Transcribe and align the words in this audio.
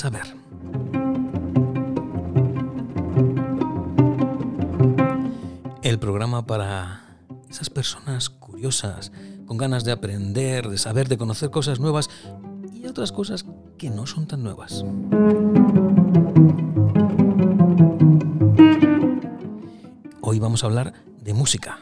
saber. 0.00 0.34
El 5.82 5.98
programa 5.98 6.46
para 6.46 7.18
esas 7.50 7.68
personas 7.68 8.30
curiosas, 8.30 9.12
con 9.44 9.58
ganas 9.58 9.84
de 9.84 9.92
aprender, 9.92 10.68
de 10.68 10.78
saber, 10.78 11.06
de 11.08 11.18
conocer 11.18 11.50
cosas 11.50 11.80
nuevas 11.80 12.08
y 12.72 12.86
otras 12.86 13.12
cosas 13.12 13.44
que 13.76 13.90
no 13.90 14.06
son 14.06 14.26
tan 14.26 14.42
nuevas. 14.42 14.82
Hoy 20.22 20.38
vamos 20.38 20.64
a 20.64 20.66
hablar 20.66 20.94
de 21.20 21.34
música. 21.34 21.78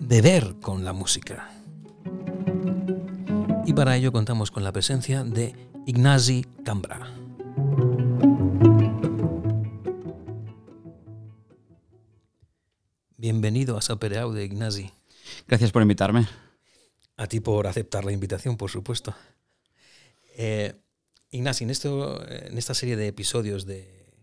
Beber 0.00 0.56
con 0.60 0.82
la 0.82 0.92
música. 0.92 1.55
Y 3.66 3.72
para 3.72 3.96
ello 3.96 4.12
contamos 4.12 4.52
con 4.52 4.62
la 4.62 4.70
presencia 4.70 5.24
de 5.24 5.52
Ignasi 5.86 6.46
Cambra. 6.64 7.12
Bienvenido 13.16 13.76
a 13.76 13.82
Sapereau 13.82 14.32
de 14.32 14.44
Ignasi. 14.44 14.92
Gracias 15.48 15.72
por 15.72 15.82
invitarme. 15.82 16.28
A 17.16 17.26
ti 17.26 17.40
por 17.40 17.66
aceptar 17.66 18.04
la 18.04 18.12
invitación, 18.12 18.56
por 18.56 18.70
supuesto. 18.70 19.16
Eh, 20.36 20.80
Ignasi, 21.30 21.64
en, 21.64 21.70
esto, 21.70 22.24
en 22.28 22.56
esta 22.56 22.72
serie 22.72 22.94
de 22.94 23.08
episodios 23.08 23.66
de 23.66 24.14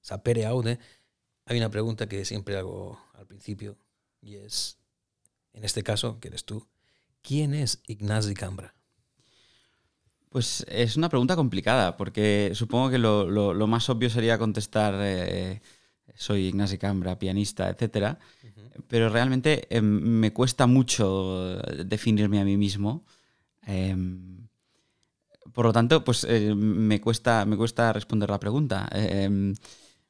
Sapere 0.00 0.44
Aude 0.44 0.80
hay 1.44 1.56
una 1.56 1.70
pregunta 1.70 2.08
que 2.08 2.24
siempre 2.24 2.56
hago 2.56 3.00
al 3.14 3.28
principio 3.28 3.78
y 4.20 4.34
es, 4.34 4.78
en 5.52 5.62
este 5.62 5.84
caso, 5.84 6.18
que 6.18 6.26
eres 6.26 6.44
tú, 6.44 6.66
¿quién 7.22 7.54
es 7.54 7.80
Ignasi 7.86 8.34
Cambra? 8.34 8.74
Pues 10.32 10.64
es 10.66 10.96
una 10.96 11.10
pregunta 11.10 11.36
complicada, 11.36 11.94
porque 11.96 12.52
supongo 12.54 12.88
que 12.88 12.96
lo, 12.96 13.30
lo, 13.30 13.66
más 13.66 13.90
obvio 13.90 14.08
sería 14.08 14.38
contestar 14.38 14.94
eh, 14.98 15.60
soy 16.14 16.46
Ignasi 16.46 16.78
Cambra, 16.78 17.18
pianista, 17.18 17.68
etc. 17.68 18.16
Pero 18.88 19.10
realmente 19.10 19.66
em, 19.68 19.84
me 19.84 20.32
cuesta 20.32 20.66
mucho 20.66 21.58
definirme 21.84 22.40
a 22.40 22.44
mí 22.44 22.56
mismo. 22.56 23.04
Em, 23.66 24.48
por 25.52 25.66
lo 25.66 25.72
tanto, 25.72 26.02
pues 26.02 26.24
eh, 26.28 26.54
me, 26.54 27.00
cuesta, 27.00 27.44
me 27.44 27.56
cuesta 27.56 27.92
responder 27.92 28.30
la 28.30 28.40
pregunta. 28.40 28.88
Em, 28.92 29.54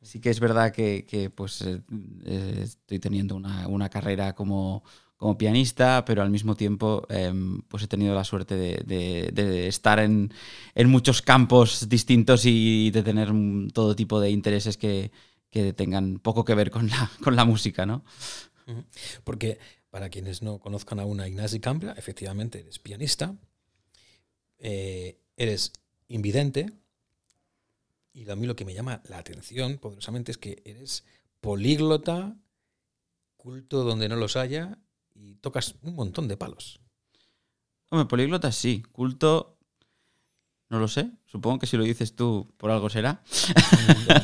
sí 0.01 0.21
que 0.21 0.31
es 0.31 0.41
verdad 0.41 0.73
que, 0.73 1.33
pues, 1.35 1.63
eh, 1.63 2.61
estoy 2.63 2.99
teniendo 2.99 3.35
una, 3.35 3.89
carrera 3.89 4.35
como, 4.35 4.85
como, 5.23 5.39
pianista, 5.39 6.05
pero 6.05 6.23
al 6.23 6.31
mismo 6.31 6.57
tiempo 6.57 7.07
pues 7.69 7.83
he 7.83 7.87
tenido 7.87 8.15
la 8.15 8.25
suerte 8.25 8.57
de, 8.57 9.69
estar 9.69 9.99
en, 10.01 10.33
muchos 10.87 11.23
campos 11.23 11.89
distintos 11.89 12.45
y 12.45 12.91
de 12.91 13.03
tener 13.03 13.31
todo 13.73 13.97
tipo 13.97 14.21
de 14.21 14.31
intereses 14.31 14.77
que, 14.77 15.11
tengan 15.77 16.19
poco 16.19 16.45
que 16.45 16.55
ver 16.55 16.71
con 16.71 16.91
la, 16.91 17.45
música, 17.45 17.87
¿no? 17.87 18.05
Porque 19.25 19.59
para 19.91 20.09
quienes 20.09 20.43
no 20.43 20.59
conozcan 20.59 21.01
aún 21.01 21.21
a 21.21 21.29
Ignasi 21.29 21.61
Cambra, 21.61 21.93
efectivamente 21.93 22.61
eres 22.61 22.79
pianista, 22.79 23.35
eh, 24.59 25.19
eres 25.37 25.73
invidente, 26.09 26.73
y 28.15 28.29
a 28.31 28.37
mí 28.37 28.47
lo 28.47 28.57
que 28.57 28.65
me 28.65 28.75
llama 28.75 29.03
la 29.09 29.19
atención 29.19 29.79
poderosamente 29.79 30.33
es 30.33 30.39
que 30.39 30.63
eres 30.65 31.05
políglota, 31.41 32.37
culto 33.37 33.85
donde 33.85 34.09
no 34.09 34.17
los 34.17 34.37
haya, 34.37 34.79
y 35.23 35.37
tocas 35.37 35.77
un 35.83 35.95
montón 35.95 36.29
de 36.29 36.37
palos. 36.37 36.81
Hombre, 37.91 38.09
políglota 38.09 38.51
sí, 38.51 38.83
culto 38.93 39.59
no 40.73 40.79
lo 40.79 40.89
sé. 40.89 41.11
Supongo 41.27 41.59
que 41.59 41.67
si 41.67 41.77
lo 41.77 41.85
dices 41.85 42.17
tú, 42.17 42.51
por 42.57 42.71
algo 42.71 42.89
será. 42.89 43.23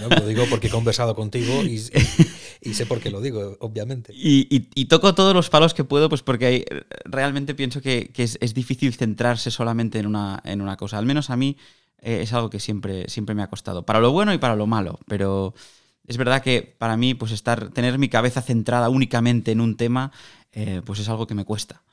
No, 0.00 0.08
lo 0.08 0.26
digo 0.26 0.44
porque 0.48 0.68
he 0.68 0.70
conversado 0.70 1.14
contigo 1.14 1.62
y, 1.62 1.78
sé 2.72 2.86
por 2.86 3.00
qué 3.00 3.10
lo 3.10 3.20
digo, 3.20 3.58
obviamente. 3.60 4.14
Y, 4.16 4.84
toco 4.86 5.14
todos 5.14 5.34
los 5.34 5.50
palos 5.50 5.74
que 5.74 5.84
puedo, 5.84 6.08
pues 6.08 6.22
porque 6.22 6.64
realmente 7.04 7.54
pienso 7.54 7.82
que, 7.82 8.10
es, 8.16 8.54
difícil 8.54 8.94
centrarse 8.94 9.50
solamente 9.50 9.98
en 9.98 10.06
una, 10.06 10.40
en 10.42 10.62
una 10.62 10.78
cosa. 10.78 10.96
Al 10.96 11.04
menos 11.04 11.28
a 11.28 11.36
mí 11.36 11.58
eh, 12.00 12.20
es 12.22 12.32
algo 12.32 12.48
que 12.48 12.60
siempre, 12.60 13.10
siempre 13.10 13.34
me 13.34 13.42
ha 13.42 13.50
costado. 13.50 13.84
Para 13.84 14.00
lo 14.00 14.10
bueno 14.12 14.32
y 14.32 14.38
para 14.38 14.56
lo 14.56 14.66
malo. 14.66 15.00
Pero 15.06 15.52
es 16.06 16.16
verdad 16.16 16.42
que 16.42 16.62
para 16.62 16.96
mí, 16.96 17.12
pues 17.12 17.32
estar, 17.32 17.68
tener 17.68 17.98
mi 17.98 18.08
cabeza 18.08 18.40
centrada 18.40 18.88
únicamente 18.88 19.52
en 19.52 19.60
un 19.60 19.76
tema, 19.76 20.12
eh, 20.58 20.82
pues 20.84 20.98
es 20.98 21.08
algo 21.08 21.28
que 21.28 21.36
me 21.36 21.44
cuesta. 21.44 21.84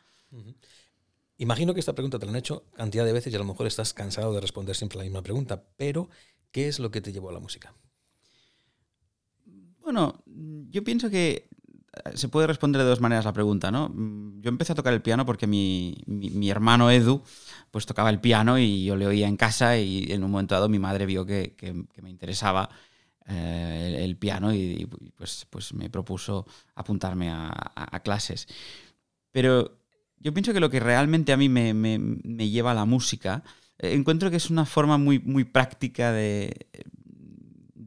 Imagino 1.37 1.75
que 1.75 1.79
esta 1.79 1.93
pregunta 1.93 2.17
te 2.17 2.25
la 2.25 2.31
han 2.31 2.37
hecho 2.37 2.63
cantidad 2.75 3.05
de 3.05 3.13
veces 3.13 3.31
y 3.31 3.35
a 3.35 3.39
lo 3.39 3.45
mejor 3.45 3.67
estás 3.67 3.93
cansado 3.93 4.33
de 4.33 4.41
responder 4.41 4.75
siempre 4.75 4.97
la 4.97 5.03
misma 5.03 5.21
pregunta, 5.21 5.63
pero 5.77 6.09
¿qué 6.51 6.67
es 6.67 6.79
lo 6.79 6.89
que 6.89 6.99
te 6.99 7.13
llevó 7.13 7.29
a 7.29 7.33
la 7.33 7.39
música? 7.39 7.75
Bueno, 9.81 10.23
yo 10.25 10.83
pienso 10.83 11.11
que 11.11 11.47
eh, 12.05 12.17
se 12.17 12.27
puede 12.27 12.47
responder 12.47 12.81
de 12.81 12.87
dos 12.87 13.01
maneras 13.01 13.25
la 13.25 13.33
pregunta, 13.33 13.69
¿no? 13.69 13.93
Yo 14.39 14.49
empecé 14.49 14.71
a 14.71 14.75
tocar 14.75 14.93
el 14.93 15.03
piano 15.03 15.27
porque 15.27 15.45
mi, 15.45 15.95
hermano 16.49 16.89
Edu 16.89 17.21
pues 17.69 17.85
tocaba 17.85 18.09
el 18.09 18.19
piano 18.19 18.57
y 18.57 18.83
yo 18.83 18.95
le 18.95 19.05
oía 19.05 19.27
en 19.27 19.37
casa 19.37 19.77
y 19.77 20.11
en 20.11 20.23
un 20.23 20.31
momento 20.31 20.55
dado 20.55 20.69
mi 20.69 20.79
madre 20.79 21.05
vio 21.05 21.23
que, 21.23 21.55
me 22.01 22.09
interesaba 22.09 22.69
eh, 23.27 24.01
el, 24.03 24.17
piano 24.17 24.53
y, 24.53 24.87
pues, 25.15 25.47
pues 25.49 25.73
me 25.73 25.89
propuso 25.89 26.45
apuntarme 26.75 27.29
a, 27.31 28.01
clases. 28.03 28.47
Pero 29.31 29.79
yo 30.19 30.33
pienso 30.33 30.53
que 30.53 30.59
lo 30.59 30.69
que 30.69 30.79
realmente 30.79 31.33
a 31.33 31.37
mí 31.37 31.49
me, 31.49 32.49
lleva 32.49 32.71
a 32.71 32.75
la 32.75 32.85
música, 32.85 33.43
eh, 33.79 33.93
encuentro 33.93 34.29
que 34.29 34.37
es 34.37 34.49
una 34.49 34.65
forma 34.65 34.97
muy, 34.97 35.19
muy 35.19 35.43
práctica 35.43 36.11
de, 36.11 36.67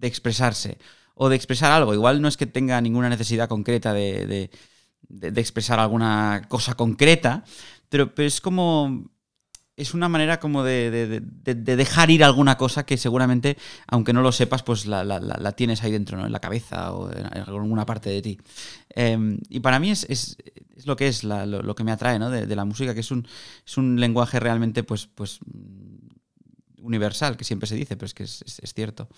expresarse 0.00 0.78
o 1.15 1.28
de 1.28 1.37
expresar 1.37 1.70
algo. 1.72 1.94
Igual 1.94 2.20
no 2.20 2.28
es 2.28 2.37
que 2.37 2.47
tenga 2.47 2.81
ninguna 2.81 3.09
necesidad 3.09 3.49
concreta 3.49 3.93
de, 3.93 4.50
expresar 5.22 5.78
alguna 5.78 6.43
cosa 6.49 6.75
concreta, 6.75 7.44
pero, 7.88 8.15
pero 8.15 8.26
es 8.26 8.41
como 8.41 9.09
es 9.78 9.94
una 9.94 10.08
manera 10.08 10.40
como 10.40 10.64
de, 10.64 11.22
dejar 11.44 12.10
ir 12.10 12.24
alguna 12.24 12.58
cosa 12.58 12.84
que 12.84 12.96
seguramente, 12.96 13.56
aunque 13.86 14.12
no 14.12 14.22
lo 14.22 14.32
sepas, 14.32 14.64
pues 14.64 14.86
la, 14.86 15.52
tienes 15.52 15.84
ahí 15.84 15.92
dentro, 15.92 16.18
¿no? 16.18 16.26
En 16.26 16.32
la 16.32 16.40
cabeza 16.40 16.92
o 16.92 17.10
en 17.12 17.26
alguna 17.26 17.86
parte 17.86 18.10
de 18.10 18.20
ti. 18.20 18.40
Em, 18.90 19.38
y 19.48 19.60
para 19.60 19.78
mí 19.78 19.92
es, 19.92 20.36
lo 20.84 20.96
que 20.96 21.06
es 21.06 21.22
lo, 21.22 21.74
que 21.76 21.84
me 21.84 21.92
atrae, 21.92 22.18
¿no? 22.18 22.28
De, 22.28 22.56
la 22.56 22.64
música, 22.64 22.92
que 22.92 23.00
es 23.00 23.10
un, 23.12 23.26
es 23.64 23.76
un 23.78 24.00
lenguaje 24.00 24.40
realmente, 24.40 24.82
pues, 24.82 25.06
pues, 25.06 25.38
universal, 26.78 27.36
que 27.36 27.44
siempre 27.44 27.68
se 27.68 27.76
dice, 27.76 27.96
pero 27.96 28.06
es 28.06 28.14
que 28.14 28.24
es, 28.24 28.42
es 28.60 28.74
cierto. 28.74 29.08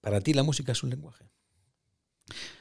¿Para 0.00 0.22
ti 0.22 0.32
la 0.32 0.42
música 0.42 0.72
es 0.72 0.82
un 0.82 0.88
lenguaje? 0.88 1.24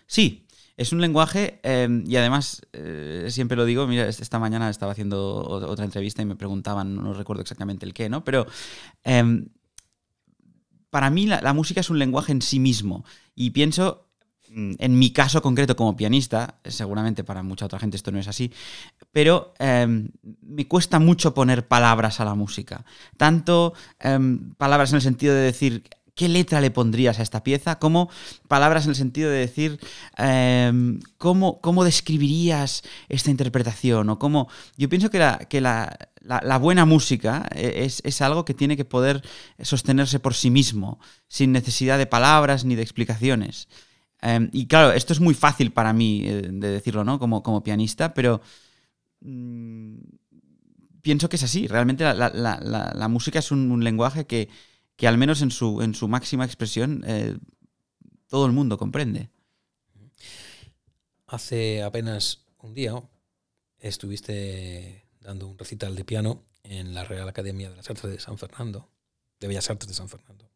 Sí, 0.07 0.42
es 0.75 0.91
un 0.91 1.01
lenguaje 1.01 1.59
em, 1.63 2.03
y 2.07 2.15
además, 2.15 2.61
eh, 2.73 3.27
siempre 3.29 3.57
lo 3.57 3.65
digo, 3.65 3.85
mira, 3.87 4.07
esta 4.07 4.39
mañana 4.39 4.69
estaba 4.69 4.91
haciendo 4.91 5.37
otra 5.47 5.85
entrevista 5.85 6.21
y 6.21 6.25
me 6.25 6.35
preguntaban, 6.35 6.95
no 6.95 7.13
recuerdo 7.13 7.41
exactamente 7.41 7.85
el 7.85 7.93
qué, 7.93 8.09
¿no? 8.09 8.23
Pero 8.23 8.47
em, 9.03 9.49
para 10.89 11.09
mí 11.09 11.27
la, 11.27 11.53
música 11.53 11.81
es 11.81 11.89
un 11.89 11.99
lenguaje 11.99 12.31
en 12.31 12.41
sí 12.41 12.59
mismo 12.59 13.05
y 13.35 13.51
pienso, 13.51 14.07
mm, 14.49 14.73
en 14.79 14.97
mi 14.97 15.11
caso 15.11 15.41
concreto 15.43 15.75
como 15.75 15.95
pianista, 15.95 16.59
seguramente 16.65 17.23
para 17.23 17.43
mucha 17.43 17.65
otra 17.65 17.79
gente 17.79 17.97
esto 17.97 18.11
no 18.11 18.19
es 18.19 18.27
así, 18.27 18.51
pero 19.11 19.53
em, 19.59 20.09
me 20.41 20.67
cuesta 20.67 20.97
mucho 20.97 21.35
poner 21.35 21.67
palabras 21.67 22.19
a 22.19 22.25
la 22.25 22.33
música. 22.33 22.83
Tanto 23.17 23.73
palabras 24.57 24.91
en 24.91 24.95
el 24.95 25.01
sentido 25.01 25.35
de 25.35 25.41
decir 25.41 25.83
¿Qué 26.15 26.29
letra 26.29 26.61
le 26.61 26.69
pondrías 26.69 27.17
a 27.17 27.23
esta 27.23 27.43
pieza? 27.43 27.79
¿Cómo 27.79 28.07
palabras 28.47 28.83
en 28.83 28.91
el 28.91 28.95
sentido 28.95 29.31
de 29.31 29.39
decir 29.39 29.79
em, 30.17 30.99
¿cómo, 31.17 31.59
¿cómo, 31.59 31.83
describirías 31.83 32.83
esta 33.09 33.31
interpretación? 33.31 34.09
O 34.09 34.19
cómo. 34.19 34.47
Yo 34.77 34.89
pienso 34.89 35.09
que 35.09 35.17
la, 35.17 35.39
que 35.39 35.59
la, 35.59 35.97
buena 36.59 36.85
música 36.85 37.49
e, 37.55 37.85
es, 38.03 38.21
algo 38.21 38.45
que 38.45 38.53
tiene 38.53 38.77
que 38.77 38.85
poder 38.85 39.23
sostenerse 39.59 40.19
por 40.19 40.35
sí 40.35 40.51
mismo, 40.51 40.99
sin 41.27 41.51
necesidad 41.51 41.97
de 41.97 42.05
palabras 42.05 42.63
ni 42.63 42.75
de 42.75 42.83
explicaciones. 42.83 43.67
Em, 44.21 44.49
y 44.53 44.67
claro, 44.67 44.91
esto 44.93 45.13
es 45.13 45.19
muy 45.19 45.33
fácil 45.33 45.71
para 45.71 45.93
mí 45.93 46.21
eh, 46.25 46.49
de 46.51 46.69
decirlo, 46.69 47.03
¿no? 47.03 47.17
Como, 47.17 47.41
como 47.41 47.63
pianista, 47.63 48.13
pero. 48.13 48.41
Mm, 49.21 49.97
pienso 51.01 51.27
que 51.27 51.37
es 51.37 51.43
así. 51.43 51.67
Realmente 51.67 52.03
la, 52.03 53.07
música 53.09 53.39
es 53.39 53.51
un 53.51 53.83
lenguaje 53.83 54.25
que 54.25 54.49
que 54.95 55.07
al 55.07 55.17
menos 55.17 55.41
en 55.41 55.51
su, 55.51 55.81
en 55.81 55.95
su 55.95 56.07
máxima 56.07 56.45
expresión 56.45 57.03
eh, 57.05 57.37
todo 58.27 58.45
el 58.45 58.51
mundo 58.51 58.77
comprende. 58.77 59.29
Hace 61.27 61.83
apenas 61.83 62.45
un 62.59 62.73
día 62.73 63.01
estuviste 63.79 65.05
dando 65.19 65.47
un 65.47 65.57
recital 65.57 65.95
de 65.95 66.05
piano 66.05 66.43
en 66.63 66.93
la 66.93 67.03
Real 67.03 67.27
Academia 67.27 67.69
de 67.69 67.77
las 67.77 67.89
Artes 67.89 68.09
de 68.09 68.19
San 68.19 68.37
Fernando, 68.37 68.89
de 69.39 69.47
Bellas 69.47 69.69
Artes 69.69 69.87
de 69.87 69.93
San 69.93 70.09
Fernando, 70.09 70.49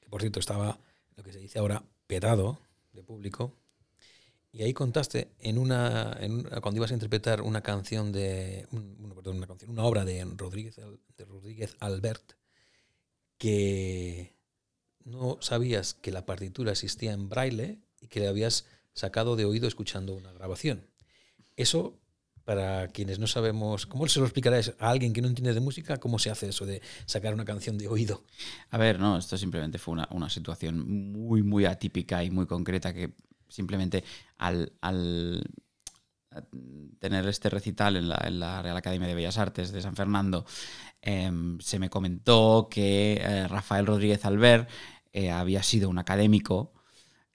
que 0.00 0.08
por 0.08 0.20
cierto 0.20 0.40
estaba, 0.40 0.78
lo 1.16 1.22
que 1.22 1.32
se 1.32 1.38
dice 1.38 1.58
ahora, 1.58 1.82
petado 2.06 2.58
de 2.92 3.02
público. 3.02 3.56
Y 4.52 4.62
ahí 4.62 4.72
contaste 4.72 5.32
en 5.40 5.58
una, 5.58 6.16
cuando 6.62 6.78
ibas 6.78 6.92
a 6.92 6.94
interpretar 6.94 7.42
una 7.42 7.60
canción 7.60 8.12
de 8.12 8.68
una, 8.70 9.46
canción, 9.46 9.70
una 9.70 9.84
obra 9.84 10.04
de 10.04 10.24
Rodríguez, 10.36 10.76
de 10.76 11.24
Rodríguez 11.24 11.76
Albert, 11.80 12.34
que 13.38 14.34
no 15.04 15.38
sabías 15.40 15.94
que 15.94 16.10
la 16.10 16.26
partitura 16.26 16.72
existía 16.72 17.12
en 17.12 17.28
braille 17.28 17.80
y 18.00 18.08
que 18.08 18.20
le 18.20 18.28
habías 18.28 18.66
sacado 18.92 19.36
de 19.36 19.44
oído 19.44 19.68
escuchando 19.68 20.14
una 20.14 20.32
grabación. 20.32 20.86
Eso, 21.56 22.00
para 22.44 22.88
quienes 22.88 23.18
no 23.18 23.26
sabemos, 23.26 23.86
¿cómo 23.86 24.06
se 24.08 24.20
lo 24.20 24.26
explicarás 24.26 24.74
a 24.78 24.90
alguien 24.90 25.12
que 25.12 25.22
no 25.22 25.28
entiende 25.28 25.54
de 25.54 25.60
música? 25.60 25.98
¿Cómo 25.98 26.18
se 26.18 26.30
hace 26.30 26.48
eso 26.48 26.66
de 26.66 26.82
sacar 27.06 27.34
una 27.34 27.44
canción 27.44 27.78
de 27.78 27.88
oído? 27.88 28.24
A 28.70 28.78
ver, 28.78 28.98
no, 28.98 29.18
esto 29.18 29.36
simplemente 29.36 29.78
fue 29.78 29.92
una, 29.92 30.08
una 30.10 30.30
situación 30.30 31.12
muy, 31.12 31.42
muy 31.42 31.64
atípica 31.64 32.24
y 32.24 32.30
muy 32.30 32.46
concreta 32.46 32.92
que 32.92 33.12
simplemente 33.48 34.04
al, 34.38 34.72
tener 36.98 37.26
este 37.28 37.50
recital 37.50 37.96
en 37.96 38.08
la, 38.08 38.62
Real 38.62 38.76
Academia 38.76 39.08
de 39.08 39.14
Bellas 39.14 39.38
Artes 39.38 39.72
de 39.72 39.82
San 39.82 39.96
Fernando, 39.96 40.44
em, 41.02 41.58
se 41.60 41.78
me 41.78 41.90
comentó 41.90 42.68
que 42.70 43.20
eh, 43.20 43.48
Rafael 43.48 43.86
Rodríguez 43.86 44.24
Albert 44.24 44.68
eh, 45.12 45.30
había 45.30 45.62
sido 45.62 45.88
un 45.88 45.98
académico 45.98 46.72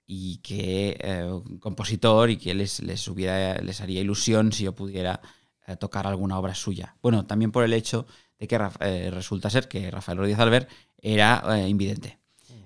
y 0.06 0.38
que 0.38 0.98
eh, 1.00 1.24
un 1.24 1.58
compositor 1.58 2.30
y 2.30 2.36
que 2.36 2.52
les, 2.52 2.80
les, 2.80 3.06
les 3.08 3.80
haría 3.80 4.00
ilusión 4.00 4.52
si 4.52 4.64
yo 4.64 4.74
pudiera 4.74 5.20
tocar 5.78 6.08
alguna 6.08 6.36
obra 6.36 6.56
suya. 6.56 6.96
Bueno, 7.00 7.26
también 7.26 7.52
por 7.52 7.62
el 7.62 7.72
hecho 7.72 8.04
de 8.40 8.48
que 8.48 8.58
resulta 8.58 9.50
ser 9.50 9.68
que 9.68 9.88
Rafael 9.88 10.18
Rodríguez 10.18 10.40
Albert 10.40 10.68
era 11.00 11.68
invidente. 11.68 12.18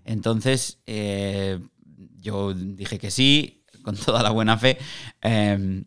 Entonces, 0.07 0.79
yo 2.17 2.55
dije 2.55 2.99
que 2.99 3.11
sí, 3.11 3.63
con 3.85 3.97
toda 3.97 4.23
la 4.23 4.31
buena 4.31 4.59
fe. 4.59 4.79
Em, 5.21 5.85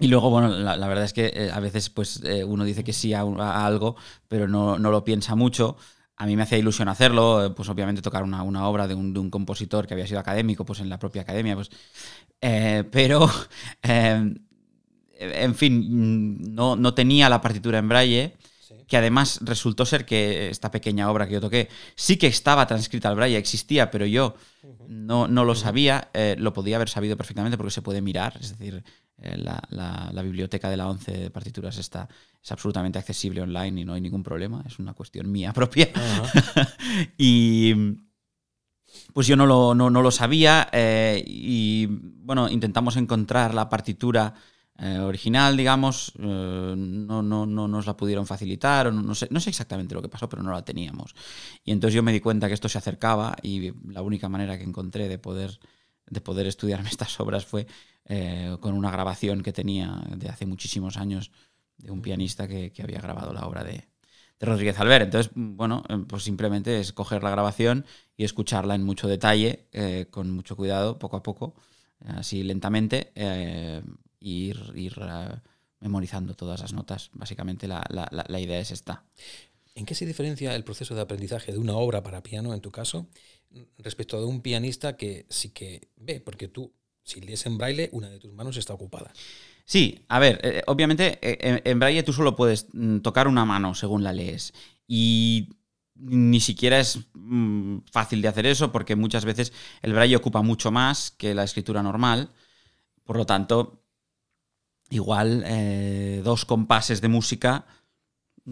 y 0.00 0.08
luego, 0.08 0.28
bueno, 0.30 0.48
la, 0.48 0.88
verdad 0.88 1.04
es 1.04 1.12
que 1.12 1.32
eh, 1.34 1.50
a 1.52 1.60
veces 1.60 1.88
pues, 1.88 2.20
eh, 2.24 2.42
uno 2.44 2.64
dice 2.64 2.82
que 2.82 2.92
sí 2.92 3.12
a, 3.14 3.22
algo, 3.64 3.96
pero 4.28 4.48
no, 4.48 4.76
lo 4.78 5.04
piensa 5.04 5.36
mucho. 5.36 5.76
A 6.16 6.26
mí 6.26 6.36
me 6.36 6.42
hacía 6.42 6.58
ilusión 6.58 6.88
hacerlo, 6.88 7.44
eh, 7.44 7.50
pues 7.50 7.68
obviamente 7.68 8.02
tocar 8.02 8.24
una, 8.24 8.42
obra 8.68 8.88
de 8.88 8.94
un, 8.94 9.30
compositor 9.30 9.86
que 9.86 9.94
había 9.94 10.06
sido 10.06 10.20
académico, 10.20 10.64
pues 10.64 10.80
en 10.80 10.88
la 10.88 10.98
propia 10.98 11.22
academia, 11.22 11.54
pues. 11.54 11.70
pero, 12.40 13.30
em, 13.82 14.36
en 15.18 15.54
fin, 15.54 16.54
no, 16.54 16.76
no, 16.76 16.94
tenía 16.94 17.28
la 17.28 17.40
partitura 17.40 17.78
en 17.78 17.88
braille 17.88 18.36
que 18.86 18.96
además 18.96 19.40
resultó 19.42 19.86
ser 19.86 20.06
que 20.06 20.48
esta 20.48 20.70
pequeña 20.70 21.10
obra 21.10 21.26
que 21.26 21.34
yo 21.34 21.40
toqué 21.40 21.68
sí 21.94 22.16
que 22.16 22.26
estaba 22.26 22.66
transcrita 22.66 23.08
al 23.08 23.16
braille, 23.16 23.36
existía, 23.36 23.90
pero 23.90 24.06
yo 24.06 24.34
no, 24.88 25.28
no 25.28 25.44
lo 25.44 25.54
sabía, 25.54 26.10
eh, 26.14 26.36
lo 26.38 26.52
podía 26.52 26.76
haber 26.76 26.88
sabido 26.88 27.16
perfectamente 27.16 27.56
porque 27.56 27.70
se 27.70 27.82
puede 27.82 28.00
mirar, 28.00 28.36
es 28.40 28.56
decir, 28.56 28.84
eh, 29.18 29.36
la, 29.38 30.22
biblioteca 30.22 30.68
de 30.68 30.76
la 30.76 30.88
11 30.88 31.12
de 31.12 31.30
partituras 31.30 31.78
está, 31.78 32.08
es 32.42 32.52
absolutamente 32.52 32.98
accesible 32.98 33.42
online 33.42 33.80
y 33.80 33.84
no 33.84 33.94
hay 33.94 34.00
ningún 34.00 34.22
problema, 34.22 34.64
es 34.66 34.78
una 34.78 34.94
cuestión 34.94 35.30
mía 35.30 35.52
propia. 35.54 35.88
y 37.16 37.74
pues 39.12 39.26
yo 39.26 39.36
no 39.36 39.46
lo, 39.46 39.74
no, 39.74 39.90
lo 39.90 40.10
sabía 40.10 40.68
eh, 40.72 41.22
y 41.26 41.86
bueno, 41.88 42.48
intentamos 42.48 42.96
encontrar 42.96 43.54
la 43.54 43.68
partitura 43.68 44.34
eh, 44.76 44.98
original, 44.98 45.56
digamos, 45.56 46.12
eh, 46.18 46.74
no, 46.76 47.22
no, 47.22 47.46
no, 47.46 47.68
nos 47.68 47.86
la 47.86 47.96
pudieron 47.96 48.26
facilitar, 48.26 48.92
no, 48.92 49.14
sé, 49.14 49.28
no 49.30 49.38
sé 49.38 49.50
exactamente 49.50 49.94
lo 49.94 50.02
que 50.02 50.08
pasó, 50.08 50.28
pero 50.28 50.42
no 50.42 50.50
la 50.50 50.64
teníamos. 50.64 51.14
Y 51.64 51.70
entonces 51.70 51.94
yo 51.94 52.02
me 52.02 52.12
di 52.12 52.18
cuenta 52.18 52.48
que 52.48 52.54
esto 52.54 52.68
se 52.68 52.78
acercaba 52.78 53.36
y 53.40 53.72
la 53.92 54.02
única 54.02 54.28
manera 54.28 54.58
que 54.58 54.64
encontré 54.64 55.08
de 55.08 55.18
poder, 55.18 55.60
de 56.06 56.20
poder 56.20 56.48
estudiarme 56.48 56.88
estas 56.90 57.18
obras 57.20 57.46
fue 57.46 57.68
eh, 58.06 58.56
con 58.60 58.74
una 58.74 58.90
grabación 58.90 59.42
que 59.42 59.52
tenía 59.52 60.02
de 60.16 60.28
hace 60.28 60.44
muchísimos 60.44 60.96
años 60.96 61.30
de 61.78 61.92
un 61.92 62.02
pianista 62.02 62.48
que, 62.48 62.72
había 62.82 63.00
grabado 63.00 63.32
la 63.32 63.46
obra 63.46 63.62
de, 63.62 63.86
de 64.40 64.46
Rodríguez 64.46 64.78
Albert. 64.80 65.04
Entonces, 65.04 65.32
bueno, 65.36 65.84
pues 66.08 66.24
simplemente 66.24 66.80
es 66.80 66.92
coger 66.92 67.22
la 67.22 67.30
grabación 67.30 67.86
y 68.16 68.24
escucharla 68.24 68.74
en 68.74 68.82
mucho 68.82 69.06
detalle, 69.06 69.68
con 70.10 70.30
mucho 70.30 70.56
cuidado, 70.56 70.98
poco 70.98 71.16
a 71.16 71.22
poco, 71.22 71.54
así 72.00 72.42
lentamente, 72.42 73.12
ir, 74.24 74.58
ir 74.74 74.98
uh, 74.98 75.38
memorizando 75.80 76.34
todas 76.34 76.60
las 76.60 76.72
notas. 76.72 77.10
Básicamente 77.12 77.68
la, 77.68 77.84
la, 77.90 78.08
la, 78.10 78.40
idea 78.40 78.58
es 78.58 78.70
esta. 78.70 79.04
¿En 79.74 79.84
qué 79.84 79.94
se 79.94 80.06
diferencia 80.06 80.54
el 80.54 80.64
proceso 80.64 80.94
de 80.94 81.02
aprendizaje 81.02 81.52
de 81.52 81.58
una 81.58 81.74
obra 81.74 82.02
para 82.02 82.22
piano, 82.22 82.54
en 82.54 82.60
tu 82.60 82.70
caso, 82.70 83.06
respecto 83.78 84.16
a 84.16 84.26
un 84.26 84.40
pianista 84.40 84.96
que 84.96 85.26
sí 85.28 85.50
que 85.50 85.88
ve? 85.96 86.20
Porque 86.20 86.48
tú, 86.48 86.72
si 87.02 87.20
lees 87.20 87.44
en 87.46 87.58
braille, 87.58 87.90
una 87.92 88.08
de 88.08 88.18
tus 88.18 88.32
manos 88.32 88.56
está 88.56 88.72
ocupada. 88.72 89.12
Sí, 89.66 90.04
a 90.08 90.18
ver, 90.18 90.40
eh, 90.42 90.62
obviamente 90.66 91.18
eh, 91.22 91.62
en, 91.64 91.78
braille 91.78 92.02
tú 92.02 92.12
solo 92.12 92.36
puedes 92.36 92.66
mm, 92.72 92.98
tocar 92.98 93.28
una 93.28 93.44
mano 93.44 93.74
según 93.74 94.02
la 94.02 94.12
lees. 94.12 94.52
Y 94.86 95.50
ni 95.94 96.40
siquiera 96.40 96.80
es 96.80 96.98
mm, 97.14 97.78
fácil 97.90 98.20
de 98.22 98.28
hacer 98.28 98.46
eso 98.46 98.72
porque 98.72 98.96
muchas 98.96 99.24
veces 99.24 99.52
el 99.82 99.92
braille 99.92 100.16
ocupa 100.16 100.42
mucho 100.42 100.70
más 100.70 101.10
que 101.10 101.34
la 101.34 101.44
escritura 101.44 101.82
normal. 101.82 102.30
Por 103.04 103.16
lo 103.16 103.26
tanto, 103.26 103.83
igual 104.90 105.42
eh, 105.46 106.20
dos 106.24 106.44
compases 106.44 107.00
de 107.00 107.08
música 107.08 107.66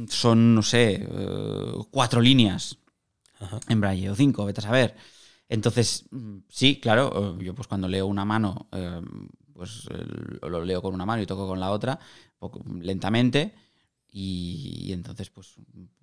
son, 0.08 0.54
no 0.54 0.62
sé, 0.62 1.06
eh, 1.08 1.74
cuatro 1.90 2.20
líneas 2.20 2.78
en 3.68 3.80
braille 3.80 4.10
o 4.10 4.14
cinco, 4.14 4.44
vete 4.44 4.60
a 4.60 4.64
saber. 4.64 4.96
Entonces, 5.48 6.08
sí, 6.48 6.80
claro, 6.80 7.38
yo 7.38 7.54
pues 7.54 7.68
cuando 7.68 7.88
leo 7.88 8.06
una 8.06 8.24
mano, 8.24 8.68
eh, 8.72 9.02
pues 9.52 9.86
lo 10.40 10.64
leo 10.64 10.80
con 10.80 10.94
una 10.94 11.04
mano 11.04 11.22
y 11.22 11.26
toco 11.26 11.46
con 11.46 11.60
la 11.60 11.70
otra, 11.70 11.98
lentamente, 12.80 13.54
y, 14.10 14.92
entonces, 14.92 15.30
pues 15.30 15.56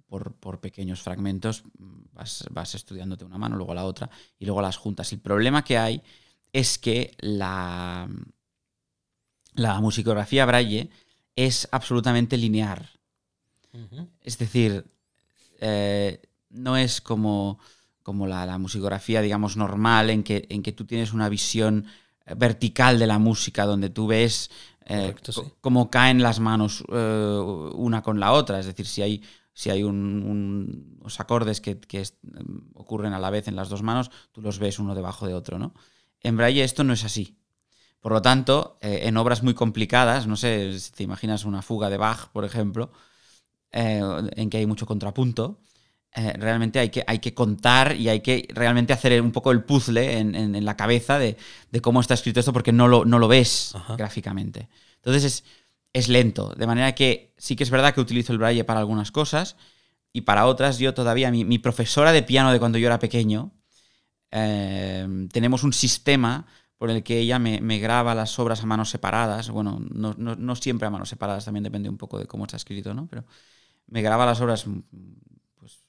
por, 0.07 0.59
pequeños 0.59 1.01
fragmentos 1.01 1.63
vas, 2.11 2.45
vas, 2.51 2.75
estudiándote 2.75 3.25
una 3.25 3.37
mano, 3.37 3.55
luego 3.55 3.73
la 3.73 3.85
otra, 3.85 4.09
y 4.37 4.45
luego 4.45 4.61
las 4.61 4.77
juntas. 4.77 5.11
El 5.13 5.19
problema 5.19 5.63
que 5.63 5.77
hay 5.77 6.01
es 6.51 6.77
que 6.77 7.15
la, 7.19 8.07
la 9.59 9.79
musicografía 9.81 10.45
braille 10.45 10.89
es 11.35 11.67
absolutamente 11.71 12.37
lineal. 12.37 12.89
Es 14.21 14.37
decir, 14.37 14.85
eh, 15.59 16.21
no 16.49 16.75
es 16.75 17.01
como, 17.01 17.59
como 18.01 18.25
la, 18.25 18.57
musicografía, 18.57 19.21
digamos, 19.21 19.57
normal, 19.57 20.09
en 20.09 20.23
que, 20.23 20.47
en 20.49 20.63
que 20.63 20.71
tú 20.71 20.85
tienes 20.85 21.13
una 21.13 21.29
visión 21.29 21.85
eh, 22.25 22.33
vertical 22.35 22.97
de 22.97 23.07
la 23.07 23.19
música, 23.19 23.65
donde 23.65 23.89
tú 23.89 24.07
ves 24.07 24.49
eh, 24.85 25.13
cómo 25.61 25.91
caen 25.91 26.23
las 26.23 26.39
manos 26.39 26.83
una 26.89 28.01
con 28.01 28.19
la 28.19 28.31
otra. 28.31 28.59
Es 28.59 28.65
decir, 28.65 28.87
si 28.87 29.01
hay, 29.03 29.23
si 29.53 29.69
hay 29.69 29.83
unos 29.83 31.19
acordes 31.19 31.61
que, 31.61 31.79
que 31.79 32.03
ocurren 32.73 33.13
a 33.13 33.19
la 33.19 33.29
vez 33.29 33.47
en 33.47 33.55
las 33.55 33.69
dos 33.69 33.83
manos, 33.83 34.09
tú 34.31 34.41
los 34.41 34.57
ves 34.57 34.79
uno 34.79 34.95
debajo 34.95 35.27
de 35.27 35.35
otro, 35.35 35.59
¿no? 35.59 35.73
En 36.21 36.35
braille 36.35 36.63
esto 36.63 36.83
no 36.83 36.93
es 36.93 37.03
así. 37.05 37.38
Por 37.99 38.13
lo 38.13 38.21
tanto, 38.21 38.77
eh, 38.81 39.01
en 39.03 39.17
obras 39.17 39.43
muy 39.43 39.53
complicadas, 39.53 40.25
no 40.25 40.37
sé 40.37 40.79
si 40.79 40.91
te 40.91 41.03
imaginas 41.03 41.43
una 41.43 41.61
fuga 41.61 41.89
de 41.89 41.97
Bach, 41.97 42.29
por 42.31 42.45
ejemplo, 42.45 42.91
eh, 43.71 44.01
en 44.35 44.49
que 44.49 44.57
hay 44.57 44.65
mucho 44.65 44.85
contrapunto, 44.85 45.59
eh, 46.15 46.33
realmente 46.37 46.79
hay 46.79 46.89
que, 46.89 47.03
hay 47.05 47.19
que 47.19 47.33
contar 47.33 47.95
y 47.95 48.09
hay 48.09 48.21
que 48.21 48.47
realmente 48.53 48.93
hacer 48.93 49.21
un 49.21 49.31
poco 49.31 49.51
el 49.51 49.63
puzzle 49.63 50.17
en, 50.17 50.65
la 50.65 50.77
cabeza 50.77 51.19
de, 51.19 51.37
cómo 51.81 51.99
está 51.99 52.13
escrito 52.13 52.39
esto 52.39 52.53
porque 52.53 52.71
no 52.71 52.87
lo, 52.87 53.03
no 53.05 53.19
lo 53.19 53.27
ves 53.27 53.73
gráficamente. 53.97 54.69
Entonces 54.95 55.23
es, 55.25 55.43
es 55.93 56.07
lento, 56.07 56.53
de 56.55 56.67
manera 56.67 56.95
que 56.95 57.33
sí 57.37 57.55
que 57.55 57.63
es 57.63 57.69
verdad 57.69 57.93
que 57.93 58.01
utilizo 58.01 58.31
el 58.31 58.39
braille 58.39 58.63
para 58.63 58.79
algunas 58.79 59.11
cosas 59.11 59.57
y 60.13 60.21
para 60.21 60.45
otras 60.45 60.79
yo 60.79 60.93
todavía, 60.93 61.31
mi, 61.31 61.43
mi 61.43 61.59
profesora 61.59 62.13
de 62.13 62.23
piano 62.23 62.51
de 62.51 62.59
cuando 62.59 62.77
yo 62.77 62.87
era 62.87 62.99
pequeño, 62.99 63.51
tenemos 64.31 65.63
un 65.63 65.73
sistema 65.73 66.45
por 66.79 66.89
el 66.89 67.03
que 67.03 67.19
ella 67.19 67.39
me, 67.39 67.77
graba 67.77 68.15
las 68.15 68.39
obras 68.39 68.63
a 68.63 68.65
manos 68.65 68.89
separadas. 68.89 69.49
Bueno, 69.49 69.79
no, 69.91 70.55
siempre 70.55 70.87
a 70.87 70.89
manos 70.89 71.09
separadas, 71.09 71.43
también 71.43 71.65
depende 71.65 71.89
un 71.89 71.97
poco 71.97 72.17
de 72.17 72.25
cómo 72.25 72.45
está 72.45 72.55
escrito, 72.55 72.93
¿no? 72.93 73.05
Pero 73.07 73.25
me 73.87 74.01
graba 74.01 74.25
las 74.25 74.39
obras 74.39 74.65
mm, 74.65 74.79
pues, 75.55 75.83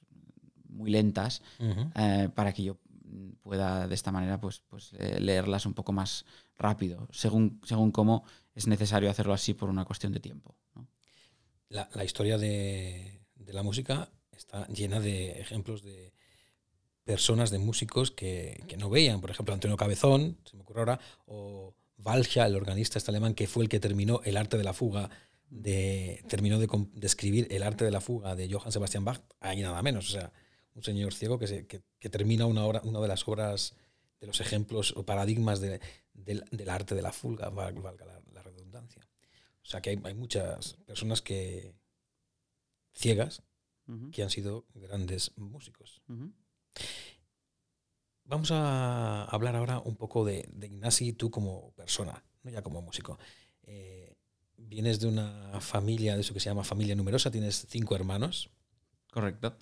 muy 0.67 0.91
lentas 0.91 1.41
eh, 1.95 2.27
para 2.35 2.51
que 2.51 2.63
yo 2.63 2.77
pueda 3.41 3.87
de 3.87 3.95
esta 3.95 4.11
manera 4.11 4.39
pues, 4.39 4.63
pues 4.67 4.91
leerlas 4.91 5.65
un 5.65 5.73
poco 5.73 5.93
más 5.93 6.25
rápido, 6.57 7.07
según, 7.09 7.61
según 7.63 7.91
cómo 7.91 8.25
es 8.53 8.67
necesario 8.67 9.09
hacerlo 9.09 9.33
así 9.33 9.53
por 9.53 9.69
una 9.69 9.85
cuestión 9.85 10.11
de 10.11 10.19
tiempo. 10.19 10.57
La, 11.69 12.03
historia 12.03 12.37
de, 12.37 13.21
de 13.35 13.53
la 13.53 13.63
música 13.63 14.09
está 14.31 14.67
llena 14.67 14.99
de 14.99 15.39
ejemplos 15.39 15.83
de 15.83 16.13
personas, 17.11 17.49
de 17.51 17.59
músicos 17.59 18.11
que, 18.11 18.63
que, 18.69 18.77
no 18.77 18.89
veían. 18.89 19.19
Por 19.21 19.29
ejemplo, 19.31 19.53
Antonio 19.53 19.75
Cabezón, 19.77 20.37
se 20.45 20.55
me 20.55 20.61
ocurre 20.63 20.79
ahora, 20.81 20.99
o 21.25 21.73
Valja, 21.97 22.45
el 22.45 22.55
organista 22.55 22.97
este 22.97 23.11
alemán, 23.11 23.33
que 23.33 23.47
fue 23.47 23.63
el 23.63 23.69
que 23.69 23.79
terminó 23.79 24.21
el 24.23 24.37
arte 24.37 24.57
de 24.57 24.63
la 24.63 24.73
fuga, 24.73 25.09
de, 25.49 26.23
terminó 26.29 26.57
de, 26.59 26.67
de 26.67 27.07
escribir 27.07 27.47
el 27.51 27.63
arte 27.63 27.83
de 27.83 27.91
la 27.91 27.99
fuga 28.01 28.35
de 28.35 28.49
Johann 28.51 28.71
Sebastian 28.71 29.03
Bach, 29.03 29.21
ahí 29.41 29.61
nada 29.61 29.81
menos. 29.81 30.07
O 30.09 30.11
sea, 30.11 30.31
un 30.73 30.83
señor 30.83 31.13
ciego 31.13 31.37
que, 31.37 31.47
se, 31.47 31.67
que, 31.67 31.81
que 31.99 32.09
termina 32.09 32.45
una, 32.45 32.63
obra, 32.65 32.81
una 32.85 32.99
de 33.01 33.07
las 33.09 33.27
obras 33.27 33.75
de 34.21 34.27
los 34.27 34.39
ejemplos 34.39 34.93
o 34.95 35.03
paradigmas 35.05 35.59
de- 35.59 35.81
del, 36.13 36.45
del 36.51 36.69
arte 36.69 36.95
de 36.95 37.01
la 37.01 37.11
fulga, 37.11 37.49
val- 37.49 37.73
valga 37.81 38.05
la, 38.05 38.21
la 38.33 38.41
redundancia. 38.41 39.01
O 39.63 39.67
sea 39.71 39.81
que 39.81 39.89
hay, 39.91 39.99
hay 40.05 40.13
muchas 40.13 40.75
personas 40.85 41.21
que 41.21 41.73
ciegas 42.93 43.43
que 44.11 44.23
han 44.23 44.29
sido 44.29 44.65
grandes 44.73 45.31
músicos. 45.35 46.01
Vamos 48.25 48.51
a 48.51 49.25
hablar 49.25 49.55
ahora 49.55 49.79
un 49.79 49.95
poco 49.97 50.23
de, 50.23 50.47
de 50.53 50.67
Ignasi, 50.67 51.13
tú 51.13 51.29
como 51.29 51.71
persona, 51.73 52.23
no 52.43 52.51
ya 52.51 52.61
como 52.61 52.81
músico. 52.81 53.19
Eh, 53.63 54.15
vienes 54.57 54.99
de 54.99 55.07
una 55.07 55.59
familia, 55.59 56.15
de 56.15 56.21
eso 56.21 56.33
que 56.33 56.39
se 56.39 56.49
llama 56.49 56.63
familia 56.63 56.95
numerosa, 56.95 57.29
tienes 57.31 57.65
cinco 57.69 57.95
hermanos. 57.95 58.49
Correcto. 59.11 59.57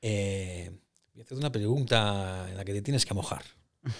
Eh, 0.00 0.70
voy 1.12 1.20
a 1.20 1.24
hacer 1.24 1.36
una 1.36 1.52
pregunta 1.52 2.46
en 2.48 2.56
la 2.56 2.64
que 2.64 2.72
te 2.72 2.80
tienes 2.82 3.04
que 3.04 3.12
mojar. 3.14 3.44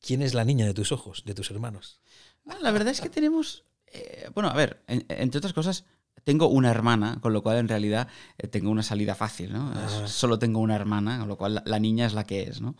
¿Quién 0.00 0.20
es 0.20 0.34
la 0.34 0.44
niña 0.44 0.66
de 0.66 0.74
tus 0.74 0.92
ojos, 0.92 1.24
de 1.24 1.34
tus 1.34 1.50
hermanos? 1.50 2.00
Ah, 2.46 2.58
La 2.60 2.72
verdad 2.72 2.88
es 2.88 3.00
que 3.00 3.08
tenemos. 3.08 3.64
eh, 3.86 4.28
bueno, 4.34 4.50
a 4.50 4.54
ver, 4.54 4.82
en- 4.86 5.06
entre 5.08 5.38
otras 5.38 5.54
cosas, 5.54 5.84
tengo 6.24 6.48
una 6.48 6.70
hermana, 6.70 7.18
con 7.20 7.32
lo 7.32 7.42
cual 7.42 7.58
en 7.58 7.68
realidad 7.68 8.08
eh, 8.38 8.48
tengo 8.48 8.70
una 8.70 8.82
salida 8.82 9.14
fácil, 9.14 9.52
¿no? 9.52 9.70
Ah. 9.74 10.06
Solo 10.08 10.38
tengo 10.38 10.60
una 10.60 10.74
hermana, 10.74 11.18
con 11.18 11.28
lo 11.28 11.36
cual 11.36 11.54
la, 11.56 11.62
la 11.66 11.78
niña 11.78 12.06
es 12.06 12.14
la 12.14 12.24
que 12.24 12.42
es, 12.42 12.60
¿no? 12.60 12.74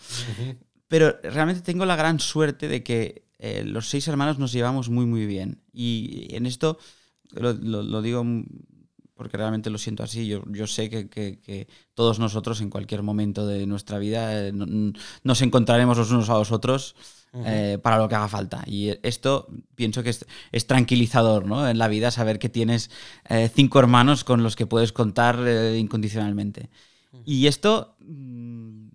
Pero 0.88 1.16
realmente 1.22 1.62
tengo 1.62 1.84
la 1.86 1.96
gran 1.96 2.20
suerte 2.20 2.68
de 2.68 2.82
que 2.82 3.24
eh, 3.38 3.64
los 3.64 3.88
seis 3.88 4.06
hermanos 4.08 4.38
nos 4.38 4.52
llevamos 4.52 4.88
muy, 4.90 5.06
muy 5.06 5.26
bien. 5.26 5.62
Y 5.72 6.34
en 6.34 6.46
esto 6.46 6.78
lo, 7.32 7.52
lo- 7.52 7.82
lo 7.82 8.00
digo 8.02 8.24
porque 9.14 9.36
realmente 9.36 9.70
lo 9.70 9.78
siento 9.78 10.02
así. 10.02 10.26
Yo, 10.26 10.42
yo 10.50 10.66
sé 10.66 10.90
que, 10.90 11.08
que- 11.08 11.38
que 11.40 11.68
todos 11.94 12.18
nosotros 12.18 12.60
en 12.60 12.70
cualquier 12.70 13.02
momento 13.02 13.46
de 13.46 13.66
nuestra 13.66 13.98
vida 13.98 14.46
eh, 14.48 14.52
no- 14.52 14.92
nos 15.22 15.42
encontraremos 15.42 15.98
los 15.98 16.10
unos 16.10 16.30
a 16.30 16.34
los 16.34 16.52
otros 16.52 16.94
eh, 17.44 17.78
para 17.82 17.98
lo 17.98 18.08
que 18.08 18.14
haga 18.14 18.28
falta. 18.28 18.62
Y 18.66 18.90
esto 19.02 19.48
pienso 19.74 20.02
que 20.02 20.10
es, 20.10 20.26
es 20.52 20.66
tranquilizador 20.66 21.46
¿no? 21.46 21.68
en 21.68 21.78
la 21.78 21.88
vida 21.88 22.10
saber 22.10 22.38
que 22.38 22.48
tienes 22.48 22.90
eh, 23.28 23.50
cinco 23.54 23.78
hermanos 23.78 24.24
con 24.24 24.42
los 24.42 24.56
que 24.56 24.66
puedes 24.66 24.92
contar 24.92 25.38
eh, 25.46 25.76
incondicionalmente. 25.78 26.70
Y 27.24 27.46
esto, 27.46 27.96
mm, 28.00 28.88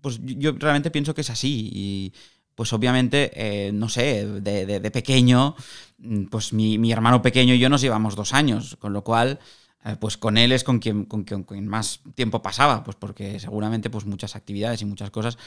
pues 0.00 0.20
yo- 0.22 0.52
realmente 0.58 0.90
pienso 0.90 1.14
que 1.14 1.20
es 1.22 1.30
así. 1.30 1.70
Y 1.72 2.12
pues 2.54 2.72
obviamente, 2.72 3.70
no 3.72 3.88
sé, 3.88 4.26
de, 4.26 4.66
de- 4.66 4.80
de 4.80 4.90
pequeño, 4.90 5.54
mm, 5.98 6.24
pues 6.26 6.52
mi, 6.52 6.78
mi 6.78 6.92
hermano 6.92 7.22
pequeño 7.22 7.54
y 7.54 7.58
yo 7.58 7.68
nos 7.68 7.80
llevamos 7.80 8.16
dos 8.16 8.32
años, 8.34 8.76
con 8.76 8.92
lo 8.92 9.02
cual... 9.04 9.38
eh, 9.84 9.96
Pues 10.00 10.16
con 10.16 10.36
él 10.38 10.52
es 10.52 10.64
con 10.64 10.78
quien, 10.78 11.04
con 11.04 11.24
quien, 11.24 11.44
con 11.44 11.56
quien 11.56 11.68
más 11.68 12.00
tiempo 12.14 12.42
pasaba, 12.42 12.84
pues 12.84 12.96
porque 12.96 13.38
seguramente 13.40 13.90
pues 13.90 14.04
muchas 14.06 14.36
actividades 14.36 14.82
y 14.82 14.84
muchas 14.84 15.10
cosas 15.10 15.38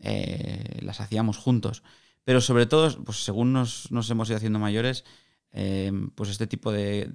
eh, 0.00 0.78
las 0.82 1.00
hacíamos 1.00 1.36
juntos. 1.36 1.82
Pero 2.24 2.40
sobre 2.40 2.66
todo, 2.66 3.02
pues 3.04 3.24
según 3.24 3.52
nos, 3.52 3.90
nos 3.90 4.08
hemos 4.10 4.28
ido 4.28 4.36
haciendo 4.36 4.58
mayores, 4.58 5.04
eh, 5.52 5.90
pues 6.14 6.30
este 6.30 6.46
tipo 6.46 6.70
de, 6.70 7.10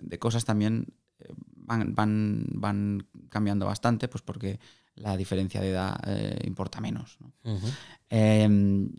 de 0.00 0.18
cosas 0.18 0.44
también 0.44 0.86
van, 1.56 1.94
van, 1.94 2.46
van 2.52 3.06
cambiando 3.28 3.66
bastante, 3.66 4.08
pues 4.08 4.22
porque 4.22 4.58
la 4.94 5.16
diferencia 5.16 5.60
de 5.60 5.70
edad 5.70 6.00
eh, 6.06 6.38
importa 6.44 6.80
menos. 6.80 7.18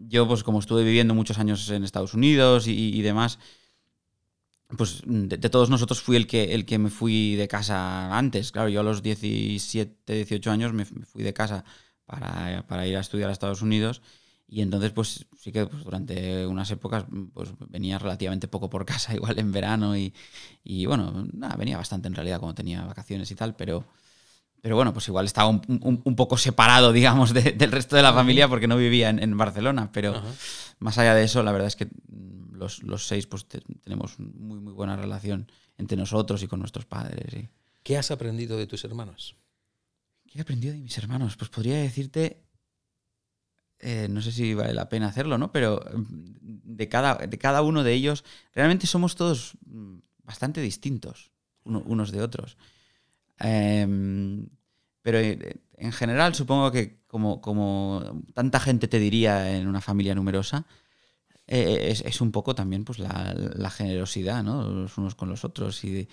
yo, 0.08 0.28
pues 0.28 0.44
como 0.44 0.60
estuve 0.60 0.84
viviendo 0.84 1.14
muchos 1.14 1.38
años 1.38 1.70
en 1.70 1.84
Estados 1.84 2.14
Unidos 2.14 2.68
y, 2.68 2.74
y 2.74 3.02
demás, 3.02 3.40
pues 4.78 5.02
de, 5.06 5.38
todos 5.38 5.70
nosotros 5.70 6.02
fui 6.02 6.16
el 6.16 6.28
que, 6.28 6.54
el 6.54 6.66
que 6.66 6.78
me 6.80 6.90
fui 6.90 7.36
de 7.36 7.48
casa 7.48 8.18
antes. 8.18 8.52
Claro, 8.52 8.70
yo 8.70 8.80
a 8.82 8.84
los 8.84 9.02
17, 9.04 10.14
18 10.14 10.52
años 10.52 10.74
me, 10.74 10.86
me 10.86 11.06
fui 11.06 11.24
de 11.24 11.34
casa 11.34 11.64
para, 12.06 12.66
para 12.68 12.88
ir 12.88 12.98
a 12.98 13.02
estudiar 13.02 13.30
a 13.30 13.34
Estados 13.34 13.62
Unidos 13.62 14.02
y 14.48 14.62
entonces 14.62 14.92
pues 14.92 15.26
sí 15.36 15.52
que 15.52 15.66
pues, 15.66 15.84
durante 15.84 16.46
unas 16.46 16.70
épocas 16.70 17.06
pues 17.34 17.50
venía 17.70 17.98
relativamente 17.98 18.48
poco 18.48 18.70
por 18.70 18.86
casa, 18.86 19.14
igual 19.16 19.40
en 19.40 19.52
verano 19.52 19.98
y, 19.98 20.14
y 20.64 20.86
bueno, 20.86 21.28
nada, 21.34 21.56
venía 21.56 21.78
bastante 21.78 22.08
en 22.08 22.16
realidad 22.16 22.40
cuando 22.40 22.56
tenía 22.56 22.86
vacaciones 22.86 23.30
y 23.32 23.36
tal, 23.36 23.56
pero... 23.56 23.86
Pero 24.64 24.78
bueno, 24.78 24.94
pues 24.94 25.06
igual 25.10 25.26
estaba 25.26 25.50
un, 25.50 25.62
un- 25.68 26.02
un 26.06 26.16
poco 26.16 26.38
separado, 26.38 26.94
digamos, 26.94 27.34
de- 27.34 27.52
del 27.52 27.70
resto 27.74 27.98
de 27.98 28.02
la 28.02 28.14
familia 28.14 28.48
porque 28.48 28.66
no 28.70 28.78
vivía 28.78 29.10
en, 29.10 29.22
en 29.22 29.38
Barcelona. 29.38 29.92
Pero 29.92 30.16
Ajá. 30.16 30.34
más 30.80 30.98
allá 30.98 31.14
de 31.16 31.26
eso, 31.26 31.44
la 31.44 31.52
verdad 31.52 31.68
es 31.68 31.76
que 31.76 31.86
mm, 31.86 32.56
los, 32.56 32.82
los 32.82 33.06
seis 33.06 33.28
pues 33.28 33.46
te- 33.46 33.60
tenemos 33.84 34.18
muy, 34.20 34.62
muy 34.62 34.72
buena 34.72 34.96
relación 34.96 35.52
entre 35.78 35.98
nosotros 35.98 36.42
y 36.44 36.48
con 36.48 36.60
nuestros 36.60 36.86
padres. 36.86 37.34
y- 37.34 37.50
¿Qué 37.84 37.98
has 37.98 38.10
aprendido 38.10 38.58
de 38.58 38.66
tus 38.66 38.86
hermanos? 38.86 39.36
¿Qué 40.32 40.40
he 40.40 40.42
aprendido 40.42 40.74
de 40.74 40.80
mis 40.80 40.98
hermanos? 40.98 41.36
Pues 41.36 41.50
podría 41.50 41.76
decirte, 41.80 42.46
eh, 43.80 44.08
no 44.10 44.22
sé 44.22 44.32
si 44.32 44.54
vale 44.54 44.74
la 44.74 44.88
pena 44.88 45.08
hacerlo, 45.08 45.38
¿no? 45.38 45.52
Pero 45.52 45.84
mm, 45.94 46.06
de 46.42 46.88
cada, 46.88 47.16
de 47.16 47.38
cada 47.38 47.62
uno 47.62 47.84
de 47.84 47.92
ellos, 47.94 48.24
realmente 48.54 48.88
somos 48.88 49.16
todos 49.18 49.58
mm, 49.66 49.98
bastante 50.24 50.62
distintos 50.62 51.32
uno- 51.66 51.84
unos 51.86 52.12
de 52.14 52.22
otros. 52.22 52.56
Em, 53.40 54.48
pero 55.02 55.18
eh, 55.20 55.62
en 55.78 55.92
general 55.92 56.36
supongo 56.36 56.72
que 56.72 57.02
como, 57.08 57.42
como 57.42 58.24
tanta 58.34 58.60
gente 58.60 58.88
te 58.88 59.00
diría 59.00 59.56
en 59.58 59.68
una 59.68 59.82
familia 59.82 60.16
numerosa, 60.16 60.66
eh, 61.48 61.90
es, 61.92 62.02
es 62.02 62.22
un 62.22 62.32
poco 62.32 62.56
también 62.56 62.86
pues 62.86 63.00
la, 63.00 63.70
generosidad, 63.70 64.44
¿no? 64.44 64.68
Los 64.70 64.98
unos 64.98 65.16
con 65.16 65.30
los 65.30 65.44
otros. 65.44 65.84
Y 65.84 66.08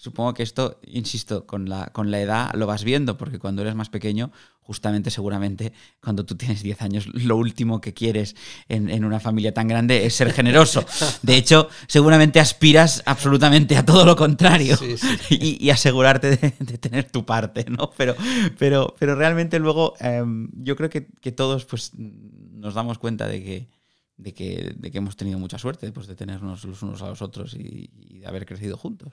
supongo 0.00 0.32
que 0.32 0.42
esto, 0.42 0.80
insisto, 0.86 1.46
con 1.46 1.68
la, 1.68 1.88
con 1.88 2.10
la 2.10 2.20
edad 2.20 2.54
lo 2.54 2.66
vas 2.66 2.84
viendo, 2.84 3.18
porque 3.18 3.38
cuando 3.38 3.60
eres 3.60 3.74
más 3.74 3.90
pequeño, 3.90 4.32
justamente 4.62 5.10
seguramente 5.10 5.74
cuando 6.00 6.24
tú 6.24 6.36
tienes 6.36 6.62
10 6.62 6.80
años, 6.80 7.06
lo 7.08 7.36
último 7.36 7.82
que 7.82 7.92
quieres 7.92 8.34
en, 8.68 8.88
en 8.88 9.04
una 9.04 9.20
familia 9.20 9.52
tan 9.52 9.68
grande 9.68 10.06
es 10.06 10.14
ser 10.14 10.32
generoso. 10.32 10.86
De 11.22 11.36
hecho, 11.36 11.68
seguramente 11.86 12.40
aspiras 12.40 13.02
absolutamente 13.04 13.76
a 13.76 13.84
todo 13.84 14.06
lo 14.06 14.16
contrario 14.16 14.76
Sí, 14.78 14.96
sí. 14.96 15.08
y, 15.28 15.66
y 15.66 15.68
asegurarte 15.70 16.36
de, 16.36 16.54
de 16.58 16.78
tener 16.78 17.10
tu 17.10 17.26
parte, 17.26 17.66
¿no? 17.68 17.90
Pero, 17.98 18.14
pero, 18.58 18.94
pero 18.98 19.14
realmente 19.14 19.58
luego 19.58 19.94
em, 20.00 20.48
yo 20.54 20.76
creo 20.76 20.88
que, 20.88 21.08
que 21.20 21.32
todos 21.32 21.66
pues, 21.66 21.92
nos 21.98 22.72
damos 22.72 22.98
cuenta 22.98 23.28
de 23.28 23.42
que, 23.42 23.68
de, 24.16 24.32
que, 24.32 24.74
de 24.78 24.90
que 24.90 24.98
hemos 24.98 25.16
tenido 25.16 25.38
mucha 25.38 25.58
suerte 25.58 25.92
pues, 25.92 26.06
de 26.06 26.14
tenernos 26.14 26.64
los 26.64 26.82
unos 26.82 27.02
a 27.02 27.08
los 27.08 27.20
otros 27.20 27.52
y, 27.54 27.90
y 27.94 28.18
de 28.20 28.26
haber 28.26 28.46
crecido 28.46 28.78
juntos. 28.78 29.12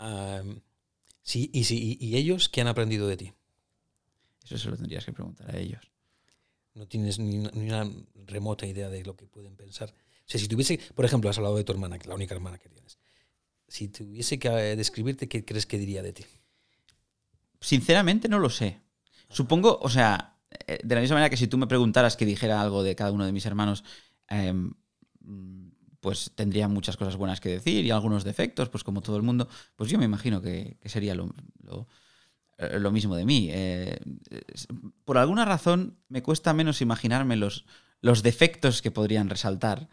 Ah, 0.00 0.42
sí, 1.22 1.50
y, 1.52 1.64
sí, 1.64 1.98
y, 2.00 2.16
ellos 2.16 2.48
qué 2.48 2.62
han 2.62 2.68
aprendido 2.68 3.06
de 3.06 3.18
ti? 3.18 3.32
Eso 4.44 4.56
se 4.56 4.70
lo 4.70 4.76
tendrías 4.76 5.04
que 5.04 5.12
preguntar 5.12 5.54
a 5.54 5.58
ellos. 5.58 5.92
No 6.74 6.88
tienes 6.88 7.18
ni 7.18 7.38
una, 7.38 7.50
ni 7.52 7.66
una 7.66 7.88
remota 8.26 8.66
idea 8.66 8.88
de 8.88 9.04
lo 9.04 9.14
que 9.14 9.26
pueden 9.26 9.56
pensar. 9.56 9.90
O 9.90 10.24
sea, 10.24 10.40
si 10.40 10.48
tuviese, 10.48 10.80
por 10.94 11.04
ejemplo, 11.04 11.28
has 11.28 11.36
hablado 11.36 11.56
de 11.56 11.64
tu 11.64 11.72
hermana, 11.72 11.98
que 11.98 12.04
es 12.04 12.08
la 12.08 12.14
única 12.14 12.34
hermana 12.34 12.56
que 12.58 12.70
tienes. 12.70 12.98
Si 13.68 13.88
tuviese 13.88 14.38
que 14.38 14.48
eh, 14.48 14.74
describirte, 14.74 15.28
¿qué 15.28 15.44
crees 15.44 15.66
que 15.66 15.78
diría 15.78 16.02
de 16.02 16.14
ti? 16.14 16.24
Sinceramente 17.60 18.28
no 18.28 18.38
lo 18.38 18.48
sé. 18.48 18.80
Supongo, 19.28 19.78
o 19.82 19.90
sea, 19.90 20.38
eh, 20.66 20.80
de 20.82 20.94
la 20.94 21.02
misma 21.02 21.16
manera 21.16 21.28
que 21.28 21.36
si 21.36 21.46
tú 21.46 21.58
me 21.58 21.66
preguntaras 21.66 22.16
que 22.16 22.24
dijera 22.24 22.62
algo 22.62 22.82
de 22.82 22.96
cada 22.96 23.12
uno 23.12 23.26
de 23.26 23.32
mis 23.32 23.44
hermanos, 23.44 23.84
em, 24.28 24.72
pues 26.00 26.32
tendría 26.34 26.68
muchas 26.68 26.96
cosas 26.96 27.16
buenas 27.16 27.40
que 27.40 27.50
decir 27.50 27.84
y 27.84 27.90
algunos 27.90 28.24
defectos, 28.24 28.68
pues 28.70 28.84
como 28.84 29.02
todo 29.02 29.16
el 29.16 29.22
mundo, 29.22 29.48
pues 29.76 29.90
yo 29.90 29.98
me 29.98 30.04
imagino 30.06 30.40
que, 30.42 30.76
que 30.80 30.88
sería 30.88 31.14
lo, 31.14 31.30
lo- 31.62 31.88
eh, 32.58 32.78
lo 32.80 32.90
mismo 32.92 33.16
de 33.16 33.24
mí. 33.26 33.48
Eh, 33.50 33.98
por 35.04 35.18
alguna 35.18 35.44
razón 35.44 35.96
me 36.08 36.22
cuesta 36.22 36.52
menos 36.54 36.80
imaginarme 36.80 37.36
los, 37.36 37.64
los 38.00 38.22
defectos 38.22 38.82
que 38.82 38.90
podrían 38.90 39.28
resaltar 39.28 39.88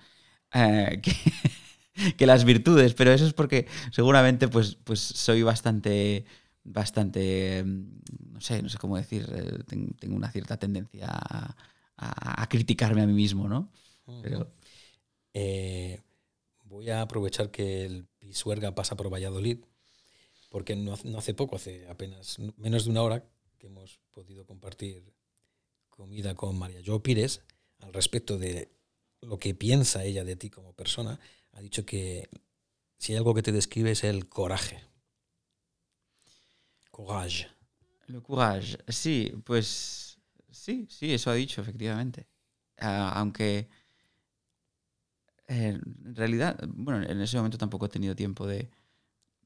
eh, 0.53 1.01
que, 1.03 2.13
que 2.17 2.25
las 2.27 2.45
virtudes, 2.45 2.93
pero 2.93 3.11
eso 3.11 3.25
es 3.25 3.33
porque 3.33 3.67
seguramente 3.91 4.47
pues, 4.47 4.75
pues 4.83 4.99
soy 4.99 5.43
bastante 5.43 6.25
bastante, 6.69 7.63
mm, 7.65 7.83
no 8.33 8.41
sé, 8.41 8.61
no 8.61 8.67
sé 8.69 8.77
cómo 8.77 8.97
decir, 8.97 9.25
ten- 9.67 9.93
tengo 9.99 10.15
una 10.17 10.29
cierta 10.31 10.57
tendencia 10.57 11.07
a, 11.09 11.55
a- 11.97 12.43
a 12.43 12.49
criticarme 12.49 13.01
a 13.03 13.07
mí 13.07 13.13
mismo, 13.13 13.47
¿no? 13.47 13.71
Pero 14.21 14.51
Eh, 15.39 16.01
voy 16.63 16.89
a 16.89 17.03
aprovechar 17.03 17.51
que 17.51 17.85
el 17.85 18.07
Pisuerga 18.17 18.73
pasa 18.73 18.97
por 18.97 19.13
Valladolid, 19.13 19.59
porque 20.49 20.75
no 20.75 20.93
hace, 21.15 21.35
poco, 21.35 21.57
hace 21.57 21.87
apenas 21.89 22.39
menos 22.57 22.85
de 22.85 22.89
una 22.89 23.03
hora, 23.03 23.23
que 23.59 23.67
hemos 23.67 23.99
podido 24.11 24.47
compartir 24.47 25.13
comida 25.89 26.33
con 26.33 26.57
María 26.57 26.81
Jo 26.83 27.03
Pires 27.03 27.41
al 27.81 27.93
respecto 27.93 28.39
de 28.39 28.71
lo 29.21 29.37
que 29.37 29.53
piensa 29.53 30.03
ella 30.03 30.23
de 30.23 30.35
ti 30.35 30.49
como 30.49 30.73
persona. 30.73 31.19
Ha 31.51 31.61
dicho 31.61 31.85
que 31.85 32.29
si 32.97 33.11
hay 33.13 33.17
algo 33.17 33.35
que 33.35 33.43
te 33.43 33.51
describe 33.51 33.91
es 33.91 34.03
el 34.03 34.27
coraje. 34.27 34.83
Courage. 36.89 37.47
Le 38.07 38.21
courage, 38.21 38.79
sí, 38.87 39.33
pues 39.45 40.17
sí, 40.49 40.87
sí, 40.89 41.13
eso 41.13 41.29
ha 41.29 41.35
dicho, 41.35 41.61
efectivamente. 41.61 42.25
Ah, 42.79 43.13
aunque 43.19 43.69
eh, 45.47 45.79
en 46.05 46.15
realidad, 46.15 46.59
bueno, 46.67 47.03
en 47.03 47.21
ese 47.21 47.37
momento 47.37 47.57
tampoco 47.57 47.85
he 47.85 47.89
tenido 47.89 48.15
tiempo 48.15 48.45
de, 48.47 48.69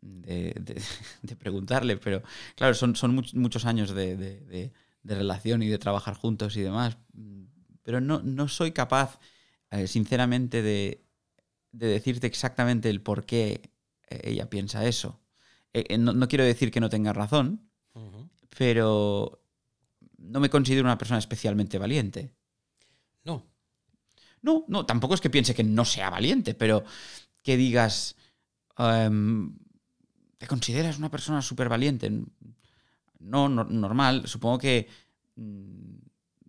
de, 0.02 0.82
preguntarle, 1.40 1.98
pero 1.98 2.24
claro, 2.56 2.74
son, 2.74 2.96
son 2.96 3.16
muchos 3.34 3.66
años 3.66 3.94
de, 3.94 4.72
relación 5.04 5.64
y 5.64 5.68
de 5.68 5.78
trabajar 5.78 6.16
juntos 6.16 6.56
y 6.58 6.62
demás, 6.62 6.98
pero 7.84 8.02
no, 8.02 8.22
no 8.24 8.48
soy 8.48 8.72
capaz, 8.72 9.20
eh, 9.72 9.88
sinceramente, 9.88 10.62
de, 10.62 11.06
decirte 11.72 12.28
exactamente 12.28 12.90
el 12.90 13.02
por 13.02 13.26
qué 13.26 13.72
ella 14.10 14.50
piensa 14.50 14.86
eso. 14.86 15.22
Eh, 15.74 15.86
eh, 15.90 15.98
no, 15.98 16.28
quiero 16.28 16.44
decir 16.44 16.72
que 16.72 16.80
no 16.80 16.90
tenga 16.90 17.14
razón, 17.14 17.70
pero 18.58 19.42
no 20.18 20.40
me 20.40 20.50
considero 20.50 20.86
una 20.86 20.98
persona 20.98 21.20
especialmente 21.20 21.78
valiente. 21.78 22.34
No. 24.42 24.66
No, 24.68 24.86
tampoco 24.86 25.14
es 25.14 25.22
que 25.22 25.30
piense 25.30 25.54
que 25.54 25.64
no 25.64 25.86
sea 25.86 26.10
valiente, 26.10 26.54
pero 26.54 26.84
que 27.44 27.58
digas, 27.58 28.16
em, 28.78 29.58
¿te 30.38 30.48
consideras 30.48 30.98
una 30.98 31.12
persona 31.12 31.42
súper 31.42 31.70
valiente? 31.70 32.12
No, 33.20 33.50
normal. 33.50 34.28
Supongo 34.28 34.58
que, 34.58 34.88
mm, 35.36 35.98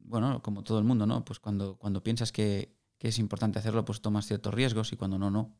bueno, 0.04 0.42
como 0.42 0.62
todo 0.62 0.78
el 0.78 0.84
mundo, 0.84 1.06
¿no? 1.06 1.24
Pues 1.24 1.40
cuando, 1.40 1.76
cuando 1.76 2.02
piensas 2.02 2.32
que, 2.32 2.74
es 3.00 3.18
importante 3.18 3.58
hacerlo, 3.58 3.84
pues 3.84 4.00
tomas 4.00 4.28
ciertos 4.28 4.54
riesgos 4.54 4.92
y 4.92 4.96
cuando 4.96 5.18
no, 5.18 5.28
no. 5.28 5.58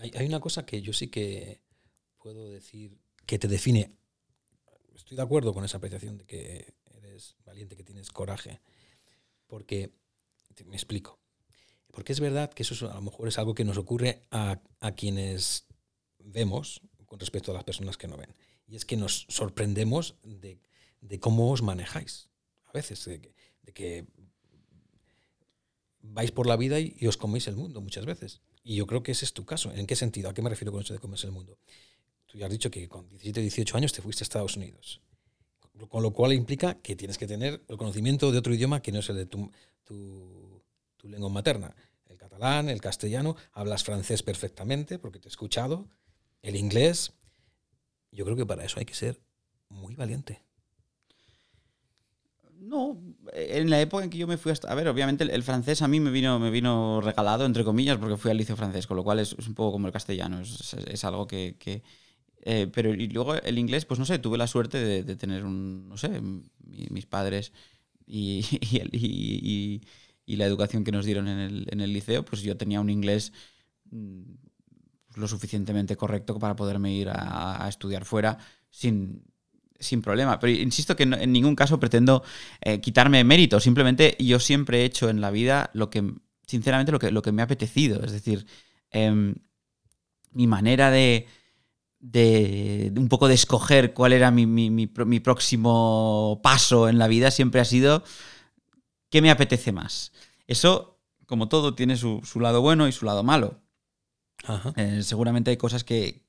Hay, 0.00 0.26
una 0.26 0.38
cosa 0.38 0.66
que 0.66 0.82
yo 0.82 0.92
sí 0.92 1.08
que 1.08 1.62
puedo 2.18 2.50
decir 2.50 2.98
que 3.24 3.38
te 3.38 3.48
define. 3.48 3.96
Estoy 4.94 5.16
de 5.16 5.22
acuerdo 5.22 5.54
con 5.54 5.64
esa 5.64 5.78
apreciación 5.78 6.18
de 6.18 6.26
que 6.26 6.74
eres 6.94 7.36
valiente, 7.46 7.74
que 7.74 7.84
tienes 7.84 8.10
coraje. 8.10 8.60
Porque, 9.46 9.94
me 10.64 10.76
explico. 10.76 11.18
Porque 11.92 12.12
es 12.12 12.20
verdad 12.20 12.52
que 12.52 12.62
eso 12.62 12.90
a 12.90 12.94
lo 12.94 13.02
mejor 13.02 13.28
es 13.28 13.38
algo 13.38 13.54
que 13.54 13.64
nos 13.64 13.78
ocurre 13.78 14.22
a, 14.30 14.60
a 14.80 14.92
quienes 14.92 15.66
vemos 16.18 16.82
con 17.06 17.18
respecto 17.18 17.50
a 17.50 17.54
las 17.54 17.64
personas 17.64 17.96
que 17.96 18.08
no 18.08 18.16
ven. 18.16 18.34
Y 18.66 18.76
es 18.76 18.84
que 18.84 18.96
nos 18.96 19.26
sorprendemos 19.28 20.16
de, 20.22 20.60
cómo 21.20 21.50
os 21.50 21.62
manejáis. 21.62 22.28
A 22.66 22.72
veces, 22.72 23.04
de 23.04 23.20
que, 23.72 24.06
vais 26.02 26.30
por 26.32 26.46
la 26.46 26.56
vida 26.56 26.78
y, 26.80 27.06
os 27.06 27.16
coméis 27.16 27.46
el 27.46 27.56
mundo 27.56 27.80
muchas 27.80 28.04
veces. 28.04 28.40
Y 28.62 28.76
yo 28.76 28.86
creo 28.86 29.02
que 29.02 29.12
ese 29.12 29.24
es 29.24 29.32
tu 29.32 29.44
caso. 29.44 29.72
¿En 29.72 29.86
qué 29.86 29.96
sentido? 29.96 30.28
¿A 30.28 30.34
qué 30.34 30.42
me 30.42 30.50
refiero 30.50 30.72
con 30.72 30.82
eso 30.82 30.92
de 30.92 30.98
comerse 30.98 31.26
el 31.26 31.32
mundo? 31.32 31.58
Tú 32.26 32.38
ya 32.38 32.46
has 32.46 32.52
dicho 32.52 32.70
que 32.70 32.88
con 32.88 33.08
17 33.08 33.40
o 33.40 33.42
18 33.42 33.76
años 33.76 33.92
te 33.92 34.02
fuiste 34.02 34.22
a 34.22 34.24
Estados 34.24 34.56
Unidos. 34.56 35.00
Con 35.88 36.02
lo 36.02 36.12
cual 36.12 36.32
implica 36.32 36.80
que 36.80 36.96
tienes 36.96 37.18
que 37.18 37.26
tener 37.26 37.62
el 37.68 37.76
conocimiento 37.76 38.32
de 38.32 38.38
otro 38.38 38.52
idioma 38.52 38.82
que 38.82 38.92
no 38.92 39.00
es 39.00 39.08
el 39.10 39.16
de 39.16 39.26
tu, 39.26 39.50
tu 41.06 41.12
lengua 41.12 41.30
materna. 41.30 41.74
El 42.06 42.16
catalán, 42.16 42.68
el 42.68 42.80
castellano, 42.80 43.36
hablas 43.52 43.84
francés 43.84 44.22
perfectamente 44.22 44.98
porque 44.98 45.18
te 45.18 45.28
he 45.28 45.30
escuchado, 45.30 45.88
el 46.42 46.56
inglés, 46.56 47.12
yo 48.12 48.24
creo 48.24 48.36
que 48.36 48.46
para 48.46 48.64
eso 48.64 48.78
hay 48.78 48.86
que 48.86 48.94
ser 48.94 49.20
muy 49.68 49.94
valiente. 49.94 50.42
No, 52.58 52.98
en 53.32 53.70
la 53.70 53.80
época 53.80 54.02
en 54.02 54.10
que 54.10 54.18
yo 54.18 54.26
me 54.26 54.38
fui 54.38 54.50
hasta... 54.50 54.70
A 54.70 54.74
ver, 54.74 54.88
obviamente 54.88 55.24
el, 55.24 55.42
francés 55.42 55.82
a 55.82 55.88
mí 55.88 56.00
me 56.00 56.10
vino, 56.10 56.38
me 56.38 56.50
vino 56.50 57.00
regalado, 57.00 57.44
entre 57.44 57.64
comillas, 57.64 57.98
porque 57.98 58.16
fui 58.16 58.30
al 58.30 58.38
liceo 58.38 58.56
francés, 58.56 58.86
con 58.86 58.96
lo 58.96 59.04
cual 59.04 59.20
es, 59.20 59.34
un 59.34 59.54
poco 59.54 59.72
como 59.72 59.86
el 59.86 59.92
castellano, 59.92 60.40
es, 60.40 61.04
algo 61.04 61.26
que... 61.26 61.82
Eh, 62.48 62.70
pero 62.72 62.94
y 62.94 63.08
luego 63.08 63.34
el 63.34 63.58
inglés, 63.58 63.86
pues 63.86 63.98
no 63.98 64.06
sé, 64.06 64.20
tuve 64.20 64.38
la 64.38 64.46
suerte 64.46 64.78
de, 64.78 65.16
tener 65.16 65.44
un, 65.44 65.88
no 65.88 65.96
sé, 65.96 66.20
mis 66.20 67.04
padres 67.06 67.52
y, 68.06 69.80
la 70.34 70.44
educación 70.44 70.82
que 70.82 70.90
nos 70.90 71.06
dieron 71.06 71.28
en 71.28 71.38
el, 71.38 71.66
en 71.70 71.80
el 71.80 71.92
liceo, 71.92 72.24
pues 72.24 72.42
yo 72.42 72.56
tenía 72.56 72.80
un 72.80 72.90
inglés 72.90 73.32
mm, 73.92 74.22
lo 75.14 75.28
suficientemente 75.28 75.96
correcto 75.96 76.36
para 76.40 76.56
poderme 76.56 76.92
ir 76.92 77.08
a, 77.08 77.64
estudiar 77.68 78.04
fuera 78.04 78.36
sin, 78.68 79.22
sin 79.78 80.02
problema. 80.02 80.40
Pero 80.40 80.52
insisto 80.52 80.96
que 80.96 81.04
en 81.04 81.32
ningún 81.32 81.54
caso 81.54 81.78
pretendo 81.78 82.24
eh, 82.60 82.80
quitarme 82.80 83.22
mérito. 83.22 83.60
Simplemente 83.60 84.16
yo 84.18 84.40
siempre 84.40 84.80
he 84.80 84.84
hecho 84.84 85.08
en 85.08 85.20
la 85.20 85.30
vida 85.30 85.70
lo 85.72 85.88
que, 85.88 86.12
sinceramente, 86.46 86.92
lo 86.92 86.98
que, 86.98 87.12
lo 87.12 87.22
que 87.22 87.32
me 87.32 87.42
ha 87.42 87.46
apetecido. 87.46 88.02
Es 88.04 88.12
decir, 88.12 88.46
em, 88.90 89.36
mi 90.32 90.46
manera 90.46 90.90
de, 90.90 91.26
de, 92.00 92.92
un 92.96 93.08
poco 93.08 93.28
de 93.28 93.34
escoger 93.34 93.92
cuál 93.94 94.12
era 94.12 94.30
mi, 94.30 94.46
mi, 94.46 95.20
próximo 95.20 96.40
paso 96.42 96.88
en 96.88 96.98
la 96.98 97.08
vida 97.08 97.30
siempre 97.30 97.60
ha 97.60 97.64
sido 97.64 98.04
qué 99.10 99.22
me 99.22 99.30
apetece 99.30 99.72
más. 99.72 100.12
Eso, 100.46 100.98
como 101.26 101.48
todo, 101.48 101.74
tiene 101.74 101.96
su, 101.96 102.20
su 102.24 102.40
lado 102.40 102.60
bueno 102.60 102.88
y 102.88 102.92
su 102.92 103.04
lado 103.04 103.22
malo. 103.22 103.60
Eh, 104.76 105.02
seguramente 105.02 105.50
hay 105.50 105.56
cosas 105.56 105.82
que, 105.84 106.24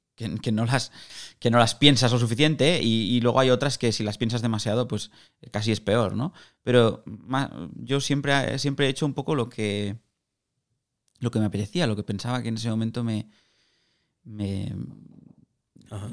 no 0.51 0.65
las, 0.65 0.91
que 1.39 1.51
no 1.51 1.59
las 1.59 1.75
piensas 1.75 2.11
lo 2.11 2.19
suficiente 2.19 2.81
y, 2.81 3.19
luego 3.21 3.39
hay 3.39 3.49
otras 3.49 3.77
que 3.77 3.91
si 3.91 4.03
las 4.03 4.17
piensas 4.17 4.41
demasiado, 4.41 4.87
pues 4.87 5.11
casi 5.51 5.71
es 5.71 5.81
peor, 5.81 6.15
¿no? 6.15 6.33
Pero 6.63 7.03
yo 7.75 7.99
siempre, 7.99 8.57
siempre 8.59 8.87
he 8.87 8.89
hecho 8.89 9.05
un 9.05 9.13
poco 9.13 9.35
lo 9.35 9.49
que, 9.49 9.97
lo 11.19 11.31
que 11.31 11.39
me 11.39 11.45
apetecía, 11.45 11.87
lo 11.87 11.95
que 11.95 12.03
pensaba 12.03 12.41
que 12.41 12.49
en 12.49 12.55
ese 12.55 12.69
momento 12.69 13.03
me, 13.03 13.29
me, 14.23 14.73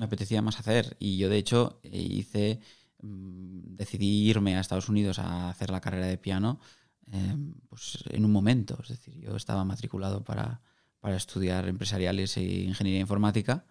apetecía 0.00 0.42
más 0.42 0.58
hacer. 0.58 0.96
Y 0.98 1.16
yo, 1.16 1.28
de 1.28 1.38
hecho, 1.38 1.80
hice, 1.82 2.60
decidí 3.04 4.28
irme 4.28 4.56
a 4.56 4.60
Estados 4.60 4.88
Unidos 4.88 5.18
a 5.18 5.50
hacer 5.50 5.70
la 5.70 5.80
carrera 5.80 6.06
de 6.06 6.18
piano 6.18 6.58
em, 7.06 7.54
pues 7.68 8.04
en 8.10 8.24
un 8.24 8.32
momento. 8.32 8.78
Es 8.82 8.88
decir, 8.88 9.14
yo 9.20 9.36
estaba 9.36 9.64
matriculado 9.64 10.24
para 10.24 10.60
para 11.04 11.18
estudiar 11.18 11.68
empresariales 11.68 12.34
e 12.38 12.62
ingeniería 12.64 13.00
informática. 13.00 13.66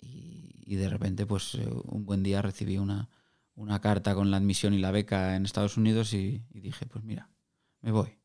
y, 0.00 0.76
de 0.76 0.88
repente, 0.88 1.26
pues 1.26 1.56
eh, 1.56 1.68
un 1.86 2.06
buen 2.06 2.22
día 2.22 2.42
recibí 2.42 2.78
una, 2.78 3.08
una, 3.56 3.80
carta 3.80 4.14
con 4.14 4.30
la 4.30 4.36
admisión 4.36 4.72
y 4.72 4.78
la 4.78 4.92
beca 4.92 5.34
en 5.34 5.46
Estados 5.46 5.76
Unidos 5.76 6.14
y, 6.14 6.44
dije, 6.52 6.86
pues 6.86 7.02
mira, 7.02 7.28
me 7.80 7.90
voy. 7.90 8.20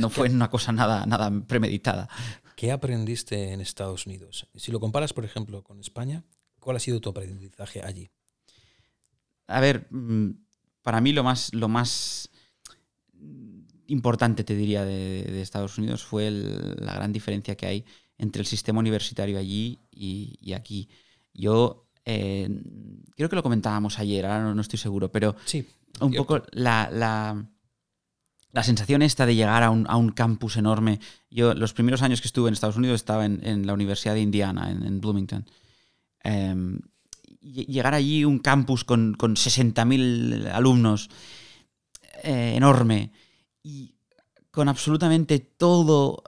no 0.00 0.10
fue 0.10 0.28
una 0.28 0.50
cosa 0.50 0.72
nada, 0.72 1.06
nada 1.06 1.30
premeditada. 1.46 2.08
¿Qué 2.56 2.72
aprendiste 2.72 3.52
en 3.52 3.60
Estados 3.60 4.06
Unidos? 4.06 4.48
Si 4.56 4.72
lo 4.72 4.80
comparas, 4.80 5.12
por 5.12 5.24
ejemplo, 5.24 5.62
con 5.62 5.78
España, 5.78 6.24
¿cuál 6.58 6.78
ha 6.78 6.80
sido 6.80 7.00
tu 7.00 7.10
aprendizaje 7.10 7.80
allí? 7.84 8.10
A 9.50 9.60
ver, 9.60 9.88
mm, 9.90 10.30
para 10.82 11.00
mí 11.00 11.12
lo 11.12 11.24
más, 11.24 11.52
lo 11.54 11.68
más 11.68 12.30
importante, 13.86 14.44
te 14.44 14.54
diría, 14.54 14.84
de, 14.84 15.42
Estados 15.42 15.76
Unidos 15.78 16.04
fue 16.04 16.30
la 16.30 16.94
gran 16.94 17.12
diferencia 17.12 17.56
que 17.56 17.66
hay 17.66 17.84
entre 18.18 18.40
el 18.40 18.46
sistema 18.46 18.78
universitario 18.78 19.38
allí 19.38 19.80
y, 19.90 20.52
aquí. 20.52 20.88
Yo 21.34 21.88
eh, 22.04 22.48
creo 23.16 23.28
que 23.28 23.36
lo 23.36 23.42
comentábamos 23.42 23.98
ayer, 23.98 24.26
ahora 24.26 24.54
no, 24.54 24.60
estoy 24.60 24.78
seguro, 24.78 25.10
pero 25.10 25.36
sí, 25.44 25.66
un 26.00 26.12
poco 26.12 26.42
la, 26.52 26.88
la, 26.92 28.62
sensación 28.62 29.02
esta 29.02 29.26
de 29.26 29.34
llegar 29.34 29.62
a 29.62 29.70
un, 29.70 30.10
campus 30.10 30.56
enorme. 30.56 31.00
Yo 31.30 31.54
los 31.54 31.72
primeros 31.72 32.02
años 32.02 32.20
que 32.20 32.28
estuve 32.28 32.48
en 32.48 32.54
Estados 32.54 32.76
Unidos 32.76 32.96
estaba 32.96 33.24
en, 33.24 33.66
la 33.66 33.72
Universidad 33.72 34.14
de 34.14 34.20
Indiana, 34.20 34.70
en, 34.70 35.00
Bloomington. 35.00 35.46
Em, 36.22 36.80
llegar 37.40 37.94
allí 37.94 38.24
un 38.24 38.38
campus 38.38 38.84
con, 38.84 39.14
con 39.14 39.36
60.000 39.36 40.50
alumnos 40.52 41.08
eh, 42.22 42.54
enorme 42.56 43.12
y 43.62 43.94
con 44.50 44.68
absolutamente 44.68 45.38
todo, 45.38 46.22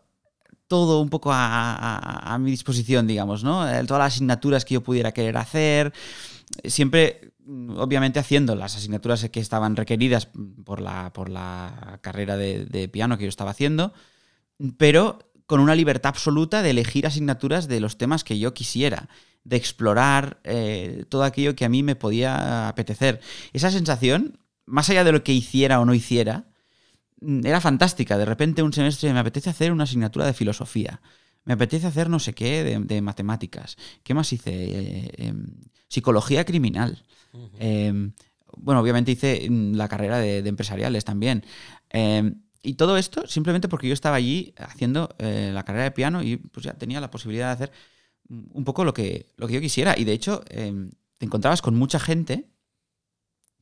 todo 0.68 1.00
un 1.00 1.10
poco 1.10 1.30
a, 1.32 2.36
mi 2.40 2.50
disposición, 2.50 3.06
digamos, 3.06 3.44
¿no? 3.44 3.68
Eh, 3.68 3.84
todas 3.84 4.04
las 4.04 4.14
asignaturas 4.14 4.64
que 4.64 4.74
yo 4.74 4.82
pudiera 4.82 5.12
querer 5.12 5.36
hacer, 5.36 5.92
siempre, 6.64 7.32
obviamente, 7.76 8.20
haciendo 8.20 8.54
las 8.54 8.76
asignaturas 8.76 9.28
que 9.28 9.40
estaban 9.40 9.76
requeridas 9.76 10.28
por 10.64 10.80
la, 10.80 11.12
por 11.12 11.28
la 11.28 11.98
carrera 12.00 12.36
de, 12.36 12.88
piano 12.92 13.18
que 13.18 13.24
yo 13.24 13.28
estaba 13.28 13.50
haciendo, 13.50 13.92
pero 14.76 15.18
con 15.46 15.60
una 15.60 15.74
libertad 15.74 16.10
absoluta 16.10 16.62
de 16.62 16.70
elegir 16.70 17.06
asignaturas 17.06 17.68
de 17.68 17.80
los 17.80 17.98
temas 17.98 18.24
que 18.24 18.38
yo 18.38 18.54
quisiera, 18.54 19.08
de 19.44 19.56
explorar 19.56 20.40
eh, 20.44 21.04
todo 21.08 21.24
aquello 21.24 21.56
que 21.56 21.64
a 21.64 21.68
mí 21.68 21.82
me 21.82 21.96
podía 21.96 22.68
apetecer. 22.68 23.20
Esa 23.52 23.70
sensación, 23.70 24.38
más 24.66 24.88
allá 24.90 25.04
de 25.04 25.12
lo 25.12 25.24
que 25.24 25.32
hiciera 25.32 25.80
o 25.80 25.84
no 25.84 25.94
hiciera, 25.94 26.46
Mm, 27.22 27.46
era 27.46 27.60
fantástica. 27.60 28.18
De 28.18 28.24
repente 28.24 28.62
un 28.62 28.72
semestre 28.72 29.12
me 29.12 29.20
apetece 29.20 29.50
hacer 29.50 29.72
una 29.72 29.84
asignatura 29.84 30.26
de 30.26 30.32
filosofía. 30.32 31.00
Me 31.44 31.54
apetece 31.54 31.86
hacer 31.86 32.08
no 32.08 32.18
sé 32.18 32.34
qué 32.34 32.62
de, 32.64 33.02
matemáticas. 33.02 33.76
¿Qué 34.02 34.14
más 34.14 34.32
hice? 34.32 34.52
Eh, 34.52 35.10
em, 35.18 35.46
psicología 35.88 36.44
criminal. 36.44 37.02
Em, 37.58 38.12
bueno, 38.56 38.80
obviamente 38.80 39.12
hice 39.12 39.48
mm, 39.48 39.74
la 39.74 39.88
carrera 39.88 40.18
de, 40.18 40.38
empresariales 40.38 41.04
también. 41.04 41.44
Em, 41.90 42.42
y 42.62 42.74
todo 42.74 42.96
esto 42.96 43.26
simplemente 43.26 43.68
porque 43.68 43.88
yo 43.88 43.94
estaba 43.94 44.16
allí 44.16 44.54
haciendo 44.56 45.14
eh, 45.18 45.50
la 45.52 45.64
carrera 45.64 45.84
de 45.84 45.90
piano 45.92 46.22
y 46.22 46.36
pues 46.36 46.64
ya 46.64 46.74
tenía 46.74 47.00
la 47.00 47.10
posibilidad 47.10 47.48
de 47.48 47.52
hacer 47.52 47.72
un 48.28 48.64
poco 48.64 48.84
lo 48.84 48.94
que, 48.94 49.32
lo 49.36 49.46
que 49.46 49.54
yo 49.54 49.60
quisiera. 49.60 49.94
Y 49.98 50.04
de 50.04 50.12
hecho, 50.12 50.42
te 50.46 51.26
encontrabas 51.26 51.62
con 51.62 51.76
mucha 51.76 51.98
gente, 51.98 52.48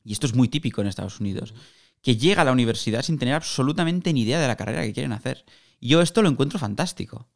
y 0.03 0.13
esto 0.13 0.27
es 0.27 0.33
muy 0.33 0.47
típico 0.47 0.81
en 0.81 0.87
Estados 0.87 1.19
Unidos, 1.19 1.53
que 2.01 2.17
llega 2.17 2.41
a 2.41 2.45
la 2.45 2.51
universidad 2.51 3.03
sin 3.03 3.19
tener 3.19 3.35
absolutamente 3.35 4.13
ni 4.13 4.21
idea 4.21 4.39
de 4.39 4.47
la 4.47 4.55
carrera 4.55 4.83
que 4.83 4.93
quieren 4.93 5.11
hacer. 5.11 5.45
Y 5.79 5.89
yo 5.89 6.01
esto 6.01 6.21
lo 6.21 6.29
encuentro 6.29 6.59
fantástico. 6.59 7.29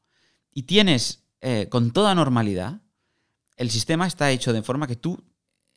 Y 0.51 0.63
tienes 0.63 1.25
eh, 1.41 1.67
con 1.69 1.91
toda 1.91 2.15
normalidad, 2.15 2.81
el 3.57 3.69
sistema 3.69 4.07
está 4.07 4.31
hecho 4.31 4.53
de 4.53 4.63
forma 4.63 4.87
que 4.87 4.95
tú, 4.95 5.23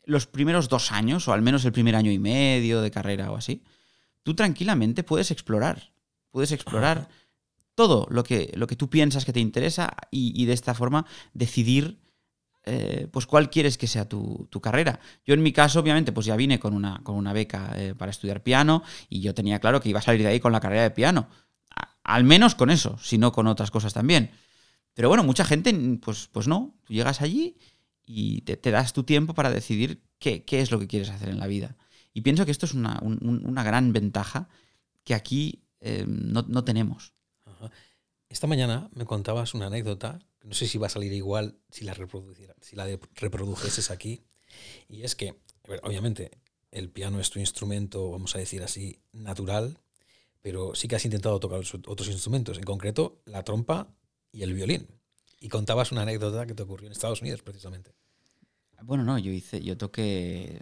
los 0.03 0.25
primeros 0.25 0.69
dos 0.69 0.91
años, 0.91 1.27
o 1.27 1.33
al 1.33 1.41
menos 1.41 1.63
el 1.65 1.71
primer 1.71 1.95
año 1.95 2.11
y 2.11 2.19
medio 2.19 2.81
de 2.81 2.91
carrera 2.91 3.31
o 3.31 3.35
así, 3.35 3.63
tú 4.23 4.33
tranquilamente 4.33 5.03
puedes 5.03 5.31
explorar. 5.31 5.93
Puedes 6.31 6.51
explorar 6.51 7.09
todo 7.79 8.07
lo 8.09 8.25
que, 8.25 8.51
lo 8.55 8.67
que 8.67 8.75
tú 8.75 8.89
piensas 8.89 9.23
que 9.23 9.31
te 9.31 9.39
interesa 9.39 9.95
y, 10.11 10.43
de 10.45 10.51
esta 10.51 10.73
forma 10.73 11.05
decidir 11.33 12.01
eh, 12.65 13.07
pues 13.09 13.25
cuál 13.25 13.49
quieres 13.49 13.77
que 13.77 13.87
sea 13.87 14.03
tu, 14.03 14.49
carrera. 14.61 14.99
Yo 15.25 15.33
en 15.33 15.41
mi 15.41 15.53
caso, 15.53 15.79
obviamente, 15.79 16.11
pues 16.11 16.25
ya 16.25 16.35
vine 16.35 16.59
con 16.59 16.73
una, 16.73 16.99
con 17.05 17.15
una 17.15 17.31
beca 17.31 17.71
eh, 17.77 17.95
para 17.95 18.11
estudiar 18.11 18.43
piano 18.43 18.83
y 19.07 19.21
yo 19.21 19.33
tenía 19.33 19.59
claro 19.59 19.79
que 19.79 19.87
iba 19.87 19.99
a 19.99 20.01
salir 20.01 20.23
de 20.23 20.27
ahí 20.27 20.41
con 20.41 20.51
la 20.51 20.59
carrera 20.59 20.83
de 20.83 20.91
piano. 20.91 21.29
al 22.03 22.25
menos 22.25 22.53
con 22.53 22.69
eso, 22.69 22.97
si 23.01 23.17
no 23.17 23.31
con 23.31 23.47
otras 23.47 23.71
cosas 23.71 23.93
también. 23.93 24.31
Pero 24.93 25.07
bueno, 25.07 25.23
mucha 25.23 25.45
gente, 25.45 25.73
pues, 26.01 26.27
pues 26.33 26.49
no. 26.49 26.75
Tú 26.83 26.93
llegas 26.93 27.21
allí 27.21 27.55
y 28.05 28.41
te, 28.41 28.71
das 28.71 28.91
tu 28.91 29.05
tiempo 29.05 29.33
para 29.33 29.51
decidir 29.51 30.03
qué, 30.19 30.43
es 30.49 30.69
lo 30.69 30.79
que 30.79 30.87
quieres 30.87 31.11
hacer 31.11 31.29
en 31.29 31.39
la 31.39 31.47
vida. 31.47 31.77
Y 32.13 32.19
pienso 32.19 32.43
que 32.43 32.51
esto 32.51 32.65
es 32.65 32.73
una, 32.73 32.99
gran 33.63 33.93
ventaja 33.93 34.49
que 35.05 35.13
aquí 35.13 35.63
eh, 35.79 36.03
no, 36.05 36.65
tenemos. 36.65 37.13
Esta 38.29 38.47
mañana 38.47 38.89
me 38.93 39.05
contabas 39.05 39.53
una 39.53 39.67
anécdota, 39.67 40.19
no 40.43 40.53
sé 40.53 40.67
si 40.67 40.77
va 40.77 40.87
a 40.87 40.91
salir 40.91 41.11
igual 41.13 41.57
si 41.71 41.83
la, 41.83 41.95
si 42.61 42.75
la 42.75 42.85
reprodujeses 43.15 43.91
aquí, 43.91 44.23
y 44.87 45.03
es 45.03 45.15
que, 45.15 45.35
obviamente, 45.83 46.31
el 46.71 46.89
piano 46.89 47.19
es 47.19 47.29
tu 47.29 47.39
instrumento, 47.39 48.11
vamos 48.11 48.35
a 48.35 48.39
decir 48.39 48.61
así, 48.63 49.01
natural, 49.11 49.79
pero 50.41 50.75
sí 50.75 50.87
que 50.87 50.95
has 50.95 51.05
intentado 51.05 51.39
tocar 51.39 51.61
otros 51.87 52.09
instrumentos, 52.09 52.57
en 52.57 52.63
concreto 52.63 53.21
la 53.25 53.43
trompa 53.43 53.93
y 54.31 54.43
el 54.43 54.53
violín. 54.53 54.87
Y 55.41 55.49
contabas 55.49 55.91
una 55.91 56.01
anécdota 56.01 56.45
que 56.45 56.53
te 56.53 56.63
ocurrió 56.63 56.87
en 56.87 56.91
Estados 56.91 57.21
Unidos, 57.21 57.41
precisamente. 57.41 57.93
Bueno, 58.83 59.03
no, 59.03 59.17
yo 59.17 59.31
hice, 59.31 59.61
yo 59.61 59.77
toqué, 59.77 60.61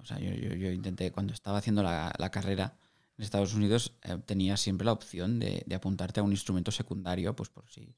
o 0.00 0.04
sea, 0.04 0.18
yo, 0.18 0.32
yo, 0.32 0.70
intenté, 0.70 1.12
cuando 1.12 1.32
estaba 1.32 1.58
haciendo 1.58 1.82
la, 1.82 2.12
la 2.18 2.30
carrera 2.30 2.76
en 3.20 3.24
Estados 3.24 3.52
Unidos, 3.52 3.92
eh, 4.02 4.16
tenía 4.24 4.56
siempre 4.56 4.86
la 4.86 4.92
opción 4.92 5.38
de, 5.38 5.62
de, 5.66 5.74
apuntarte 5.74 6.20
a 6.20 6.22
un 6.22 6.30
instrumento 6.30 6.70
secundario, 6.70 7.36
pues 7.36 7.50
por 7.50 7.68
si, 7.68 7.94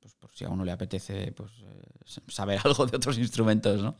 pues 0.00 0.14
por 0.14 0.34
si 0.34 0.46
a 0.46 0.48
uno 0.48 0.64
le 0.64 0.72
apetece 0.72 1.32
pues, 1.32 1.52
eh, 1.62 2.20
saber 2.28 2.58
algo 2.64 2.86
de 2.86 2.96
otros 2.96 3.18
instrumentos, 3.18 3.82
¿no? 3.82 3.94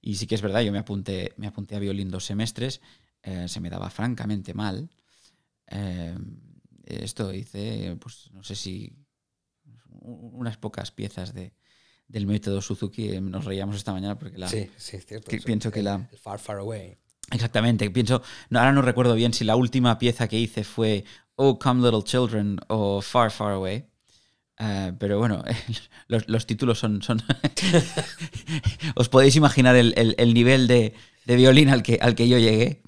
Y 0.00 0.14
sí 0.14 0.28
que 0.28 0.36
es 0.36 0.42
verdad, 0.42 0.60
yo 0.60 0.70
me 0.70 0.78
apunté, 0.78 1.34
me 1.38 1.48
apunté 1.48 1.74
a 1.74 1.80
violín 1.80 2.08
dos 2.08 2.24
semestres, 2.24 2.80
eh, 3.24 3.48
se 3.48 3.60
me 3.60 3.68
daba 3.68 3.90
francamente 3.90 4.54
mal. 4.54 4.88
esto 6.84 7.34
hice, 7.34 7.96
pues 8.00 8.30
no 8.32 8.44
sé 8.44 8.54
si 8.54 8.92
unas 10.02 10.56
pocas 10.56 10.92
piezas 10.92 11.34
de, 11.34 11.52
del 12.06 12.26
método 12.26 12.62
Suzuki. 12.62 13.08
Eh, 13.08 13.20
nos 13.20 13.44
reíamos 13.44 13.74
esta 13.74 13.92
mañana 13.92 14.16
porque 14.16 14.38
la. 14.38 14.46
Sí, 14.46 14.70
sí, 14.76 14.98
es 14.98 15.06
cierto. 15.06 15.36
pienso 15.44 15.72
que 15.72 15.82
la. 15.82 16.08
far, 16.22 16.38
far 16.38 16.58
away. 16.58 16.96
Exactamente. 17.30 17.90
Pienso. 17.90 18.22
ahora 18.52 18.72
no 18.72 18.82
recuerdo 18.82 19.14
bien 19.14 19.32
si 19.34 19.44
la 19.44 19.56
última 19.56 19.98
pieza 19.98 20.28
que 20.28 20.38
hice 20.38 20.64
fue 20.64 21.04
Oh, 21.34 21.58
Come 21.58 21.82
Little 21.82 22.02
Children 22.02 22.58
o 22.68 23.02
Far, 23.02 23.30
Far 23.30 23.52
Away. 23.52 23.84
Eh, 24.58 24.92
pero 24.98 25.18
bueno, 25.18 25.44
los, 26.08 26.46
títulos 26.46 26.78
son. 26.78 27.02
son 27.02 27.22
Os 28.94 29.08
podéis 29.08 29.36
imaginar 29.36 29.76
el, 29.76 30.34
nivel 30.34 30.66
de, 30.66 30.94
violín 31.26 31.68
al 31.68 31.82
que, 31.82 31.98
al 32.00 32.14
que 32.14 32.28
yo 32.28 32.38
llegué. 32.38 32.82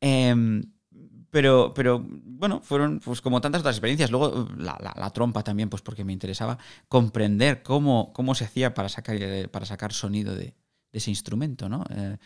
Eh, 0.00 0.62
pero, 1.32 1.72
pero 1.74 2.04
bueno, 2.06 2.60
fueron 2.60 3.00
pues 3.00 3.22
como 3.22 3.40
tantas 3.40 3.60
otras 3.60 3.76
experiencias. 3.76 4.10
Luego 4.10 4.46
la, 4.58 4.76
la, 4.94 5.10
trompa 5.10 5.42
también, 5.42 5.70
pues 5.70 5.80
porque 5.80 6.04
me 6.04 6.12
interesaba 6.12 6.58
comprender 6.88 7.62
cómo, 7.62 8.12
cómo 8.12 8.34
se 8.34 8.44
hacía 8.44 8.74
para 8.74 8.90
sacar, 8.90 9.16
eh, 9.18 9.48
para 9.48 9.64
sacar 9.64 9.94
sonido 9.94 10.34
de, 10.34 10.54
ese 10.92 11.08
instrumento, 11.08 11.70
¿no? 11.70 11.86
Eh, 11.88 12.18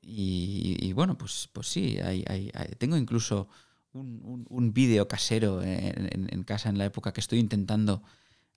y, 0.00 0.92
bueno, 0.92 1.18
pues, 1.18 1.48
pues 1.52 1.66
sí, 1.66 1.98
hay, 1.98 2.24
hay, 2.26 2.50
tengo 2.78 2.96
incluso 2.96 3.48
un, 3.92 4.46
un, 4.48 4.72
vídeo 4.72 5.06
casero 5.08 5.62
en, 5.62 6.44
casa 6.44 6.68
en 6.68 6.78
la 6.78 6.86
época 6.86 7.12
que 7.12 7.20
estoy 7.20 7.38
intentando 7.38 8.02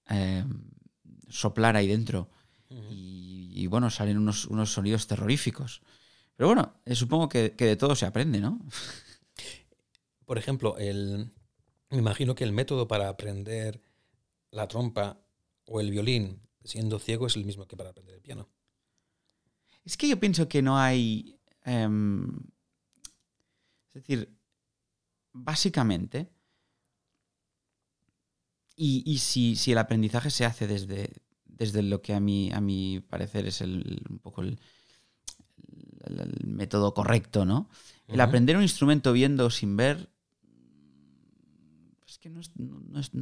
eh, 0.09 0.45
soplar 1.29 1.75
ahí 1.75 1.87
dentro. 1.87 2.29
y, 2.89 3.67
bueno, 3.67 3.89
salen 3.89 4.17
unos, 4.17 4.45
unos 4.45 4.71
sonidos 4.71 5.07
terroríficos. 5.07 5.81
Pero 6.35 6.47
bueno, 6.47 6.73
supongo 6.93 7.29
que, 7.29 7.53
que 7.57 7.65
de 7.65 7.75
todo 7.75 7.95
se 7.95 8.05
aprende, 8.05 8.39
¿no? 8.39 8.59
Por 10.25 10.37
ejemplo, 10.37 10.77
el, 10.77 11.31
me 11.89 11.97
imagino 11.97 12.35
que 12.35 12.43
el 12.43 12.53
método 12.53 12.87
para 12.87 13.09
aprender 13.09 13.81
la 14.49 14.67
trompa 14.67 15.21
o 15.65 15.81
el 15.81 15.91
violín 15.91 16.41
siendo 16.63 16.99
ciego 16.99 17.27
es 17.27 17.35
el 17.35 17.45
mismo 17.45 17.67
que 17.67 17.75
para 17.75 17.89
aprender 17.89 18.15
el 18.15 18.21
piano. 18.21 18.49
Es 19.83 19.97
que 19.97 20.07
yo 20.07 20.19
pienso 20.19 20.47
que 20.47 20.61
no 20.61 20.77
hay... 20.77 21.39
Em, 21.63 22.27
es 23.87 23.93
decir, 23.95 24.33
básicamente, 25.33 26.29
y, 28.75 29.17
si, 29.19 29.55
el 29.71 29.77
aprendizaje 29.77 30.31
se 30.31 30.45
hace 30.45 30.65
desde, 30.65 31.11
desde 31.45 31.83
lo 31.83 32.01
que 32.01 32.15
a 32.15 32.19
mí, 32.19 32.51
a 32.51 32.61
mi 32.61 32.99
parecer 32.99 33.45
es 33.45 33.61
el, 33.61 34.01
un 34.09 34.17
poco 34.19 34.41
el, 34.41 34.57
método 36.43 36.93
correcto, 36.93 37.45
¿no? 37.45 37.69
El 38.07 38.21
aprender 38.21 38.57
un 38.57 38.63
instrumento 38.63 39.13
viendo 39.13 39.45
o 39.45 39.49
sin 39.49 39.77
ver 39.77 40.09
que 42.21 42.29
no 42.29 42.39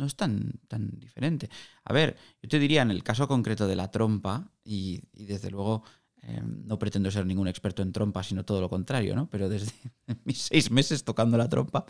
es, 0.06 0.16
tan, 0.16 0.60
tan 0.68 1.00
diferente. 1.00 1.50
A 1.86 1.94
ver, 1.94 2.18
yo 2.44 2.50
te 2.50 2.60
diría 2.60 2.82
en 2.82 2.92
el 2.92 3.02
caso 3.02 3.28
concreto 3.28 3.66
de 3.66 3.78
la 3.78 3.90
trompa, 3.90 4.52
y, 4.64 5.02
desde 5.14 5.50
luego 5.50 5.84
em, 6.22 6.66
no 6.66 6.78
pretendo 6.78 7.12
ser 7.12 7.26
ningún 7.26 7.48
experto 7.48 7.82
en 7.82 7.92
trompa, 7.92 8.24
sino 8.24 8.46
todo 8.46 8.62
lo 8.62 8.70
contrario, 8.70 9.16
¿no? 9.16 9.30
Pero 9.30 9.50
desde 9.50 9.72
mis 10.26 10.40
seis 10.40 10.72
meses 10.72 11.04
tocando 11.04 11.38
la 11.38 11.50
trompa, 11.50 11.86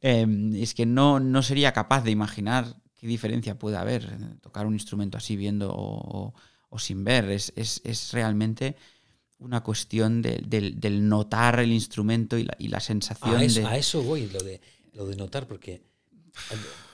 em, 0.00 0.54
es 0.54 0.74
que 0.74 0.86
no, 0.86 1.20
no 1.20 1.42
sería 1.42 1.72
capaz 1.72 2.02
de 2.02 2.10
imaginar 2.10 2.76
qué 2.94 3.06
diferencia 3.06 3.58
puede 3.58 3.76
haber 3.76 4.38
tocar 4.40 4.66
un 4.66 4.74
instrumento 4.74 5.18
así 5.18 5.36
viendo 5.36 5.72
o, 5.74 6.34
sin 6.78 7.04
ver. 7.04 7.30
Es, 7.30 8.10
realmente 8.12 8.76
una 9.38 9.62
cuestión 9.62 10.22
del 10.22 11.08
notar 11.08 11.60
el 11.60 11.72
instrumento 11.72 12.36
y 12.38 12.44
la, 12.44 12.56
y 12.58 12.68
la 12.68 12.80
sensación 12.80 13.36
a 13.36 13.44
eso, 13.44 13.60
de... 13.60 13.66
A 13.66 13.76
eso 13.76 14.02
voy, 14.02 14.26
lo 14.28 14.40
de, 14.40 14.60
lo 14.92 15.06
de 15.06 15.16
notar, 15.16 15.46
porque 15.46 15.82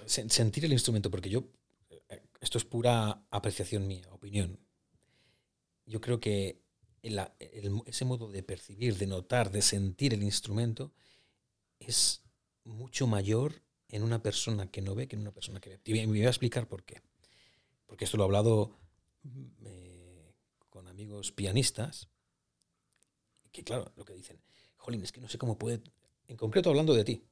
sentir 0.06 0.64
el 0.64 0.72
instrumento, 0.72 1.10
porque 1.10 1.30
yo, 1.30 1.44
esto 2.40 2.58
es 2.58 2.64
pura 2.64 3.24
apreciación 3.30 3.86
mía, 3.86 4.06
opinión. 4.10 4.58
Yo 5.86 6.00
creo 6.00 6.20
que 6.20 6.62
ese 7.02 8.04
modo 8.04 8.30
de 8.30 8.42
percibir, 8.42 8.96
de 8.96 9.06
notar, 9.06 9.50
de 9.50 9.62
sentir 9.62 10.14
el 10.14 10.22
instrumento 10.22 10.92
es 11.80 12.22
mucho 12.64 13.06
mayor 13.06 13.62
en 13.88 14.02
una 14.02 14.22
persona 14.22 14.70
que 14.70 14.82
no 14.82 14.94
ve 14.94 15.08
que 15.08 15.16
en 15.16 15.22
una 15.22 15.32
persona 15.32 15.60
que 15.60 15.70
ve. 15.70 15.80
Y 15.84 15.92
me 15.92 16.06
voy 16.06 16.24
a 16.24 16.28
explicar 16.28 16.68
por 16.68 16.84
qué. 16.84 17.02
Porque 17.86 18.04
esto 18.04 18.16
lo 18.16 18.22
he 18.22 18.26
hablado 18.26 18.78
eh, 19.64 20.34
con 20.70 20.88
amigos 20.88 21.32
pianistas, 21.32 22.08
que 23.50 23.64
claro, 23.64 23.92
lo 23.96 24.04
que 24.04 24.14
dicen, 24.14 24.40
jolín, 24.76 25.02
es 25.02 25.12
que 25.12 25.20
no 25.20 25.28
sé 25.28 25.38
cómo 25.38 25.58
puede, 25.58 25.82
en 26.26 26.36
concreto 26.36 26.70
hablando 26.70 26.94
de 26.94 27.04
ti, 27.04 27.24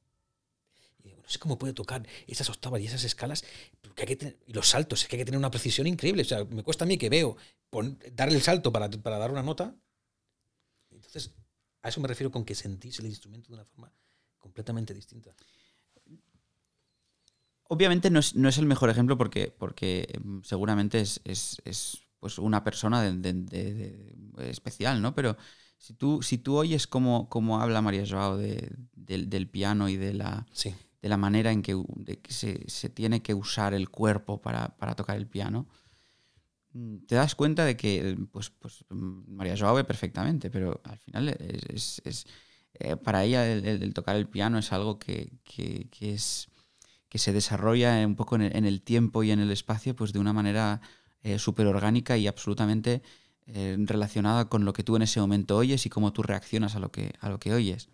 y 1.04 1.14
no 1.14 1.28
sé 1.28 1.38
cómo 1.38 1.58
puede 1.58 1.72
tocar 1.72 2.06
esas 2.26 2.48
octavas 2.50 2.80
y 2.80 2.86
esas 2.86 3.04
escalas, 3.04 3.44
y 4.46 4.52
los 4.52 4.68
saltos, 4.68 5.02
es 5.02 5.08
que 5.08 5.16
hay 5.16 5.20
que 5.20 5.24
tener 5.24 5.38
una 5.38 5.50
precisión 5.50 5.86
increíble. 5.86 6.22
O 6.22 6.24
sea, 6.24 6.44
me 6.44 6.62
cuesta 6.62 6.84
a 6.84 6.88
mí 6.88 6.98
que 6.98 7.08
veo 7.08 7.36
darle 8.12 8.36
el 8.36 8.42
salto 8.42 8.72
para, 8.72 8.88
dar 8.88 9.30
una 9.30 9.42
nota. 9.42 9.74
Entonces, 10.90 11.32
a 11.82 11.88
eso 11.88 12.00
me 12.00 12.08
refiero 12.08 12.30
con 12.30 12.44
que 12.44 12.54
sentís 12.54 12.98
el 12.98 13.06
instrumento 13.06 13.48
de 13.48 13.54
una 13.54 13.64
forma 13.64 13.92
completamente 14.38 14.94
distinta. 14.94 15.34
Obviamente 17.68 18.10
no 18.10 18.18
es, 18.18 18.58
el 18.58 18.66
mejor 18.66 18.90
ejemplo 18.90 19.16
porque, 19.16 19.54
porque 19.56 20.18
mm, 20.22 20.40
seguramente 20.42 21.00
es, 21.00 21.62
pues 22.18 22.38
una 22.38 22.64
persona 22.64 23.16
especial, 24.38 25.00
¿no? 25.00 25.14
Pero 25.14 25.36
si 25.78 25.94
tú, 25.94 26.20
si 26.22 26.36
tú 26.36 26.56
oyes 26.56 26.86
cómo, 26.86 27.28
cómo 27.28 27.60
habla 27.60 27.80
María 27.80 28.04
Joao 28.06 28.36
del, 28.36 29.48
piano 29.48 29.88
y 29.88 29.96
de 29.96 30.14
la, 30.14 30.46
de 31.00 31.08
la 31.08 31.16
manera 31.16 31.50
en 31.50 31.62
que, 31.62 31.76
se, 32.28 32.88
tiene 32.90 33.22
que 33.22 33.34
usar 33.34 33.74
el 33.74 33.88
cuerpo 33.88 34.40
para, 34.40 34.74
tocar 34.96 35.16
el 35.16 35.26
piano, 35.26 35.66
mm, 36.72 36.98
te 37.06 37.14
das 37.14 37.34
cuenta 37.34 37.64
de 37.64 37.76
que 37.76 38.18
pues, 38.30 38.50
pues 38.50 38.84
mm, 38.90 39.34
María 39.34 39.56
Joao 39.56 39.74
ve 39.74 39.84
perfectamente, 39.84 40.50
pero 40.50 40.80
al 40.84 40.98
final 40.98 41.28
es, 41.28 42.02
eh, 42.74 42.96
para 42.96 43.24
ella 43.24 43.50
el, 43.50 43.94
tocar 43.94 44.16
el 44.16 44.28
piano 44.28 44.58
es 44.58 44.72
algo 44.72 44.98
que, 44.98 45.32
es, 46.00 46.48
que 47.08 47.18
se 47.18 47.32
desarrolla 47.32 48.06
un 48.06 48.16
poco 48.16 48.36
en 48.36 48.64
el, 48.64 48.82
tiempo 48.82 49.22
y 49.22 49.30
en 49.30 49.40
el 49.40 49.50
espacio 49.50 49.96
pues 49.96 50.12
de 50.12 50.18
una 50.18 50.32
manera 50.32 50.80
eh, 51.22 51.38
súper 51.38 51.66
orgánica 51.66 52.16
y 52.16 52.26
absolutamente 52.26 53.02
eh, 53.46 53.76
relacionada 53.80 54.48
con 54.48 54.64
lo 54.64 54.72
que 54.72 54.84
tú 54.84 54.96
en 54.96 55.02
ese 55.02 55.20
momento 55.20 55.56
oyes 55.56 55.84
y 55.86 55.90
cómo 55.90 56.12
tú 56.12 56.22
reaccionas 56.22 56.76
a 56.76 56.78
lo 56.78 56.92
que, 56.92 57.12
a 57.20 57.30
lo 57.30 57.40
que 57.40 57.54
oyes. 57.54 57.88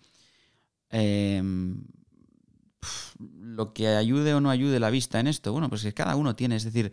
Lo 3.18 3.72
que 3.72 3.88
ayude 3.88 4.34
o 4.34 4.40
no 4.40 4.50
ayude 4.50 4.80
la 4.80 4.90
vista 4.90 5.20
en 5.20 5.26
esto, 5.26 5.52
bueno, 5.52 5.68
pues 5.68 5.82
que 5.82 5.94
cada 5.94 6.16
uno 6.16 6.36
tiene, 6.36 6.56
es 6.56 6.64
decir, 6.64 6.92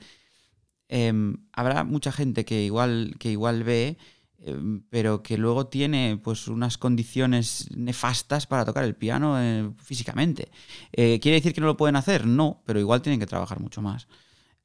em, 0.87 1.37
habrá 1.51 1.83
mucha 1.83 2.11
gente 2.11 2.45
que 2.45 2.63
igual, 2.63 3.15
que 3.19 3.31
igual 3.31 3.63
ve, 3.63 3.97
em, 4.39 4.81
pero 4.89 5.23
que 5.23 5.37
luego 5.37 5.67
tiene 5.67 6.19
pues 6.23 6.47
unas 6.47 6.77
condiciones 6.77 7.69
nefastas 7.75 8.47
para 8.47 8.65
tocar 8.65 8.83
el 8.83 8.95
piano 8.95 9.41
eh, 9.41 9.71
físicamente. 9.77 10.51
Eh, 10.91 11.19
¿Quiere 11.21 11.37
decir 11.37 11.53
que 11.53 11.61
no 11.61 11.67
lo 11.67 11.77
pueden 11.77 11.95
hacer? 11.95 12.25
No, 12.25 12.61
pero 12.65 12.79
igual 12.79 13.01
tienen 13.01 13.19
que 13.19 13.27
trabajar 13.27 13.59
mucho 13.59 13.81
más. 13.81 14.07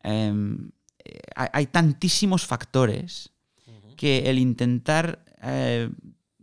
Em, 0.03 0.71
eh, 1.05 1.21
hay, 1.35 1.67
tantísimos 1.67 2.47
factores 2.47 3.31
que 3.97 4.31
el 4.31 4.39
intentar 4.39 5.25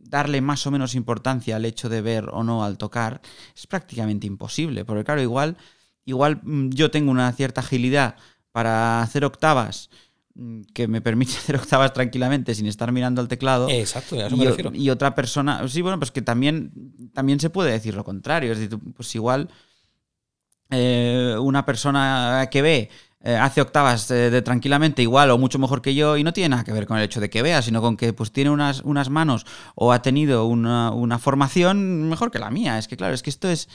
darle 0.10 0.42
más 0.42 0.66
o 0.68 0.72
menos 0.72 0.96
importancia 0.96 1.56
al 1.56 1.66
hecho 1.66 1.90
de 1.90 2.02
ver 2.02 2.30
o 2.32 2.44
no 2.44 2.64
al 2.64 2.78
tocar 2.78 3.22
es 3.56 3.68
prácticamente 3.68 4.28
imposible. 4.28 4.86
Porque 4.86 5.04
claro, 5.04 5.22
igual, 5.22 5.58
igual 6.06 6.40
mm, 6.44 6.70
yo 6.70 6.92
tengo 6.92 7.12
una 7.12 7.32
cierta 7.34 7.62
agilidad 7.62 8.16
para 8.52 9.02
hacer 9.02 9.26
octavas 9.26 9.90
mm, 10.36 10.62
que 10.74 10.88
me 10.88 11.02
permite 11.02 11.34
hacer 11.38 11.56
octavas 11.58 11.94
tranquilamente 11.94 12.56
sin 12.56 12.68
estar 12.68 12.92
mirando 12.92 13.22
al 13.22 13.28
teclado. 13.28 13.68
Exacto, 13.70 14.16
a 14.16 14.28
eso 14.28 14.36
y, 14.36 14.40
me 14.40 14.46
o- 14.46 14.50
refiero. 14.50 14.72
y 14.74 14.90
otra 14.90 15.16
persona, 15.16 15.68
sí, 15.68 15.82
bueno, 15.82 16.00
pues 16.00 16.12
que 16.12 16.22
también, 16.22 16.72
también 17.14 17.40
se 17.40 17.50
puede 17.50 17.72
decir 17.72 17.96
lo 17.96 18.04
contrario. 18.04 18.52
Es 18.54 18.60
decir, 18.60 18.80
pues 18.96 19.14
igual 19.16 19.50
eh, 20.72 21.36
una 21.40 21.66
persona 21.66 22.48
que 22.52 22.62
ve 22.62 22.90
eh, 23.26 23.36
hace 23.36 23.60
octavas 23.62 24.10
eh, 24.12 24.30
de 24.30 24.42
tranquilamente 24.42 25.02
igual 25.02 25.32
o 25.32 25.38
mucho 25.38 25.60
mejor 25.60 25.82
que 25.82 25.94
yo 25.96 26.16
y 26.16 26.24
no 26.24 26.32
tiene 26.32 26.50
nada 26.50 26.64
que 26.64 26.72
ver 26.72 26.86
con 26.88 26.98
el 26.98 27.04
hecho 27.04 27.20
de 27.20 27.30
que 27.30 27.42
vea, 27.42 27.62
sino 27.62 27.82
con 27.82 27.98
que 27.98 28.14
pues 28.14 28.32
tiene 28.32 28.52
unas, 28.52 28.82
unas 28.82 29.10
manos 29.10 29.46
o 29.76 29.92
ha 29.92 30.02
tenido 30.02 30.46
una, 30.46 30.92
una 30.92 31.18
formación 31.20 32.08
mejor 32.08 32.30
que 32.32 32.40
la 32.40 32.52
mía. 32.52 32.78
Es 32.78 32.88
que 32.88 32.96
claro, 32.98 33.14
es 33.14 33.24
que 33.24 33.32
esto 33.32 33.50
es... 33.50 33.68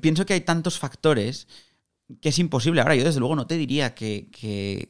Pienso 0.00 0.24
que 0.26 0.32
hay 0.34 0.40
tantos 0.40 0.78
factores 0.78 1.46
que 2.20 2.30
es 2.30 2.38
imposible. 2.38 2.80
Ahora, 2.80 2.94
yo 2.96 3.04
desde 3.04 3.20
luego 3.20 3.36
no 3.36 3.46
te 3.46 3.56
diría 3.56 3.94
que, 3.94 4.28
que, 4.32 4.88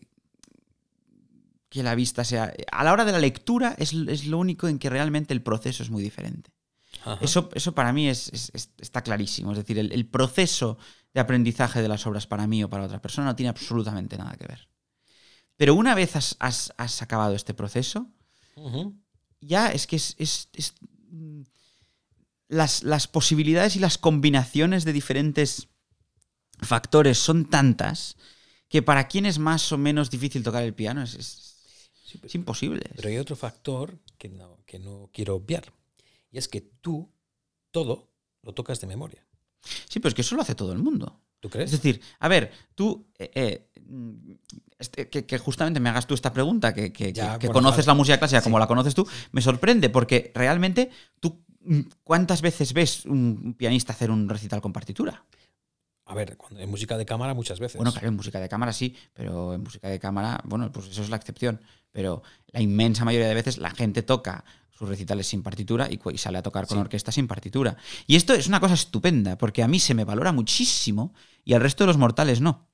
que 1.68 1.82
la 1.82 1.94
vista 1.94 2.24
sea... 2.24 2.52
A 2.70 2.84
la 2.84 2.92
hora 2.92 3.04
de 3.04 3.12
la 3.12 3.18
lectura 3.18 3.74
es, 3.78 3.92
es 3.92 4.26
lo 4.26 4.38
único 4.38 4.68
en 4.68 4.78
que 4.78 4.90
realmente 4.90 5.34
el 5.34 5.42
proceso 5.42 5.82
es 5.82 5.90
muy 5.90 6.02
diferente. 6.02 6.50
Eso, 7.20 7.48
eso 7.54 7.74
para 7.74 7.92
mí 7.92 8.08
es, 8.08 8.28
es- 8.32 8.50
es- 8.54 8.70
está 8.78 9.02
clarísimo. 9.02 9.50
Es 9.52 9.58
decir, 9.58 9.78
el, 9.78 9.92
el 9.92 10.06
proceso 10.06 10.78
de 11.14 11.20
aprendizaje 11.20 11.80
de 11.80 11.88
las 11.88 12.06
obras 12.06 12.26
para 12.26 12.46
mí 12.46 12.62
o 12.64 12.68
para 12.68 12.84
otra 12.84 13.00
persona 13.00 13.28
no 13.28 13.36
tiene 13.36 13.48
absolutamente 13.50 14.18
nada 14.18 14.36
que 14.36 14.46
ver. 14.46 14.68
Pero 15.56 15.74
una 15.76 15.94
vez 15.94 16.16
has, 16.16 16.36
has- 16.40 16.72
has 16.76 17.00
acabado 17.02 17.34
este 17.34 17.54
proceso, 17.54 18.08
ya 19.40 19.68
es 19.72 19.86
que 19.86 19.96
es... 19.96 20.14
es- 20.18 20.48
es, 20.52 20.74
mm, 21.10 21.42
las, 22.48 22.82
las 22.82 23.08
posibilidades 23.08 23.74
y 23.76 23.78
las 23.80 23.96
combinaciones 23.98 24.84
de 24.84 24.92
diferentes 24.92 25.68
factores 26.60 27.18
son 27.18 27.46
tantas 27.46 28.16
que 28.68 28.82
para 28.82 29.08
quien 29.08 29.26
es 29.26 29.38
más 29.38 29.72
o 29.72 29.78
menos 29.78 30.10
difícil 30.10 30.42
tocar 30.42 30.62
el 30.62 30.74
piano 30.74 31.02
es, 31.02 31.14
es- 31.14 31.90
Sí, 32.04 32.18
pero- 32.18 32.26
es 32.28 32.34
imposible. 32.34 32.82
Pero 32.96 33.08
hay 33.08 33.18
otro 33.18 33.34
factor 33.34 33.98
que 34.18 34.28
no, 34.28 34.58
que 34.66 34.78
no 34.78 35.10
quiero 35.12 35.34
obviar. 35.36 35.72
Y 36.30 36.38
es 36.38 36.48
que 36.48 36.60
tú 36.60 37.12
todo 37.70 38.12
lo 38.42 38.52
tocas 38.54 38.80
de 38.80 38.86
memoria. 38.86 39.26
Sí, 39.88 40.00
pero 40.00 40.08
es 40.08 40.14
que 40.14 40.20
eso 40.22 40.36
lo 40.36 40.42
hace 40.42 40.54
todo 40.54 40.72
el 40.72 40.78
mundo. 40.78 41.20
¿Tú 41.40 41.48
Es 41.48 41.52
crees? 41.52 41.70
decir, 41.72 42.00
a 42.20 42.28
ver, 42.28 42.50
tú, 42.74 43.06
eh, 43.18 43.30
eh, 43.34 43.68
este- 44.78 45.08
que, 45.08 45.26
que 45.26 45.38
justamente 45.38 45.80
me 45.80 45.88
hagas 45.90 46.06
tú 46.06 46.14
esta 46.14 46.32
pregunta, 46.32 46.72
que, 46.72 46.92
que- 46.92 47.12
Ya, 47.12 47.38
que 47.38 47.46
bueno, 47.48 47.60
conoces 47.60 47.86
la 47.86 47.94
música 47.94 48.18
clásica 48.18 48.42
como 48.42 48.58
la 48.58 48.66
conoces 48.66 48.94
tú, 48.94 49.06
me 49.32 49.40
sorprende 49.42 49.90
porque 49.90 50.32
realmente 50.34 50.90
tú, 51.20 51.44
¿cuántas 52.02 52.40
veces 52.42 52.72
ves 52.72 53.04
un 53.06 53.54
pianista 53.58 53.92
hacer 53.92 54.10
un 54.10 54.28
recital 54.28 54.60
con 54.60 54.72
partitura? 54.72 55.24
A 56.06 56.14
ver, 56.14 56.36
en 56.58 56.70
música 56.70 56.98
de 56.98 57.06
cámara 57.06 57.32
muchas 57.32 57.58
veces. 57.60 57.76
Bueno, 57.78 57.90
claro, 57.92 58.08
en 58.08 58.14
música 58.16 58.38
de 58.38 58.48
cámara 58.48 58.72
sí, 58.74 58.94
pero 59.14 59.54
en 59.54 59.62
música 59.62 59.88
de 59.88 59.98
cámara, 59.98 60.40
bueno, 60.44 60.70
pues 60.70 60.86
eso 60.88 61.02
es 61.02 61.08
la 61.08 61.16
excepción. 61.16 61.60
Pero 61.92 62.22
la 62.48 62.60
inmensa 62.60 63.04
mayoría 63.06 63.28
de 63.28 63.34
veces 63.34 63.56
la 63.58 63.70
gente 63.70 64.02
toca 64.02 64.44
sus 64.76 64.88
recitales 64.88 65.26
sin 65.26 65.42
partitura 65.42 65.88
y, 65.90 65.98
sale 66.18 66.38
a 66.38 66.42
tocar 66.42 66.66
con 66.66 66.78
Sí. 66.78 66.80
orquesta 66.80 67.12
sin 67.12 67.28
partitura. 67.28 67.76
Y 68.06 68.16
esto 68.16 68.34
es 68.34 68.48
una 68.48 68.60
cosa 68.60 68.74
estupenda, 68.74 69.38
porque 69.38 69.62
a 69.62 69.68
mí 69.68 69.78
se 69.78 69.94
me 69.94 70.04
valora 70.04 70.32
muchísimo 70.32 71.14
y 71.44 71.54
al 71.54 71.60
resto 71.60 71.84
de 71.84 71.88
los 71.88 71.96
mortales 71.96 72.40
no. 72.40 72.68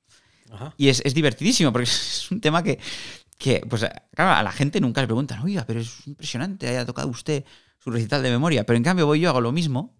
Ajá. 0.51 0.73
Y 0.77 0.89
es, 0.89 1.01
es 1.05 1.13
divertidísimo, 1.13 1.71
porque 1.71 1.83
es 1.89 2.29
un 2.31 2.41
tema 2.41 2.63
que, 2.63 2.79
que, 3.37 3.61
pues, 3.69 3.85
claro, 4.15 4.31
a 4.31 4.43
la 4.43 4.51
gente 4.51 4.81
nunca 4.81 5.01
le 5.01 5.07
preguntan, 5.07 5.41
oiga, 5.43 5.65
pero 5.65 5.79
es 5.79 6.07
impresionante, 6.07 6.67
haya 6.67 6.85
tocado 6.85 7.07
usted 7.07 7.45
su 7.79 7.91
recital 7.91 8.21
de 8.23 8.29
memoria. 8.31 8.65
Pero 8.65 8.77
en 8.77 8.83
cambio 8.83 9.05
voy 9.05 9.19
yo, 9.19 9.29
hago 9.29 9.41
lo 9.41 9.51
mismo 9.51 9.95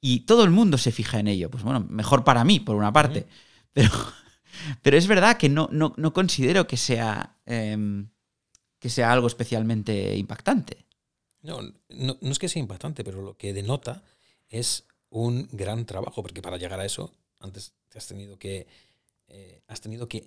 y 0.00 0.20
todo 0.20 0.44
el 0.44 0.50
mundo 0.50 0.78
se 0.78 0.92
fija 0.92 1.18
en 1.18 1.28
ello. 1.28 1.50
Pues 1.50 1.62
bueno, 1.62 1.86
mejor 1.88 2.24
para 2.24 2.44
mí, 2.44 2.60
por 2.60 2.76
una 2.76 2.92
parte. 2.92 3.26
Pero, 3.74 3.90
pero 4.82 4.98
es 4.98 5.06
verdad 5.06 5.38
que 5.38 5.48
no, 5.48 5.66
no, 5.72 5.94
no 5.96 6.12
considero 6.12 6.66
que 6.66 6.76
sea, 6.76 7.38
em, 7.46 8.10
que 8.78 8.90
sea 8.90 9.10
algo 9.10 9.26
especialmente 9.26 10.14
impactante. 10.14 10.84
No, 11.42 11.60
no, 11.88 12.18
no 12.20 12.30
es 12.30 12.38
que 12.38 12.48
sea 12.48 12.60
impactante, 12.60 13.04
pero 13.04 13.20
lo 13.22 13.36
que 13.36 13.52
denota 13.52 14.02
es 14.48 14.84
un 15.10 15.48
gran 15.52 15.84
trabajo, 15.86 16.22
porque 16.22 16.42
para 16.42 16.56
llegar 16.56 16.80
a 16.80 16.84
eso, 16.84 17.12
antes 17.40 17.74
te 17.88 17.98
has 17.98 18.06
tenido 18.06 18.38
que, 18.38 18.66
eh, 19.28 19.62
has 19.66 19.80
tenido 19.80 20.08
que, 20.08 20.26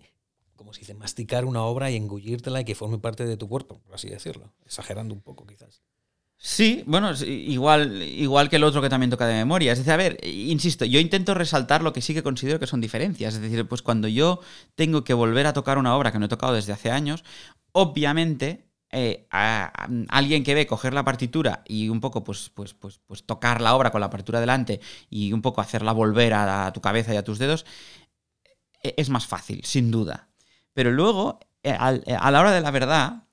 como 0.56 0.74
se 0.74 0.82
dice, 0.82 0.94
masticar 0.94 1.46
una 1.46 1.64
obra 1.64 1.90
y 1.90 1.96
engullírtela 1.96 2.62
y 2.62 2.66
que 2.66 2.76
forme 2.76 3.00
parte 3.00 3.26
de 3.26 3.38
tu 3.38 3.48
cuerpo, 3.48 3.80
por 3.80 3.96
así 3.96 4.10
decirlo, 4.10 4.54
exagerando 4.66 5.14
un 5.14 5.22
poco 5.22 5.46
quizás. 5.46 5.82
Sí, 6.38 6.84
bueno, 6.86 7.12
igual, 7.24 8.04
igual 8.04 8.50
que 8.50 8.58
el 8.58 8.66
otro 8.66 8.82
que 8.82 8.90
también 8.90 9.10
toca 9.10 9.26
de 9.26 9.36
memoria. 9.36 9.72
Es 9.72 9.78
decir, 9.80 9.94
a 9.94 9.98
ver, 9.98 10.20
insisto, 10.28 10.84
yo 10.84 11.00
intento 11.00 11.34
resaltar 11.34 11.82
lo 11.82 11.94
que 11.94 12.02
sí 12.02 12.14
que 12.14 12.24
considero 12.24 12.60
que 12.60 12.68
son 12.68 12.82
diferencias. 12.82 13.36
Es 13.36 13.42
decir, 13.42 13.66
pues 13.68 13.82
cuando 13.82 14.08
yo 14.08 14.42
tengo 14.76 15.04
que 15.06 15.14
volver 15.14 15.48
a 15.48 15.54
tocar 15.54 15.78
una 15.78 15.96
obra 15.96 16.12
que 16.12 16.20
no 16.20 16.26
he 16.26 16.30
tocado 16.30 16.54
desde 16.54 16.74
hace 16.74 16.92
años, 16.92 17.24
obviamente 17.72 18.66
eh, 18.92 19.28
a, 19.32 19.66
a 19.86 19.90
alguien 20.18 20.44
que 20.44 20.56
ve 20.56 20.68
coger 20.68 20.94
la 20.94 21.04
partitura 21.04 21.64
y 21.68 21.90
un 21.90 22.00
poco 22.02 22.24
pues, 22.24 22.50
pues, 22.50 22.74
pues, 22.74 23.00
pues 23.06 23.26
tocar 23.26 23.62
la 23.62 23.76
obra 23.76 23.92
con 23.92 24.02
la 24.02 24.10
partitura 24.10 24.40
delante 24.40 24.80
y 25.10 25.34
un 25.34 25.42
poco 25.42 25.62
hacerla 25.62 25.92
volver 25.92 26.34
a, 26.34 26.68
a 26.68 26.74
tu 26.74 26.82
cabeza 26.82 27.14
y 27.14 27.18
a 27.18 27.24
tus 27.24 27.40
dedos, 27.40 27.66
eh, 28.84 28.94
es 28.98 29.10
más 29.10 29.26
fácil, 29.28 29.64
sin 29.66 29.92
duda. 29.92 30.30
Pero 30.74 30.92
luego, 30.92 31.40
eh, 31.64 31.72
al- 31.72 32.04
eh, 32.06 32.16
a 32.20 32.32
la 32.32 32.40
hora 32.42 32.52
de 32.52 32.62
la 32.62 32.72
verdad, 32.72 33.24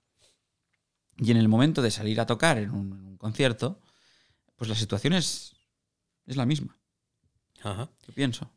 y 1.16 1.30
en 1.30 1.36
el 1.36 1.48
momento 1.48 1.82
de 1.82 1.90
salir 1.90 2.20
a 2.20 2.26
tocar 2.26 2.58
en 2.58 2.70
un, 2.70 2.92
en 2.92 3.06
un 3.06 3.16
concierto, 3.16 3.80
pues 4.56 4.68
la 4.70 4.76
situación 4.76 5.14
es, 5.14 5.54
es 6.26 6.36
la 6.36 6.46
misma. 6.46 6.78
Ajá. 7.62 7.90
Yo 8.06 8.14
pienso. 8.14 8.50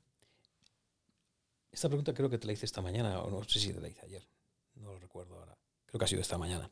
Esta 1.72 1.90
pregunta 1.90 2.14
creo 2.14 2.30
que 2.30 2.38
te 2.38 2.48
la 2.48 2.54
hice 2.54 2.66
esta 2.66 2.82
mañana, 2.82 3.20
o 3.20 3.30
no 3.30 3.44
sé 3.44 3.60
si 3.60 3.74
te 3.74 3.82
la 3.82 3.90
hice 3.90 4.02
ayer, 4.06 4.28
no 4.76 4.94
lo 4.94 5.00
recuerdo 5.00 5.45
creo 5.96 6.00
que 6.00 6.06
ha 6.06 6.08
sido 6.10 6.22
esta 6.22 6.38
mañana. 6.38 6.70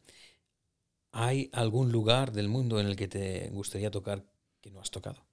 ¿Hay 1.14 1.50
algún 1.54 1.92
lugar 1.94 2.34
del 2.34 2.50
mundo 2.50 2.80
en 2.80 2.88
el 2.88 2.98
que 2.98 3.08
te 3.08 3.50
gustaría 3.52 3.90
tocar 3.90 4.26
que 4.60 4.70
no 4.70 4.82
has 4.82 4.92
tocado? 4.92 5.26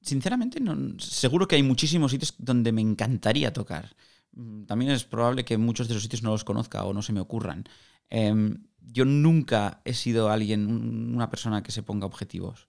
Sinceramente, 0.00 0.60
seguro 0.98 1.46
que 1.46 1.56
hay 1.56 1.62
muchísimos 1.62 2.10
sitios 2.10 2.34
donde 2.38 2.72
me 2.72 2.80
encantaría 2.80 3.52
tocar. 3.52 3.94
Mm, 4.32 4.64
También 4.64 4.92
es 4.92 5.04
probable 5.04 5.44
que 5.44 5.58
muchos 5.58 5.88
de 5.88 5.94
esos 5.94 6.02
sitios 6.02 6.22
no 6.22 6.30
los 6.30 6.44
conozca 6.44 6.84
o 6.84 6.92
no 6.94 7.02
se 7.02 7.12
me 7.12 7.20
ocurran. 7.20 7.64
Em, 8.08 8.64
yo 8.80 9.04
nunca 9.04 9.80
he 9.84 9.94
sido 9.94 10.30
alguien, 10.30 10.66
un- 10.66 11.14
una 11.14 11.28
persona 11.30 11.62
que 11.62 11.72
se 11.72 11.82
ponga 11.82 12.06
objetivos. 12.06 12.68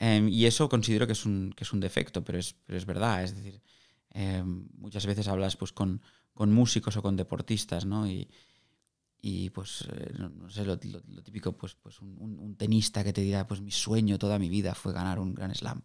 Em, 0.00 0.28
y 0.28 0.46
eso 0.46 0.68
considero 0.68 1.06
que 1.06 1.12
es 1.14 1.24
un, 1.26 1.54
defecto, 1.80 2.24
pero 2.24 2.38
es, 2.38 2.54
pero 2.66 2.78
es 2.78 2.86
verdad. 2.86 3.24
Es 3.24 3.34
decir, 3.36 3.62
em, 4.10 4.68
muchas 4.78 5.06
veces 5.06 5.28
hablas 5.28 5.56
pues, 5.56 5.72
con, 5.72 6.02
con 6.38 6.52
músicos 6.60 6.96
o 6.96 7.02
con 7.02 7.16
deportistas, 7.22 7.84
¿no? 7.92 8.06
Y, 8.06 8.28
y 9.20 9.50
pues, 9.50 9.86
eh, 9.92 10.12
no, 10.18 10.48
sé, 10.50 10.64
lo, 10.64 10.76
lo- 10.76 11.02
lo 11.16 11.22
típico, 11.22 11.52
pues, 11.56 11.74
pues 11.74 12.00
un, 12.00 12.54
tenista 12.56 13.02
que 13.04 13.12
te 13.12 13.22
dirá, 13.22 13.46
pues 13.48 13.60
mi 13.60 13.72
sueño 13.72 14.18
toda 14.18 14.38
mi 14.38 14.48
vida 14.48 14.74
fue 14.74 14.92
ganar 14.92 15.18
un 15.18 15.34
gran 15.34 15.54
slam. 15.54 15.82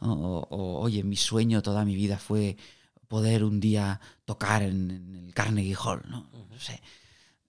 O, 0.00 0.46
oye, 0.82 1.02
mi 1.04 1.16
sueño 1.16 1.62
toda 1.62 1.84
mi 1.84 1.94
vida 1.96 2.18
fue 2.18 2.56
poder 3.08 3.44
un 3.44 3.60
día 3.60 4.00
tocar 4.26 4.62
en, 4.62 4.90
en 4.90 5.14
el 5.16 5.34
Carnegie 5.34 5.76
Hall, 5.76 6.02
¿no? 6.10 6.28
No 6.50 6.58
sé. 6.60 6.80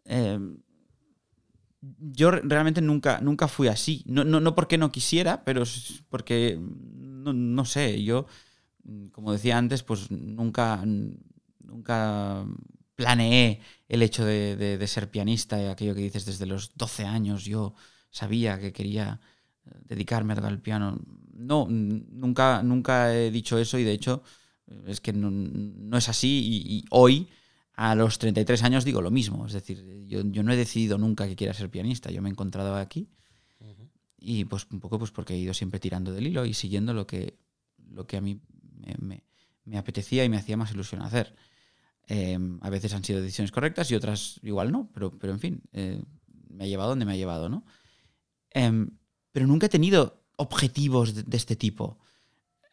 Eh, 0.06 0.40
yo 2.00 2.32
re- 2.32 2.42
realmente 2.44 2.82
nunca, 2.82 3.20
nunca 3.22 3.48
fui 3.48 3.68
así. 3.68 4.04
No, 4.08 4.24
no, 4.24 4.40
no 4.40 4.56
porque 4.56 4.78
no 4.78 4.92
quisiera, 4.92 5.44
pero 5.44 5.64
porque, 6.10 6.60
no, 6.60 7.34
no 7.34 7.66
sé, 7.66 8.04
yo, 8.04 8.26
mm, 8.84 9.08
como 9.10 9.32
decía 9.32 9.58
antes, 9.58 9.84
pues 9.84 10.12
nunca, 10.12 10.84
nunca 11.68 12.46
planeé 12.96 13.62
el 13.88 14.02
hecho 14.02 14.26
de, 14.26 14.56
de- 14.56 14.78
de 14.78 14.88
ser 14.88 15.10
pianista, 15.12 15.62
y 15.62 15.66
aquello 15.68 15.96
que 15.96 16.02
dices 16.02 16.26
desde 16.26 16.46
los 16.46 16.76
12 16.76 17.06
años, 17.06 17.46
yo 17.46 17.74
sabía 18.10 18.60
que 18.60 18.74
quería 18.74 19.20
eh, 19.66 19.72
dedicarme 19.86 20.34
a 20.34 20.36
tocar 20.38 20.52
el 20.52 20.62
piano. 20.62 21.00
No, 21.34 21.68
nunca, 21.70 22.64
nunca 22.64 23.14
he 23.16 23.30
dicho 23.32 23.58
eso 23.60 23.78
y 23.78 23.84
de 23.84 23.92
hecho 23.94 24.24
eh, 24.68 24.84
es 24.88 25.02
que 25.02 25.14
no, 25.14 25.30
no 25.32 25.98
es 25.98 26.10
así 26.10 26.28
y, 26.68 26.78
y 26.80 26.86
hoy 26.90 27.28
a 27.74 27.94
los 27.96 28.18
33 28.18 28.64
años 28.64 28.84
digo 28.86 29.02
lo 29.02 29.12
mismo. 29.12 29.46
Es 29.46 29.54
decir, 29.54 29.84
yo, 30.08 30.22
yo 30.26 30.42
no 30.44 30.52
he 30.52 30.56
decidido 30.58 30.98
nunca 30.98 31.28
que 31.28 31.36
quiera 31.36 31.54
ser 31.54 31.70
pianista. 31.70 32.10
Yo 32.12 32.22
me 32.24 32.30
he 32.30 32.32
encontrado 32.32 32.76
aquí 32.76 33.08
y 34.20 34.46
pues 34.46 34.68
un 34.72 34.80
poco 34.80 34.98
pues 35.00 35.12
porque 35.12 35.34
he 35.34 35.38
ido 35.38 35.54
siempre 35.54 35.80
tirando 35.80 36.12
del 36.14 36.28
hilo 36.28 36.46
y 36.46 36.54
siguiendo 36.54 36.94
lo 36.94 37.06
que, 37.08 37.38
lo 37.92 38.08
que 38.08 38.18
a 38.18 38.22
mí 38.22 38.40
me, 38.80 38.96
me- 39.00 39.24
me 39.66 39.78
apetecía 39.78 40.24
y 40.24 40.30
me 40.30 40.38
hacía 40.38 40.58
más 40.58 40.72
ilusión 40.72 41.02
hacer. 41.02 41.36
Em, 42.10 42.58
a 42.62 42.70
veces 42.70 42.94
han 42.94 43.04
sido 43.04 43.22
decisiones 43.22 43.52
correctas 43.52 43.92
y 43.92 43.96
otras 43.96 44.40
igual 44.42 44.72
no, 44.72 44.90
pero, 44.94 45.12
pero 45.20 45.34
en 45.34 45.40
fin, 45.40 45.62
eh, 45.74 46.02
me 46.50 46.64
ha 46.64 46.68
llevado 46.68 46.90
donde 46.90 47.06
me 47.06 47.12
ha 47.12 47.18
llevado, 47.18 47.50
¿no? 47.50 47.66
Em, 48.52 48.92
pero 49.34 49.46
nunca 49.46 49.66
he 49.66 49.70
tenido 49.70 50.24
objetivos 50.38 51.14
de, 51.14 51.24
de 51.24 51.38
este 51.38 51.58
tipo. 51.58 52.00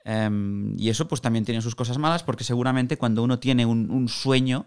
Em, 0.04 0.78
y 0.78 0.88
eso 0.88 1.08
pues 1.08 1.20
también 1.20 1.44
tiene 1.44 1.62
sus 1.62 1.74
cosas 1.74 1.98
malas 1.98 2.22
porque 2.22 2.44
seguramente 2.44 2.96
cuando 2.96 3.24
uno 3.24 3.40
tiene 3.40 3.66
un, 3.66 3.90
un 3.90 4.08
sueño, 4.08 4.66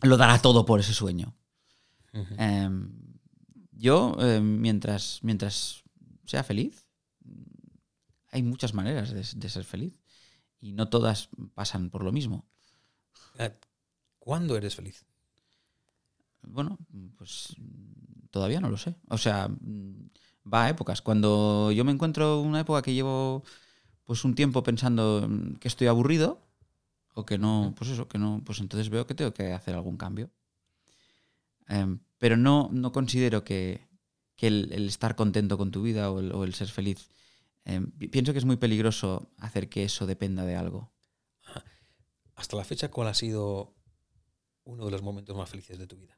lo 0.00 0.16
dará 0.16 0.40
todo 0.40 0.64
por 0.64 0.80
ese 0.80 0.94
sueño. 0.94 1.34
Yo, 3.72 4.16
mientras, 4.42 5.20
mientras 5.22 5.84
sea 6.24 6.42
feliz, 6.42 6.86
hay 8.32 8.42
muchas 8.42 8.74
maneras 8.74 9.10
de, 9.10 9.24
de 9.38 9.48
ser 9.48 9.64
feliz 9.64 10.00
y 10.60 10.72
no 10.72 10.88
todas 10.88 11.28
pasan 11.54 11.90
por 11.90 12.02
lo 12.02 12.10
mismo. 12.10 12.48
¿Cuándo 14.20 14.56
eres 14.56 14.76
feliz? 14.76 15.04
Bueno, 16.42 16.78
pues 17.16 17.54
todavía 18.30 18.60
no 18.60 18.70
lo 18.70 18.76
sé. 18.76 18.94
O 19.08 19.18
sea, 19.18 19.48
mm, 19.48 20.10
va 20.52 20.64
a 20.64 20.70
épocas. 20.70 21.02
Cuando 21.02 21.72
yo 21.72 21.84
me 21.84 21.92
encuentro 21.92 22.40
una 22.40 22.60
época 22.60 22.82
que 22.82 22.94
llevo 22.94 23.42
pues 24.04 24.24
un 24.24 24.34
tiempo 24.34 24.62
pensando 24.62 25.26
mm, 25.28 25.56
que 25.56 25.68
estoy 25.68 25.86
aburrido 25.88 26.40
o 27.14 27.26
que 27.26 27.38
no, 27.38 27.74
pues 27.76 27.90
eso, 27.90 28.08
que 28.08 28.18
no, 28.18 28.42
pues 28.46 28.60
entonces 28.60 28.90
veo 28.90 29.06
que 29.06 29.14
tengo 29.14 29.34
que 29.34 29.52
hacer 29.52 29.74
algún 29.74 29.96
cambio. 29.98 30.30
Em, 31.68 32.00
pero 32.18 32.36
no, 32.36 32.68
no 32.72 32.92
considero 32.92 33.44
que, 33.44 33.86
que 34.36 34.46
el, 34.48 34.72
el 34.72 34.86
estar 34.88 35.14
contento 35.16 35.58
con 35.58 35.70
tu 35.70 35.82
vida 35.82 36.10
o 36.10 36.20
el, 36.20 36.32
o 36.32 36.44
el 36.44 36.54
ser 36.54 36.68
feliz, 36.68 37.08
pi- 37.98 38.08
pienso 38.08 38.32
que 38.32 38.38
es 38.38 38.44
muy 38.44 38.56
peligroso 38.56 39.30
hacer 39.38 39.68
que 39.68 39.84
eso 39.84 40.06
dependa 40.06 40.44
de 40.44 40.56
algo. 40.56 40.92
Hasta 42.38 42.56
la 42.56 42.62
fecha, 42.62 42.88
¿cuál 42.88 43.08
ha 43.08 43.14
sido 43.14 43.74
uno 44.62 44.84
de 44.84 44.92
los 44.92 45.02
momentos 45.02 45.36
más 45.36 45.50
felices 45.50 45.76
de 45.76 45.88
tu 45.88 45.96
vida? 45.96 46.16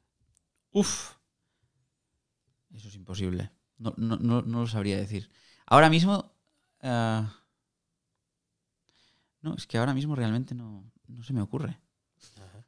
Uf. 0.69 1.15
Eso 2.75 2.89
es 2.89 2.95
imposible. 2.95 3.49
No, 3.79 3.95
no, 3.97 4.17
no, 4.17 4.43
no 4.43 4.61
lo 4.61 4.67
sabría 4.67 4.97
decir. 4.97 5.31
Ahora 5.65 5.89
mismo. 5.89 6.31
ah, 6.81 7.43
no, 9.41 9.55
es 9.55 9.65
que 9.65 9.79
ahora 9.79 9.95
mismo 9.95 10.15
realmente 10.15 10.53
no, 10.53 10.91
no 11.07 11.23
se 11.23 11.33
me 11.33 11.41
ocurre. 11.41 11.79
Ajá. 12.37 12.67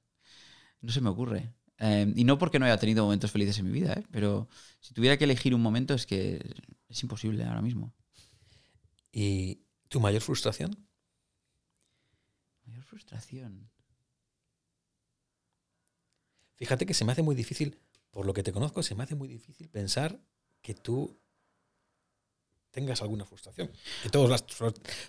No 0.82 0.92
se 0.92 1.02
me 1.02 1.10
ocurre. 1.10 1.54
Eh, 1.78 2.12
y 2.16 2.24
no 2.24 2.40
porque 2.40 2.58
no 2.58 2.66
haya 2.66 2.80
tenido 2.80 3.04
momentos 3.04 3.32
felices 3.32 3.60
en 3.60 3.66
mi 3.66 3.72
vida, 3.72 3.94
¿eh? 3.94 4.04
pero 4.10 4.50
si 4.80 4.96
tuviera 4.96 5.16
que 5.18 5.26
elegir 5.26 5.54
un 5.54 5.62
momento 5.62 5.94
es 5.94 6.08
que 6.08 6.44
es 6.90 7.04
imposible 7.04 7.44
ahora 7.44 7.62
mismo. 7.62 7.94
¿Y 9.12 9.62
tu 9.90 10.00
mayor 10.00 10.24
frustración? 10.24 10.76
Frustración. 12.94 13.72
Fíjate 16.54 16.86
que 16.86 16.94
se 16.94 17.04
me 17.06 17.12
hace 17.12 17.24
muy 17.24 17.34
difícil, 17.34 17.80
por 18.12 18.28
lo 18.28 18.36
que 18.36 18.44
te 18.44 18.54
conozco, 18.54 18.84
se 18.84 18.94
me 18.94 19.02
hace 19.02 19.16
muy 19.16 19.28
difícil 19.28 19.68
pensar 19.68 20.22
que 20.62 20.76
tú 20.76 21.20
tengas 22.70 23.02
alguna 23.02 23.26
frustración. 23.26 23.72
Que 24.04 24.10
todos 24.10 24.30
las, 24.30 24.46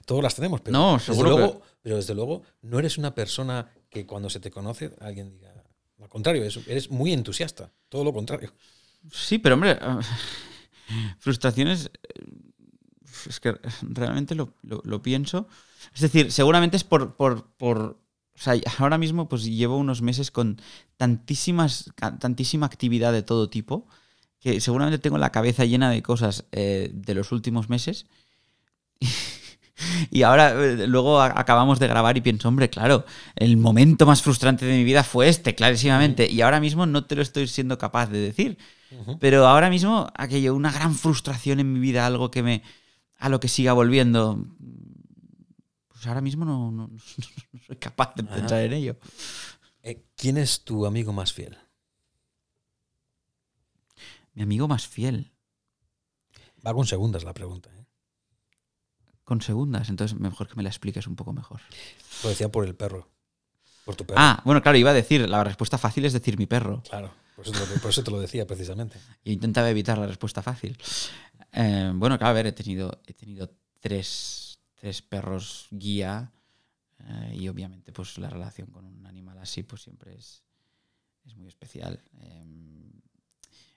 todos 0.06 0.22
las 0.22 0.34
tenemos, 0.34 0.62
pero, 0.62 0.72
No, 0.72 0.96
desde 0.96 1.22
luego, 1.22 1.60
pero 1.82 1.96
desde 1.96 2.14
luego 2.14 2.42
no 2.62 2.78
eres 2.78 2.96
una 2.96 3.14
persona 3.14 3.70
que 3.90 4.06
cuando 4.06 4.30
se 4.30 4.40
te 4.40 4.50
conoce 4.50 4.94
alguien 5.00 5.30
diga... 5.30 5.52
Al 6.00 6.08
contrario, 6.08 6.42
eres, 6.42 6.90
muy 6.90 7.12
entusiasta, 7.12 7.70
todo 7.90 8.02
lo 8.02 8.14
contrario. 8.14 8.50
Sí, 9.12 9.36
pero 9.38 9.56
hombre, 9.56 9.78
frustraciones. 11.18 11.90
Es 13.28 13.40
que 13.40 13.56
realmente 13.82 14.34
lo, 14.34 14.54
lo- 14.62 14.82
lo 14.84 15.02
pienso. 15.02 15.48
Es 15.94 16.00
decir, 16.00 16.32
seguramente 16.32 16.76
es 16.76 16.84
por, 16.84 17.14
por, 17.16 17.46
por- 17.56 17.98
O 18.36 18.38
sea, 18.40 18.54
ahora 18.78 18.98
mismo 18.98 19.28
pues 19.28 19.44
llevo 19.44 19.76
unos 19.78 20.02
meses 20.02 20.30
con 20.30 20.60
tantísimas, 20.96 21.92
tantísima 22.20 22.66
actividad 22.66 23.12
de 23.12 23.22
todo 23.22 23.48
tipo 23.48 23.86
que 24.40 24.60
seguramente 24.60 24.98
tengo 24.98 25.18
la 25.18 25.32
cabeza 25.32 25.64
llena 25.64 25.90
de 25.90 26.02
cosas 26.02 26.44
eh, 26.52 26.90
de 26.92 27.14
los 27.14 27.32
últimos 27.32 27.68
meses. 27.70 28.06
Y 30.10 30.22
ahora, 30.22 30.52
eh, 30.52 30.86
luego 30.86 31.20
a- 31.20 31.38
acabamos 31.38 31.78
de 31.78 31.88
grabar 31.88 32.16
y 32.16 32.20
pienso, 32.20 32.48
hombre, 32.48 32.70
claro, 32.70 33.04
el 33.36 33.56
momento 33.56 34.06
más 34.06 34.22
frustrante 34.22 34.64
de 34.66 34.76
mi 34.76 34.84
vida 34.84 35.02
fue 35.04 35.28
este, 35.28 35.54
clarísimamente. 35.54 36.30
Y 36.30 36.40
ahora 36.42 36.60
mismo 36.60 36.86
no 36.86 37.04
te 37.04 37.16
lo 37.16 37.22
estoy 37.22 37.48
siendo 37.48 37.76
capaz 37.78 38.06
de 38.08 38.18
decir. 38.20 38.58
Ujú. 38.90 39.18
Pero 39.18 39.46
ahora 39.46 39.70
mismo, 39.70 40.08
aquello, 40.16 40.54
una 40.54 40.70
gran 40.70 40.94
frustración 40.94 41.60
en 41.60 41.72
mi 41.72 41.80
vida, 41.80 42.06
algo 42.06 42.30
que 42.30 42.42
me. 42.42 42.62
A 43.24 43.28
lo 43.30 43.40
que 43.40 43.48
siga 43.48 43.72
volviendo. 43.72 44.44
Pues 45.88 46.06
ahora 46.06 46.20
mismo 46.20 46.44
no, 46.44 46.70
no- 46.70 46.88
no 47.52 47.60
soy 47.66 47.76
capaz 47.76 48.14
de 48.16 48.22
Ajá. 48.22 48.34
pensar 48.36 48.60
en 48.60 48.72
ello. 48.74 48.96
Eh, 49.82 50.04
¿Quién 50.14 50.36
es 50.36 50.62
tu 50.64 50.84
amigo 50.84 51.12
más 51.14 51.32
fiel? 51.32 51.56
Mi 54.34 54.42
amigo 54.42 54.68
más 54.68 54.86
fiel. 54.86 55.32
Va 56.66 56.74
con 56.74 56.86
segundas 56.86 57.24
la 57.24 57.32
pregunta. 57.32 57.70
¿eh? 57.78 57.86
Con 59.22 59.40
segundas, 59.40 59.88
entonces 59.88 60.18
mejor 60.18 60.48
que 60.48 60.54
me 60.56 60.62
la 60.62 60.68
expliques 60.68 61.06
un 61.06 61.16
poco 61.16 61.32
mejor. 61.32 61.60
Lo 62.22 62.28
decía 62.28 62.50
por 62.50 62.64
el 62.66 62.74
perro. 62.74 63.08
Por 63.86 63.96
tu 63.96 64.04
perro. 64.04 64.18
Ah, 64.20 64.42
bueno, 64.44 64.60
claro, 64.62 64.76
iba 64.76 64.90
a 64.90 64.94
decir, 64.94 65.28
la 65.28 65.44
respuesta 65.44 65.78
fácil 65.78 66.04
es 66.04 66.12
decir 66.12 66.36
mi 66.38 66.46
perro. 66.46 66.82
Claro. 66.82 67.10
Por 67.36 67.46
eso, 67.46 67.52
te 67.52 67.58
lo, 67.74 67.80
por 67.80 67.90
eso 67.90 68.04
te 68.04 68.10
lo 68.10 68.20
decía 68.20 68.46
precisamente. 68.46 68.98
Yo 69.24 69.32
intentaba 69.32 69.68
evitar 69.68 69.98
la 69.98 70.06
respuesta 70.06 70.40
fácil. 70.42 70.78
Eh, 71.56 71.92
bueno, 71.94 72.18
claro, 72.18 72.30
a 72.30 72.34
ver, 72.34 72.46
he 72.48 72.52
tenido, 72.52 73.00
he 73.06 73.14
tenido 73.14 73.48
tres, 73.80 74.58
tres 74.74 75.02
perros 75.02 75.68
guía 75.70 76.32
eh, 76.98 77.36
y 77.36 77.48
obviamente 77.48 77.92
pues 77.92 78.18
la 78.18 78.28
relación 78.28 78.70
con 78.72 78.84
un 78.84 79.06
animal 79.06 79.38
así 79.38 79.62
pues 79.62 79.82
siempre 79.82 80.14
es, 80.14 80.42
es 81.24 81.36
muy 81.36 81.46
especial. 81.46 82.02
Eh, 82.18 82.44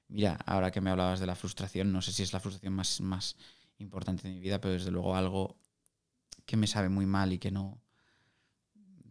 mira, 0.08 0.40
ahora 0.46 0.72
que 0.72 0.82
me 0.82 0.90
hablabas 0.90 1.20
de 1.20 1.28
la 1.28 1.36
frustración, 1.36 1.92
no 1.92 2.02
sé 2.02 2.12
si 2.12 2.24
es 2.24 2.34
la 2.34 2.40
frustración 2.40 2.74
más, 2.74 3.00
más 3.00 3.36
importante 3.78 4.28
de 4.28 4.34
mi 4.34 4.40
vida, 4.40 4.60
pero 4.60 4.74
desde 4.74 4.90
luego 4.90 5.16
algo 5.16 5.60
que 6.48 6.58
me 6.58 6.66
sabe 6.66 6.90
muy 6.90 7.06
mal 7.06 7.32
y 7.32 7.38
que 7.38 7.52
no 7.52 7.80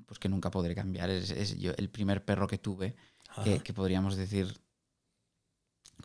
pues 0.06 0.18
que 0.18 0.28
nunca 0.28 0.50
podré 0.50 0.74
cambiar. 0.74 1.10
Es, 1.10 1.30
es 1.30 1.56
yo, 1.58 1.72
el 1.76 1.88
primer 1.88 2.24
perro 2.24 2.46
que 2.46 2.58
tuve 2.58 2.96
que 3.44 3.74
podríamos 3.74 4.16
decir, 4.16 4.58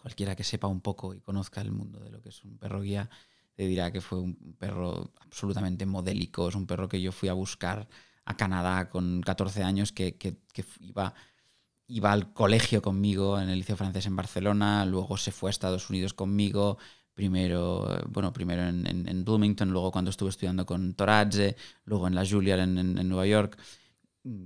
cualquiera 0.02 0.36
que 0.36 0.44
sepa 0.44 0.68
un 0.68 0.82
poco 0.82 1.14
y 1.14 1.20
conozca 1.22 1.62
el 1.62 1.72
mundo 1.72 2.00
de 2.00 2.10
lo 2.12 2.22
que 2.22 2.30
es 2.30 2.44
un 2.44 2.58
perro 2.58 2.82
guía, 2.82 3.10
te 3.54 3.68
dirá 3.68 3.92
que 3.92 4.02
fue 4.02 4.20
un 4.20 4.56
perro 4.58 5.12
absolutamente 5.22 5.86
modélico. 5.86 6.48
Es 6.50 6.56
un 6.56 6.66
perro 6.68 6.88
que 6.90 7.02
yo 7.02 7.12
fui 7.12 7.30
a 7.30 7.34
buscar 7.34 7.88
a 8.26 8.38
Canadá 8.38 8.90
con 8.90 9.22
14 9.22 9.64
años, 9.64 9.92
que, 9.92 10.18
que- 10.18 10.38
iba, 10.80 11.14
iba 11.88 12.12
al 12.12 12.34
colegio 12.34 12.82
conmigo 12.82 13.40
en 13.40 13.50
el 13.50 13.60
Liceo 13.60 13.78
Francés 13.78 14.06
en 14.06 14.16
Barcelona, 14.16 14.86
luego 14.86 15.18
se 15.18 15.32
fue 15.32 15.50
a 15.50 15.52
Estados 15.52 15.90
Unidos 15.90 16.14
conmigo. 16.14 16.78
Primero, 17.14 18.00
bueno, 18.10 18.32
primero 18.34 18.64
en, 18.64 18.88
en- 18.88 19.26
Bloomington, 19.26 19.70
luego 19.72 19.92
cuando 19.92 20.12
estuve 20.12 20.30
estudiando 20.30 20.66
con 20.66 20.94
Toradze, 20.94 21.58
luego 21.86 22.08
en 22.08 22.16
la 22.16 22.26
Juilliard 22.26 22.62
en- 22.62 22.78
en 22.98 23.10
Nueva 23.10 23.28
York 23.28 23.58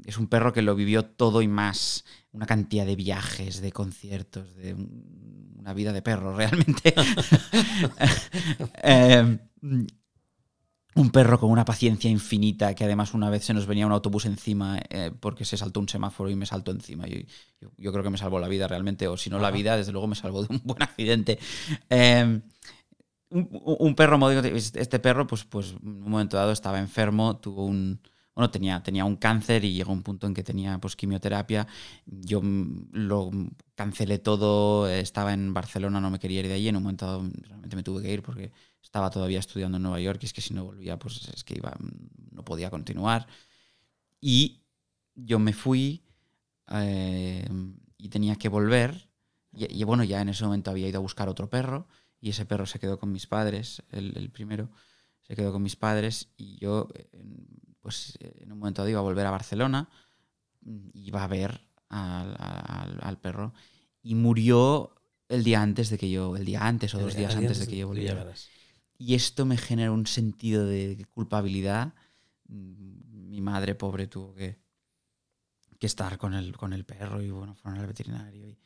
es 0.05 0.17
un 0.17 0.27
perro 0.27 0.53
que 0.53 0.61
lo 0.61 0.75
vivió 0.75 1.05
todo 1.05 1.41
y 1.41 1.47
más. 1.47 2.05
Una 2.35 2.45
cantidad 2.45 2.85
de 2.85 2.95
viajes, 2.97 3.61
de 3.61 3.71
conciertos, 3.71 4.55
de 4.55 4.73
un- 4.73 5.55
una 5.59 5.73
vida 5.73 5.93
de 5.93 6.01
perro, 6.01 6.35
realmente. 6.37 6.93
Eh, 8.83 9.37
un 10.95 11.09
perro 11.09 11.37
con 11.39 11.51
una 11.51 11.65
paciencia 11.65 12.09
infinita, 12.09 12.73
que 12.73 12.85
además 12.85 13.13
una 13.13 13.29
vez 13.29 13.43
se 13.43 13.53
nos 13.53 13.65
venía 13.67 13.85
un 13.85 13.91
autobús 13.91 14.25
encima 14.25 14.79
eh, 14.89 15.11
porque 15.19 15.43
se 15.43 15.57
saltó 15.57 15.81
un 15.81 15.89
semáforo 15.89 16.29
y 16.29 16.35
me 16.37 16.45
saltó 16.45 16.71
encima. 16.71 17.05
Yo, 17.05 17.17
yo- 17.59 17.71
yo 17.77 17.91
creo 17.91 18.03
que 18.03 18.09
me 18.09 18.17
salvó 18.17 18.39
la 18.39 18.47
vida 18.47 18.67
realmente, 18.67 19.07
o 19.09 19.17
si 19.17 19.29
no 19.29 19.37
la 19.39 19.51
vida, 19.51 19.75
desde 19.75 19.91
luego 19.91 20.07
me 20.07 20.15
salvó 20.15 20.43
de 20.43 20.53
un 20.55 20.61
buen 20.63 20.81
accidente. 20.81 21.37
Eh, 21.89 22.39
un, 23.29 23.49
un 23.79 23.95
perro 23.95 24.17
modelo, 24.17 24.41
este 24.55 24.99
perro, 24.99 25.27
pues, 25.27 25.43
pues 25.45 25.73
en 25.81 26.03
un 26.03 26.09
momento 26.11 26.37
dado 26.37 26.51
estaba 26.51 26.79
enfermo, 26.79 27.37
tuvo 27.39 27.65
un, 27.65 28.01
bueno, 28.35 28.51
tenía, 28.51 28.83
tenía 28.83 29.05
un 29.05 29.15
cáncer 29.15 29.63
y 29.63 29.73
llegó 29.73 29.93
un 29.93 30.03
punto 30.03 30.27
en 30.27 30.33
que 30.33 30.43
tenía 30.43 30.77
pues, 30.79 30.95
quimioterapia. 30.95 31.67
Yo 32.05 32.41
lo 32.91 33.31
cancelé 33.75 34.19
todo, 34.19 34.89
estaba 34.89 35.33
en 35.33 35.53
Barcelona, 35.53 36.01
no 36.01 36.09
me 36.09 36.19
quería 36.19 36.41
ir 36.41 36.47
de 36.47 36.53
allí. 36.53 36.67
En 36.67 36.75
un 36.75 36.83
momento 36.83 37.25
realmente 37.43 37.75
me 37.77 37.83
tuve 37.83 38.01
que 38.01 38.11
ir 38.11 38.21
porque 38.21 38.51
estaba 38.83 39.09
todavía 39.09 39.39
estudiando 39.39 39.77
en 39.77 39.83
Nueva 39.83 40.01
York 40.01 40.19
y 40.21 40.25
es 40.25 40.33
que 40.33 40.41
si 40.41 40.53
no 40.53 40.65
volvía, 40.65 40.99
pues 40.99 41.29
es 41.33 41.43
que 41.45 41.55
iba, 41.55 41.73
no 42.31 42.43
podía 42.43 42.69
continuar. 42.69 43.25
Y 44.19 44.63
yo 45.15 45.39
me 45.39 45.53
fui 45.53 46.03
eh, 46.71 47.47
y 47.97 48.09
tenía 48.09 48.35
que 48.35 48.49
volver. 48.49 49.09
Y, 49.53 49.81
y 49.81 49.83
bueno, 49.85 50.03
ya 50.03 50.21
en 50.21 50.29
ese 50.29 50.43
momento 50.43 50.71
había 50.71 50.89
ido 50.89 50.97
a 50.97 51.01
buscar 51.01 51.29
otro 51.29 51.49
perro 51.49 51.87
y 52.19 52.29
ese 52.29 52.45
perro 52.45 52.65
se 52.65 52.79
quedó 52.79 52.99
con 52.99 53.11
mis 53.11 53.27
padres, 53.27 53.81
el, 53.91 54.17
el 54.17 54.29
primero 54.29 54.69
se 55.21 55.35
quedó 55.35 55.51
con 55.51 55.63
mis 55.63 55.75
padres 55.75 56.29
y 56.37 56.57
yo, 56.57 56.87
eh, 56.93 57.07
pues 57.85 58.17
en 58.43 58.51
un 58.53 58.59
momento 58.59 58.81
dado 58.81 58.89
iba 58.89 58.99
a 59.01 59.09
volver 59.09 59.27
a 59.27 59.31
Barcelona, 59.39 59.89
mm, 60.61 60.89
iba 60.95 61.23
a 61.23 61.27
ver 61.27 61.61
al, 61.89 62.35
al- 62.39 62.99
al 63.01 63.17
perro 63.19 63.53
y 64.03 64.15
murió 64.15 64.91
el 65.29 65.43
día 65.43 65.61
antes 65.61 65.89
de 65.91 65.97
que 65.99 66.09
yo, 66.11 66.35
el 66.37 66.45
día 66.45 66.61
antes 66.67 66.95
o 66.95 66.99
dos 66.99 67.15
días 67.15 67.35
antes 67.35 67.59
de 67.59 67.67
que 67.67 67.77
yo 67.77 67.87
volviera. 67.87 68.27
Y 68.97 69.15
esto 69.15 69.45
me 69.45 69.57
generó 69.57 69.93
un 69.93 70.07
sentido 70.07 70.65
de 70.67 71.05
culpabilidad. 71.15 71.93
Mm, 72.49 73.29
Mi 73.31 73.41
madre, 73.41 73.75
pobre, 73.75 74.07
tuvo 74.07 74.33
que, 74.35 74.59
que 75.79 75.87
estar 75.87 76.17
con 76.17 76.33
el, 76.33 76.55
con 76.57 76.73
el 76.73 76.85
perro 76.85 77.21
y 77.21 77.29
bueno, 77.29 77.55
fueron 77.55 77.79
al 77.79 77.87
veterinario. 77.87 78.47
Y 78.47 78.57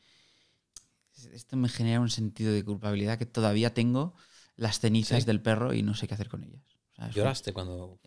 esto 1.32 1.56
me 1.56 1.68
genera 1.68 2.00
un 2.00 2.10
sentido 2.10 2.52
de 2.52 2.64
culpabilidad 2.64 3.18
que 3.18 3.26
todavía 3.26 3.74
tengo 3.74 4.14
las 4.56 4.80
cenizas 4.80 5.20
¿Sí? 5.20 5.26
del 5.26 5.40
perro 5.42 5.72
y 5.74 5.82
no 5.82 5.94
sé 5.94 6.06
qué 6.08 6.14
hacer 6.14 6.28
con 6.28 6.44
ellas. 6.44 6.62
¿Lloraste 7.14 7.52
cuando? 7.52 7.98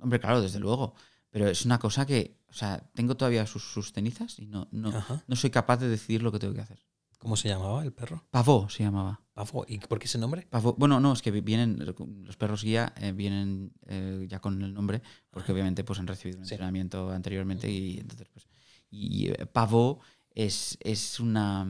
Hombre, 0.00 0.20
claro, 0.20 0.40
desde 0.42 0.58
luego. 0.58 0.94
Pero 1.30 1.48
es 1.48 1.64
una 1.64 1.78
cosa 1.78 2.06
que, 2.06 2.38
o 2.48 2.52
sea, 2.52 2.78
tengo 2.94 3.16
todavía 3.16 3.46
sus, 3.46 3.62
sus 3.64 3.92
cenizas 3.92 4.38
y 4.38 4.46
no, 4.46 4.68
no, 4.70 4.88
Ajá. 4.90 5.22
no 5.26 5.36
soy 5.36 5.50
capaz 5.50 5.78
de 5.78 5.88
decidir 5.88 6.22
lo 6.22 6.32
que 6.32 6.38
tengo 6.38 6.54
que 6.54 6.60
hacer. 6.62 6.82
¿Cómo 7.18 7.36
se 7.36 7.48
llamaba 7.48 7.82
el 7.82 7.92
perro? 7.92 8.24
Pavó 8.30 8.68
se 8.68 8.82
llamaba. 8.84 9.20
Pavo. 9.32 9.64
¿Y 9.68 9.78
por 9.78 9.98
qué 9.98 10.04
ese 10.04 10.18
nombre? 10.18 10.46
Pavó. 10.48 10.74
Bueno, 10.78 11.00
no, 11.00 11.12
es 11.12 11.22
que 11.22 11.30
vienen, 11.30 11.84
los 12.24 12.36
perros 12.36 12.62
guía 12.62 12.92
eh, 12.96 13.12
vienen 13.12 13.72
eh, 13.86 14.26
ya 14.28 14.38
con 14.40 14.62
el 14.62 14.72
nombre, 14.72 15.02
porque 15.30 15.52
obviamente 15.52 15.82
pues 15.82 15.98
han 15.98 16.06
recibido 16.06 16.38
un 16.40 16.46
Sí. 16.46 16.54
entrenamiento 16.54 17.10
anteriormente 17.10 17.70
y 17.70 17.98
entonces 17.98 18.28
pues. 18.32 18.46
Y 18.90 19.28
eh, 19.30 19.46
pavó 19.46 20.00
es, 20.30 20.78
es 20.80 21.18
una. 21.20 21.66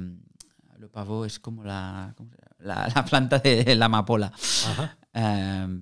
Lo 0.79 0.91
pavó 0.91 1.24
es 1.24 1.39
como 1.41 1.64
la, 1.64 2.14
la, 2.59 2.89
la 2.95 3.05
planta 3.05 3.39
de 3.39 3.74
la 3.77 3.87
amapola. 3.87 4.27
Ajá. 4.66 4.99
Eh, 5.14 5.81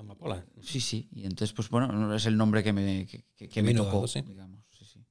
Amapola. 0.00 0.44
Sí, 0.62 0.80
sí. 0.80 1.08
Y 1.12 1.22
entonces, 1.24 1.52
pues 1.52 1.68
bueno, 1.68 2.14
es 2.14 2.26
el 2.26 2.36
nombre 2.36 2.62
que 2.62 2.72
me, 2.72 3.06
que, 3.06 3.24
que- 3.36 3.48
que 3.48 3.62
me 3.62 3.74
tocó, 3.74 3.96
dado, 3.96 4.06
sí. 4.08 4.22
digamos. 4.22 4.60
sí, 4.70 4.84
sí. 4.84 5.04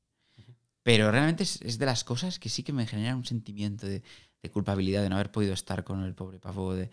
Pero 0.83 1.11
realmente 1.11 1.43
es, 1.43 1.61
es 1.61 1.77
de 1.77 1.85
las 1.85 2.03
cosas 2.03 2.39
que 2.39 2.49
sí 2.49 2.63
que 2.63 2.73
me 2.73 2.87
genera 2.87 3.15
un 3.15 3.25
sentimiento 3.25 3.85
de, 3.85 4.01
de 4.41 4.49
culpabilidad 4.49 5.03
de 5.03 5.09
no 5.09 5.15
haber 5.15 5.31
podido 5.31 5.53
estar 5.53 5.83
con 5.83 6.03
el 6.03 6.15
pobre 6.15 6.39
pavo. 6.39 6.73
De... 6.73 6.89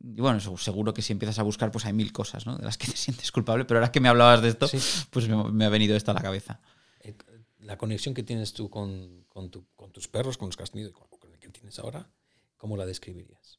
Y 0.00 0.20
bueno, 0.20 0.40
seg- 0.40 0.56
seguro 0.58 0.92
que 0.94 1.02
si 1.02 1.12
empiezas 1.12 1.38
a 1.38 1.42
buscar, 1.42 1.70
pues 1.70 1.84
hay 1.84 1.92
mil 1.92 2.12
cosas, 2.12 2.46
¿no? 2.46 2.56
De 2.56 2.64
las 2.64 2.78
que 2.78 2.86
te 2.90 2.96
sientes 2.96 3.30
culpable, 3.30 3.64
pero 3.64 3.78
ahora 3.80 3.92
que 3.92 4.00
me 4.00 4.08
hablabas 4.08 4.42
de 4.42 4.48
esto, 4.48 4.66
pues 5.10 5.28
me, 5.28 5.50
me 5.52 5.64
ha 5.64 5.68
venido 5.68 5.94
esto 5.96 6.10
a 6.10 6.14
la 6.14 6.22
cabeza. 6.22 6.60
Eh, 7.02 7.14
La 7.60 7.76
conexión 7.76 8.14
que 8.14 8.22
tienes 8.22 8.52
tú 8.52 8.68
con, 8.70 9.24
con, 9.28 9.50
tu- 9.50 9.66
con 9.76 9.92
tus 9.92 10.08
perros, 10.08 10.38
con 10.38 10.48
los 10.48 10.56
que 10.56 10.62
has 10.64 10.70
tenido 10.72 10.88
y 10.90 10.92
con, 10.92 11.06
el 11.32 11.38
que 11.38 11.48
tienes 11.50 11.78
ahora, 11.78 12.10
¿cómo 12.56 12.76
la 12.76 12.86
describirías? 12.86 13.58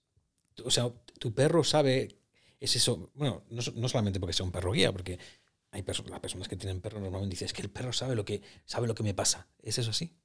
O 0.65 0.71
sea, 0.71 0.91
tu 1.19 1.33
perro 1.33 1.63
sabe, 1.63 2.19
es 2.61 2.75
eso, 2.75 3.11
bueno, 3.15 3.43
no, 3.49 3.61
no 3.75 3.89
solamente 3.89 4.19
porque 4.19 4.33
sea 4.33 4.45
un 4.45 4.51
perro 4.51 4.71
guía, 4.71 4.91
porque 4.91 5.19
hay 5.71 5.83
las 5.83 6.19
personas 6.19 6.47
que 6.47 6.55
tienen 6.55 6.79
perro 6.79 6.99
normalmente 6.99 7.33
dicen, 7.33 7.47
es 7.47 7.53
que 7.53 7.63
el 7.63 7.71
perro 7.71 7.91
sabe 7.91 8.15
lo 8.15 8.23
que, 8.23 8.41
sabe 8.65 8.87
lo 8.87 8.93
que 8.93 9.03
me 9.03 9.15
pasa. 9.15 9.47
¿Es 9.63 9.79
eso 9.79 9.89
así? 9.89 10.15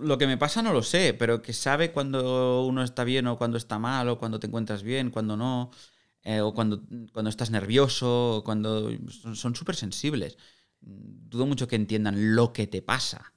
Lo 0.00 0.18
que 0.18 0.26
me 0.26 0.36
pasa 0.36 0.62
no 0.62 0.72
lo 0.72 0.82
sé, 0.82 1.14
pero 1.14 1.42
que 1.42 1.52
sabe 1.52 1.92
cuando 1.92 2.64
uno 2.66 2.82
está 2.82 3.04
bien 3.04 3.26
o 3.28 3.38
cuando 3.38 3.56
está 3.56 3.78
mal, 3.78 4.08
o 4.08 4.18
cuando 4.18 4.40
te 4.40 4.48
encuentras 4.48 4.82
bien, 4.82 5.10
cuando 5.10 5.36
no, 5.36 5.70
eh, 6.22 6.40
o 6.40 6.54
cuando, 6.54 6.82
cuando 7.12 7.28
estás 7.28 7.50
nervioso, 7.50 8.38
o 8.38 8.44
cuando 8.44 8.90
son 9.34 9.54
súper 9.54 9.76
sensibles. 9.76 10.38
Dudo 10.80 11.46
mucho 11.46 11.68
que 11.68 11.76
entiendan 11.76 12.34
lo 12.34 12.52
que 12.52 12.66
te 12.66 12.82
pasa, 12.82 13.32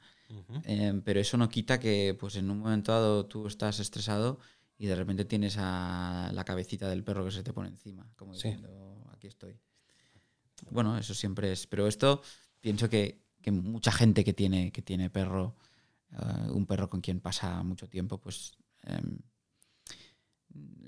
eh, 0.64 1.00
pero 1.04 1.20
eso 1.20 1.38
no 1.38 1.50
quita 1.50 1.80
que 1.80 2.16
pues 2.20 2.36
en 2.36 2.50
un 2.50 2.60
momento 2.60 2.92
dado 2.92 3.26
tú 3.26 3.48
estás 3.48 3.80
estresado 3.80 4.40
y 4.80 4.88
de 4.88 4.96
repente 4.96 5.26
tienes 5.26 5.58
a 5.60 6.32
la 6.34 6.46
cabecita 6.46 6.90
del 6.90 7.04
perro 7.04 7.26
que 7.26 7.32
se 7.32 7.44
te 7.44 7.54
pone 7.54 7.70
encima, 7.70 8.12
como 8.18 8.34
Sí. 8.34 8.50
diciendo, 8.50 9.06
aquí 9.14 9.28
estoy. 9.28 9.60
Bueno, 10.72 10.98
eso 10.98 11.14
siempre 11.14 11.52
es, 11.52 11.68
pero 11.68 11.88
esto 11.88 12.22
pienso 12.60 12.90
que, 12.90 13.22
que 13.42 13.52
mucha 13.52 13.92
gente 13.92 14.24
que 14.24 14.34
tiene, 14.34 14.72
que 14.72 14.82
tiene 14.82 15.10
perro, 15.10 15.56
eh, 16.12 16.52
un 16.52 16.66
perro 16.66 16.90
con 16.90 17.02
quien 17.02 17.22
pasa 17.22 17.64
mucho 17.64 17.88
tiempo, 17.90 18.20
pues 18.20 18.54
em, 18.84 19.20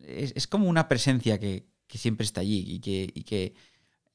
es, 0.05 0.33
es 0.35 0.47
como 0.47 0.67
una 0.69 0.87
presencia 0.87 1.39
que, 1.39 1.67
que 1.87 1.97
siempre 1.97 2.25
está 2.25 2.41
allí 2.41 2.63
y 2.67 2.79
que, 2.79 3.11
y 3.13 3.23
que 3.23 3.53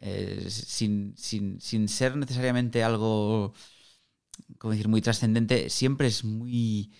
eh, 0.00 0.46
sin, 0.50 1.14
sin- 1.16 1.60
sin 1.60 1.88
ser 1.88 2.16
necesariamente 2.16 2.82
algo, 2.84 3.54
como 4.58 4.72
decir, 4.72 4.88
muy 4.88 5.00
trascendente, 5.02 5.70
siempre 5.70 6.08
es 6.08 6.24
muy... 6.24 6.92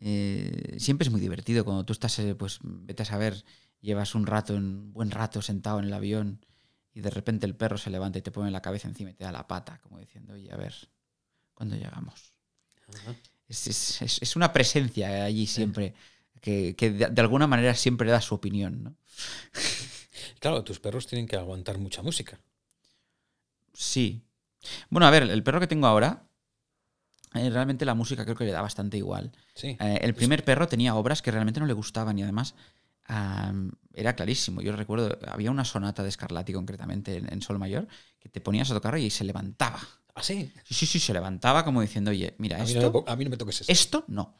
eh, 0.00 0.76
siempre 0.78 1.06
es 1.06 1.10
muy 1.12 1.20
divertido 1.20 1.64
cuando 1.64 1.84
tú 1.84 1.92
estás, 1.92 2.18
eh, 2.18 2.34
pues 2.34 2.58
vete 2.62 3.02
a 3.02 3.06
saber, 3.06 3.44
llevas 3.80 4.14
un 4.14 4.26
rato, 4.26 4.54
un 4.54 4.92
buen 4.92 5.10
rato 5.10 5.42
sentado 5.42 5.78
en 5.78 5.86
el 5.86 5.92
avión 5.94 6.44
y 6.92 7.00
de 7.00 7.10
repente 7.10 7.46
el 7.46 7.56
perro 7.56 7.78
se 7.78 7.90
levanta 7.90 8.18
y 8.18 8.22
te 8.22 8.30
pone 8.32 8.50
la 8.50 8.62
cabeza 8.62 8.88
encima 8.88 9.10
y 9.10 9.14
te 9.14 9.24
da 9.24 9.32
la 9.32 9.46
pata, 9.48 9.80
como 9.82 9.98
diciendo, 9.98 10.34
oye, 10.34 10.52
a 10.52 10.56
ver, 10.56 10.74
¿cuándo 11.54 11.76
llegamos? 11.76 12.32
Es, 13.48 13.66
es- 13.66 14.02
es- 14.02 14.22
es 14.22 14.36
una 14.36 14.52
presencia 14.52 15.24
allí 15.24 15.46
siempre, 15.46 15.94
que, 16.40 16.74
que 16.76 16.90
de, 16.90 17.06
de 17.08 17.20
alguna 17.20 17.46
manera 17.46 17.74
siempre 17.74 18.10
da 18.10 18.20
su 18.20 18.34
opinión, 18.34 18.82
¿no? 18.84 18.96
Claro, 20.40 20.62
tus 20.62 20.78
perros 20.78 21.06
tienen 21.06 21.26
que 21.26 21.36
aguantar 21.36 21.78
mucha 21.78 22.02
música. 22.02 22.38
Sí. 23.72 24.22
Bueno, 24.90 25.06
a 25.06 25.10
ver, 25.10 25.24
el 25.24 25.42
perro 25.42 25.60
que 25.60 25.66
tengo 25.66 25.86
ahora, 25.86 26.28
realmente 27.34 27.84
la 27.84 27.94
música 27.94 28.24
creo 28.24 28.36
que 28.36 28.44
le 28.44 28.52
da 28.52 28.62
bastante 28.62 28.96
igual. 28.96 29.32
Sí. 29.54 29.76
Eh, 29.80 29.98
el 30.02 30.14
primer 30.14 30.44
perro 30.44 30.68
tenía 30.68 30.94
obras 30.94 31.20
que 31.20 31.30
realmente 31.30 31.60
no 31.60 31.66
le 31.66 31.72
gustaban 31.72 32.18
y 32.18 32.22
además 32.22 32.54
era 33.92 34.16
clarísimo. 34.16 34.62
Yo 34.62 34.74
recuerdo, 34.74 35.18
había 35.28 35.50
una 35.50 35.66
sonata 35.66 36.02
de 36.02 36.10
Scarlatti 36.10 36.54
concretamente 36.54 37.16
en, 37.16 37.30
en 37.30 37.42
Sol 37.42 37.58
Mayor 37.58 37.86
que 38.18 38.30
te 38.30 38.40
ponías 38.40 38.70
a 38.70 38.74
tocar 38.74 38.96
y 38.98 39.10
se 39.10 39.24
levantaba. 39.24 39.78
¿Ah, 40.14 40.22
sí? 40.22 40.50
Sí, 40.64 40.74
sí, 40.74 40.86
sí, 40.86 41.00
se 41.00 41.12
levantaba 41.12 41.64
como 41.64 41.80
diciendo, 41.80 42.12
oye, 42.12 42.34
mira, 42.38 42.56
A 42.56 42.64
mí, 42.64 42.72
esto... 42.72 43.04
no 43.06 43.12
a 43.12 43.16
mí 43.16 43.24
no 43.24 43.30
me 43.30 43.36
toques 43.36 43.62
eso. 43.62 43.72
Esto 43.72 44.04
no. 44.08 44.34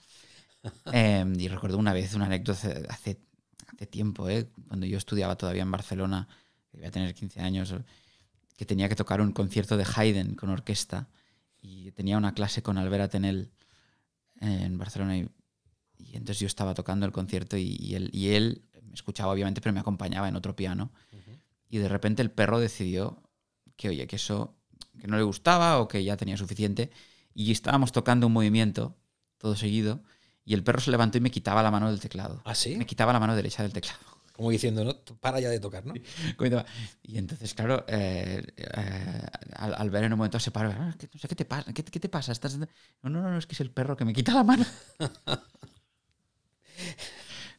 Eh, 0.95 1.31
y 1.39 1.49
recuerdo 1.49 1.77
una 1.77 1.93
vez 1.93 2.15
una 2.15 2.25
anécdota 2.25 2.59
hace, 2.59 2.87
hace, 2.89 3.87
tiempo, 3.87 4.31
¿eh? 4.31 4.49
cuando 4.67 4.87
yo 4.87 4.97
estudiaba 4.97 5.37
todavía 5.37 5.61
en 5.61 5.71
Barcelona, 5.71 6.27
que 6.71 6.79
iba 6.79 6.89
a 6.89 6.91
tener 6.91 7.15
15 7.15 7.41
años, 7.41 7.75
que 8.57 8.65
tenía 8.65 8.89
que 8.89 8.97
tocar 8.97 9.21
un 9.21 9.33
concierto 9.33 9.77
de 9.77 9.85
Haydn 9.85 10.37
con 10.37 10.49
orquesta 10.49 11.09
y 11.65 11.91
tenía 11.93 12.19
una 12.19 12.35
clase 12.35 12.63
con 12.63 12.77
Albert 12.77 13.05
Atenel 13.05 13.51
en 14.41 14.77
Barcelona 14.77 15.17
y, 15.17 15.29
y 15.97 16.17
entonces 16.17 16.41
yo 16.41 16.47
estaba 16.47 16.75
tocando 16.75 17.07
el 17.07 17.13
concierto 17.13 17.57
y, 17.57 17.77
y 17.81 17.95
él, 17.95 18.11
y 18.13 18.29
él 18.31 18.67
me 18.83 18.93
escuchaba 18.93 19.33
obviamente, 19.33 19.63
pero 19.63 19.73
me 19.73 19.81
acompañaba 19.81 20.29
en 20.29 20.37
otro 20.37 20.55
piano 20.55 20.93
y 21.71 21.79
de 21.79 21.89
repente 21.89 22.21
el 22.21 22.31
perro 22.31 22.61
decidió 22.61 23.23
que, 23.77 23.89
oye, 23.89 24.07
que 24.07 24.17
eso 24.17 24.57
que 25.01 25.09
no 25.09 25.17
le 25.17 25.23
gustaba 25.23 25.81
o 25.81 25.89
que 25.89 26.05
ya 26.05 26.17
tenía 26.17 26.37
suficiente 26.37 26.91
y 27.35 27.51
estábamos 27.51 27.93
tocando 27.93 28.27
un 28.27 28.35
movimiento 28.35 28.97
todo 29.39 29.57
seguido 29.57 30.03
y 30.45 30.53
el 30.53 30.63
perro 30.63 30.81
se 30.81 30.91
levantó 30.91 31.17
y 31.17 31.23
me 31.23 31.31
quitaba 31.31 31.63
la 31.63 31.71
mano 31.71 31.91
del 31.91 31.99
teclado. 31.99 32.43
¿Ah, 32.45 32.55
sí? 32.55 32.77
Me 32.77 32.85
quitaba 32.85 33.13
la 33.15 33.21
mano 33.21 33.35
derecha 33.35 33.63
del 33.63 33.73
teclado. 33.73 33.99
Como 34.35 34.51
diciendo, 34.51 34.83
no, 34.85 34.97
para 35.21 35.39
ya 35.39 35.49
de 35.49 35.61
tocar, 35.61 35.87
¿no? 35.87 35.95
Y 37.05 37.19
entonces, 37.19 37.55
claro, 37.55 37.85
eh, 37.87 38.43
eh, 38.57 39.27
al, 39.55 39.75
al 39.75 39.91
ver 39.91 40.05
en 40.05 40.13
un 40.13 40.19
momento 40.19 40.41
se 40.41 40.51
paró, 40.51 40.71
"Ah, 40.73 40.93
que 40.99 41.09
no 41.13 41.21
sé 41.21 41.29
qué 41.29 41.37
te 41.37 41.45
pasa, 41.45 41.73
¿qué, 41.73 41.85
qué 41.85 42.01
te 42.01 42.09
pasa? 42.09 42.33
¿Estás... 42.33 42.57
No, 42.59 42.67
no, 43.03 43.23
no, 43.23 43.39
es 43.39 43.47
que 43.47 43.53
es 43.55 43.61
el 43.61 43.71
perro 43.71 43.97
que 43.97 44.05
me 44.05 44.13
quita 44.13 44.35
la 44.35 44.43
mano. 44.43 44.65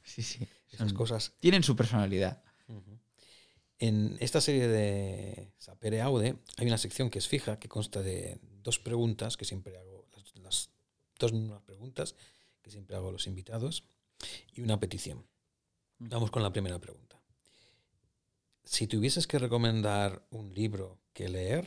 sí, 0.03 0.21
sí. 0.21 0.47
Esas 0.71 0.89
son- 0.89 0.97
cosas. 0.97 1.34
Tienen 1.39 1.63
su 1.63 1.76
personalidad. 1.76 2.41
En 3.78 4.15
esta 4.21 4.39
serie 4.39 4.67
de 4.69 5.51
Sapere 5.57 6.01
Aude 6.01 6.38
hay 6.57 6.67
una 6.67 6.78
sección 6.78 7.09
que 7.09 7.19
es 7.19 7.28
fija, 7.28 7.59
que 7.59 7.67
consta 7.67 8.01
de 8.01 8.39
dos 8.63 8.80
preguntas 8.80 9.36
que 9.38 9.43
siempre 9.45 9.78
hago, 9.78 10.07
las, 10.15 10.36
las 10.38 10.69
dos 11.19 11.34
mismas 11.34 11.61
preguntas 11.61 12.15
que 12.61 12.71
siempre 12.71 12.95
hago 12.95 13.09
a 13.09 13.11
los 13.11 13.28
invitados 13.28 13.84
y 14.53 14.61
una 14.61 14.80
petición. 14.80 15.26
Vamos 16.00 16.32
con 16.32 16.41
la 16.41 16.54
primera 16.54 16.80
pregunta. 16.80 17.20
Si 18.66 18.86
tuvieses 18.86 19.28
que 19.28 19.39
recomendar 19.39 20.28
un 20.30 20.54
libro 20.54 21.00
que 21.14 21.30
leer, 21.30 21.66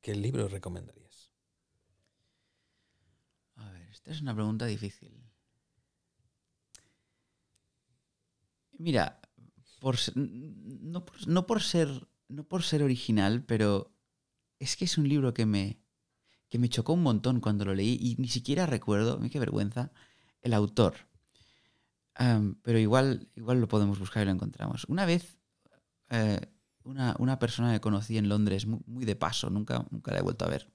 ¿qué 0.00 0.14
libro 0.14 0.46
recomendarías? 0.46 1.32
A 3.56 3.70
ver, 3.72 3.86
esta 3.90 4.10
es 4.10 4.22
una 4.22 4.34
pregunta 4.34 4.64
difícil. 4.64 5.12
Mira, 8.78 9.20
por, 9.80 9.96
ser- 9.96 10.14
no, 10.16 11.04
por, 11.04 11.28
no 11.28 11.46
por 11.46 11.62
ser, 11.62 11.88
no 12.28 12.44
por 12.44 12.62
ser 12.62 12.82
original, 12.82 13.44
pero 13.44 13.92
es 14.60 14.76
que 14.76 14.86
es 14.86 14.98
un 14.98 15.08
libro 15.08 15.34
que 15.34 15.46
me, 15.46 15.80
que 16.50 16.58
me 16.60 16.70
chocó 16.70 16.94
un 16.94 17.04
montón 17.04 17.40
cuando 17.40 17.66
lo 17.66 17.74
leí 17.74 17.98
y 18.00 18.16
ni 18.18 18.28
siquiera 18.28 18.66
recuerdo, 18.66 19.20
qué 19.30 19.40
vergüenza, 19.40 19.92
el 20.42 20.54
autor. 20.54 21.07
Pero 22.62 22.78
igual, 22.78 23.28
igual 23.36 23.60
lo 23.60 23.68
podemos 23.68 23.98
buscar 23.98 24.22
y 24.22 24.26
lo 24.26 24.32
encontramos. 24.32 24.84
Una 24.88 25.06
vez, 25.06 25.38
eh, 26.10 26.40
una, 26.82 27.14
una 27.18 27.38
persona 27.38 27.72
que 27.72 27.80
conocí 27.80 28.18
en 28.18 28.28
Londres, 28.28 28.66
muy, 28.66 28.80
muy 28.86 29.04
de 29.04 29.14
paso, 29.14 29.50
nunca, 29.50 29.86
nunca 29.90 30.12
la 30.12 30.18
he 30.18 30.22
vuelto 30.22 30.44
a 30.44 30.48
ver, 30.48 30.68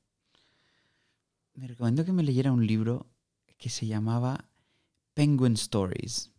me 1.56 1.68
recomendó 1.68 2.04
que 2.06 2.14
me 2.14 2.24
leyera 2.24 2.52
un 2.52 2.66
libro 2.66 3.08
que 3.58 3.70
se 3.70 3.86
llamaba 3.88 4.46
Penguin 5.14 5.54
Stories. 5.54 6.32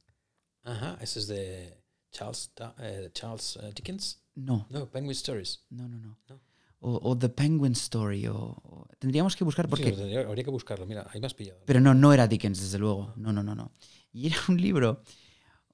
Ajá, 0.62 0.96
ese 1.00 1.20
es 1.20 1.26
de 1.28 1.82
Charles, 2.10 2.50
eh, 2.78 3.10
Charles 3.12 3.58
eh, 3.62 3.72
Dickens. 3.74 4.22
No, 4.34 4.66
No, 4.70 4.90
Penguin 4.90 5.12
Stories. 5.12 5.64
no, 5.70 5.88
no, 5.88 5.98
no. 5.98 6.18
No. 6.28 6.40
O, 6.80 7.10
o 7.10 7.16
The 7.18 7.28
Penguin 7.28 7.72
Story. 7.72 8.26
O, 8.26 8.36
o- 8.36 8.86
tendríamos 8.98 9.36
que 9.36 9.44
buscar 9.44 9.66
Sí, 9.66 9.70
porque... 9.70 9.92
tendría- 9.92 10.20
habría 10.26 10.44
que 10.44 10.50
buscarlo. 10.50 10.84
Mira, 10.86 11.06
ahí 11.12 11.20
me 11.20 11.26
has 11.26 11.34
pillado. 11.34 11.60
Pero 11.66 11.80
no, 11.80 11.94
no 11.94 12.12
era 12.12 12.26
Dickens, 12.26 12.60
desde 12.60 12.78
luego. 12.78 13.12
No, 13.16 13.32
no, 13.32 13.42
no, 13.42 13.54
no. 13.54 13.70
Y 14.14 14.28
era 14.28 14.38
un 14.48 14.58
libro, 14.60 15.02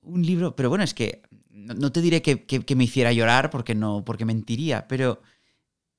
un 0.03 0.23
libro, 0.27 0.57
pero 0.57 0.71
bueno, 0.71 0.85
es 0.85 0.95
que 0.95 1.23
no, 1.51 1.75
no 1.75 1.93
te 1.93 2.03
diré 2.03 2.23
que, 2.23 2.47
que- 2.47 2.63
que 2.67 2.77
me 2.77 2.85
hiciera 2.85 3.13
llorar 3.13 3.51
porque 3.51 3.75
no, 3.77 4.05
porque 4.05 4.25
mentiría, 4.27 4.89
pero 4.89 5.23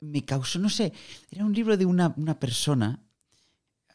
me 0.02 0.26
causó, 0.26 0.60
no 0.60 0.70
sé, 0.70 0.94
era 1.32 1.46
un 1.46 1.54
libro 1.54 1.78
de 1.78 1.86
una, 1.86 2.14
una 2.18 2.40
persona, 2.40 3.04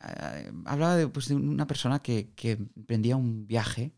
eh, 0.03 0.53
hablaba 0.67 0.97
de, 0.97 1.09
pues, 1.09 1.29
de 1.29 1.35
una 1.37 1.67
persona 1.67 2.01
que, 2.03 2.33
que 2.35 2.53
emprendía 2.77 3.17
un 3.17 3.47
viaje 3.47 3.95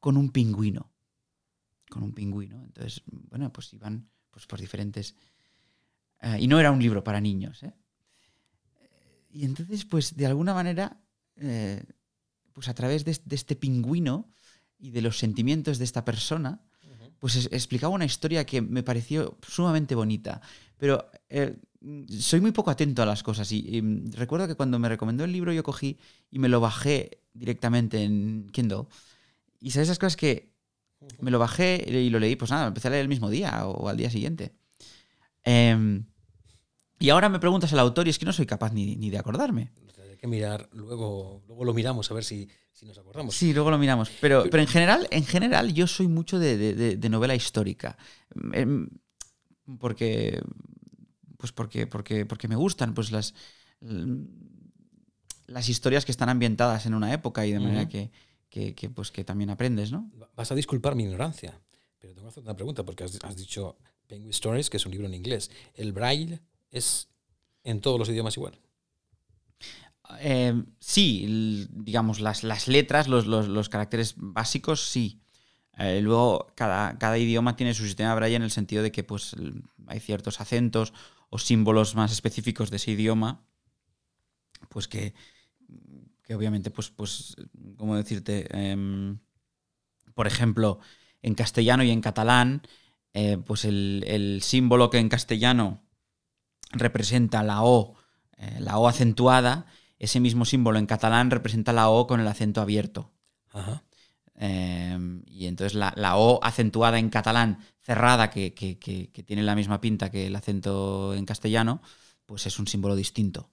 con 0.00 0.16
un 0.16 0.30
pingüino. 0.30 0.92
Con 1.90 2.02
un 2.02 2.12
pingüino. 2.12 2.62
Entonces, 2.64 3.02
bueno, 3.30 3.52
pues 3.52 3.72
iban 3.74 4.08
pues, 4.30 4.46
por 4.46 4.60
diferentes... 4.60 5.16
eh, 6.20 6.36
y 6.40 6.46
no 6.48 6.58
era 6.60 6.70
un 6.72 6.80
libro 6.80 7.02
para 7.04 7.20
niños. 7.20 7.62
¿eh? 7.62 7.72
Y 9.30 9.44
entonces, 9.44 9.84
pues 9.84 10.16
de 10.16 10.26
alguna 10.26 10.54
manera, 10.54 11.00
eh, 11.36 11.82
pues 12.56 12.68
a 12.68 12.74
través 12.74 13.04
de, 13.04 13.14
de 13.22 13.36
este 13.36 13.54
pingüino 13.54 14.32
y 14.78 14.90
de 14.90 15.02
los 15.02 15.18
sentimientos 15.18 15.76
de 15.76 15.84
esta 15.84 16.06
persona, 16.06 16.62
pues 17.18 17.36
es- 17.36 17.48
explicaba 17.52 17.92
una 17.94 18.06
historia 18.06 18.46
que 18.46 18.62
me 18.62 18.82
pareció 18.82 19.36
sumamente 19.46 19.94
bonita. 19.94 20.40
Pero 20.78 21.10
eh, 21.28 21.58
soy 22.18 22.40
muy 22.40 22.52
poco 22.52 22.70
atento 22.70 23.02
a 23.02 23.06
las 23.06 23.22
cosas. 23.22 23.52
Y, 23.52 23.58
y, 23.58 23.80
recuerdo 24.12 24.48
que 24.48 24.54
cuando 24.54 24.78
me 24.78 24.88
recomendó 24.88 25.24
el 25.24 25.32
libro, 25.32 25.52
yo 25.52 25.62
cogí 25.62 25.98
y 26.30 26.38
me 26.38 26.48
lo 26.48 26.60
bajé 26.60 27.20
directamente 27.34 28.02
en 28.02 28.48
Kindle. 28.52 28.84
Y 29.60 29.72
sabes 29.72 29.88
esas 29.88 29.98
cosas 29.98 30.16
que 30.16 30.54
me 31.20 31.30
lo 31.30 31.38
bajé 31.38 31.84
y 31.86 32.08
lo 32.08 32.18
leí, 32.18 32.36
pues 32.36 32.50
nada, 32.50 32.68
empecé 32.68 32.88
a 32.88 32.90
leer 32.92 33.02
el 33.02 33.08
mismo 33.08 33.28
día 33.28 33.66
o 33.66 33.88
al 33.90 33.98
día 33.98 34.08
siguiente. 34.08 34.54
Em, 35.44 36.06
y 36.98 37.10
ahora 37.10 37.28
me 37.28 37.38
preguntas 37.38 37.70
al 37.74 37.80
autor 37.80 38.06
y 38.06 38.10
es 38.10 38.18
que 38.18 38.24
no 38.24 38.32
soy 38.32 38.46
capaz 38.46 38.72
ni, 38.72 38.96
ni 38.96 39.10
de 39.10 39.18
acordarme. 39.18 39.72
Que 40.26 40.30
mirar, 40.30 40.68
luego, 40.72 41.42
luego 41.46 41.64
lo 41.64 41.72
miramos 41.74 42.10
a 42.10 42.14
ver 42.14 42.24
si, 42.24 42.48
si 42.72 42.84
nos 42.86 42.98
acordamos. 42.98 43.34
Sí, 43.36 43.52
luego 43.54 43.70
lo 43.70 43.78
miramos. 43.78 44.10
Pero, 44.20 44.44
pero 44.50 44.62
en 44.62 44.68
general, 44.68 45.08
en 45.10 45.24
general, 45.24 45.72
yo 45.72 45.86
soy 45.86 46.08
mucho 46.08 46.38
de, 46.38 46.56
de- 46.56 46.74
de- 46.74 46.96
de 46.96 47.08
novela 47.08 47.34
histórica. 47.34 47.96
Em, 48.52 48.88
Porque. 49.78 50.40
Pues 51.38 51.52
porque, 51.52 51.86
porque, 51.86 52.24
porque 52.24 52.48
me 52.48 52.56
gustan 52.56 52.94
pues 52.94 53.10
las. 53.10 53.34
las 55.46 55.68
historias 55.68 56.04
que 56.04 56.12
están 56.12 56.28
ambientadas 56.28 56.86
en 56.86 56.94
una 56.94 57.12
época 57.12 57.46
y 57.46 57.52
de 57.52 57.60
manera 57.60 57.82
Ujú. 57.82 57.90
que, 57.90 58.10
que- 58.50 58.74
que, 58.74 58.90
pues 58.90 59.10
que 59.10 59.24
también 59.24 59.50
aprendes, 59.50 59.92
¿no? 59.92 60.10
Vas 60.34 60.50
a 60.50 60.54
disculpar 60.54 60.94
mi 60.94 61.04
ignorancia, 61.04 61.60
pero 61.98 62.14
tengo 62.14 62.26
que 62.26 62.30
hacer 62.30 62.42
una 62.42 62.54
pregunta 62.56 62.84
porque 62.84 63.04
has, 63.04 63.18
has 63.22 63.36
dicho 63.36 63.76
Penguin 64.06 64.30
Stories, 64.30 64.70
que 64.70 64.76
es 64.78 64.86
un 64.86 64.92
libro 64.92 65.06
en 65.06 65.14
inglés. 65.14 65.50
¿El 65.74 65.92
braille 65.92 66.40
es 66.70 67.08
en 67.64 67.80
todos 67.80 67.98
los 67.98 68.08
idiomas 68.08 68.36
igual? 68.36 68.58
Eh, 70.20 70.62
sí, 70.78 71.66
digamos, 71.70 72.20
las, 72.20 72.44
las 72.44 72.68
letras, 72.68 73.08
los, 73.08 73.26
los- 73.26 73.68
caracteres 73.68 74.14
básicos, 74.16 74.88
sí. 74.88 75.20
Eh, 75.78 76.00
luego, 76.00 76.52
cada, 76.54 76.98
cada 76.98 77.18
idioma 77.18 77.56
tiene 77.56 77.74
su 77.74 77.84
sistema 77.84 78.14
braille 78.14 78.36
en 78.36 78.42
el 78.42 78.50
sentido 78.50 78.82
de 78.82 78.92
que 78.92 79.04
pues, 79.04 79.36
hay 79.86 80.00
ciertos 80.00 80.40
acentos 80.40 80.94
o 81.28 81.38
símbolos 81.38 81.94
más 81.94 82.12
específicos 82.12 82.70
de 82.70 82.76
ese 82.76 82.92
idioma, 82.92 83.44
pues 84.70 84.88
que, 84.88 85.14
que 86.22 86.34
obviamente, 86.34 86.70
pues, 86.70 86.90
pues, 86.90 87.36
¿cómo 87.76 87.96
decirte? 87.96 88.46
Em, 88.50 89.18
por 90.14 90.26
ejemplo, 90.26 90.78
en 91.22 91.34
castellano 91.34 91.82
y 91.84 91.90
en 91.90 92.00
catalán, 92.00 92.62
eh, 93.12 93.38
pues 93.38 93.64
el, 93.64 94.40
símbolo 94.42 94.88
que 94.88 94.98
en 94.98 95.08
castellano 95.08 95.82
representa 96.72 97.42
la 97.42 97.62
O, 97.62 97.96
la 98.58 98.78
O 98.78 98.88
acentuada, 98.88 99.66
ese 99.98 100.20
mismo 100.20 100.44
símbolo 100.44 100.78
en 100.78 100.86
catalán 100.86 101.30
representa 101.30 101.72
la 101.72 101.88
O 101.88 102.06
con 102.06 102.20
el 102.20 102.28
acento 102.28 102.60
abierto. 102.60 103.12
Ajá. 103.52 103.82
Eh, 104.38 104.98
y 105.28 105.46
entonces 105.46 105.74
la, 105.74 105.92
la 105.96 106.16
O 106.16 106.40
acentuada 106.44 106.98
en 106.98 107.08
catalán, 107.08 107.60
cerrada, 107.80 108.30
que, 108.30 108.52
que- 108.54 108.78
que- 108.78 109.10
que 109.10 109.22
tiene 109.22 109.42
la 109.42 109.54
misma 109.54 109.80
pinta 109.80 110.10
que 110.10 110.26
el 110.26 110.36
acento 110.36 111.14
en 111.14 111.24
castellano, 111.24 111.80
pues 112.26 112.46
es 112.46 112.58
un 112.58 112.66
símbolo 112.66 112.96
distinto. 112.96 113.50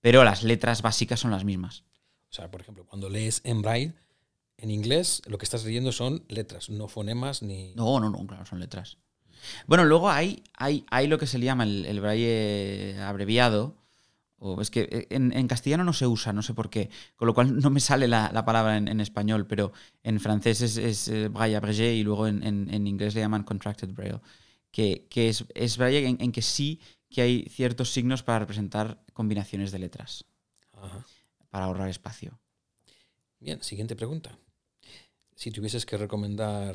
Pero 0.00 0.24
las 0.24 0.42
letras 0.42 0.82
básicas 0.82 1.20
son 1.20 1.30
las 1.30 1.44
mismas. 1.44 1.84
O 2.30 2.34
sea, 2.34 2.50
por 2.50 2.60
ejemplo, 2.60 2.84
cuando 2.84 3.08
lees 3.08 3.40
en 3.44 3.62
braille, 3.62 3.94
en 4.58 4.70
inglés, 4.70 5.22
lo 5.26 5.38
que 5.38 5.44
estás 5.44 5.64
leyendo 5.64 5.92
son 5.92 6.24
letras, 6.28 6.68
no 6.70 6.88
fonemas 6.88 7.42
ni... 7.42 7.72
No, 7.74 7.98
no, 8.00 8.10
no, 8.10 8.26
claro, 8.26 8.44
son 8.46 8.60
letras. 8.60 8.98
Bueno, 9.66 9.84
luego 9.84 10.10
hay, 10.10 10.42
hay, 10.54 10.84
hay 10.90 11.06
lo 11.06 11.18
que 11.18 11.26
se 11.26 11.38
le 11.38 11.46
llama 11.46 11.64
el, 11.64 11.84
el 11.86 12.00
braille 12.00 13.00
abreviado. 13.02 13.76
O 14.38 14.60
es 14.60 14.70
que 14.70 14.82
eh, 14.90 15.06
en, 15.10 15.32
en 15.32 15.48
castellano 15.48 15.82
no 15.84 15.92
se 15.92 16.06
usa, 16.06 16.32
no 16.32 16.42
sé 16.42 16.52
por 16.54 16.68
qué. 16.68 16.90
Con 17.16 17.26
lo 17.26 17.34
cual 17.34 17.56
no 17.60 17.70
me 17.70 17.80
sale 17.80 18.06
la, 18.08 18.30
la 18.32 18.44
palabra 18.44 18.76
en, 18.76 18.88
en 18.88 19.00
español, 19.00 19.46
pero 19.46 19.72
en 20.02 20.20
francés 20.20 20.60
es, 20.60 20.76
es 20.76 21.08
eh, 21.08 21.28
braille 21.28 21.56
abrégé 21.56 21.94
y 21.94 22.02
luego 22.02 22.26
en, 22.26 22.42
en- 22.42 22.86
inglés 22.86 23.14
le 23.14 23.20
llaman 23.22 23.44
contracted 23.44 23.90
braille. 23.92 24.20
Que, 24.70 25.06
que 25.08 25.28
es, 25.30 25.44
es 25.54 25.78
braille 25.78 26.06
en, 26.06 26.18
en 26.20 26.32
que 26.32 26.42
sí 26.42 26.80
que 27.08 27.22
hay 27.22 27.46
ciertos 27.48 27.92
signos 27.92 28.22
para 28.22 28.40
representar 28.40 29.02
combinaciones 29.14 29.72
de 29.72 29.78
letras, 29.78 30.24
Ajá. 30.72 31.04
para 31.48 31.64
ahorrar 31.66 31.88
espacio. 31.88 32.38
Bien, 33.38 33.62
siguiente 33.62 33.96
pregunta. 33.96 34.38
Si 35.34 35.50
tuvieses 35.50 35.86
que 35.86 35.96
recomendar 35.96 36.74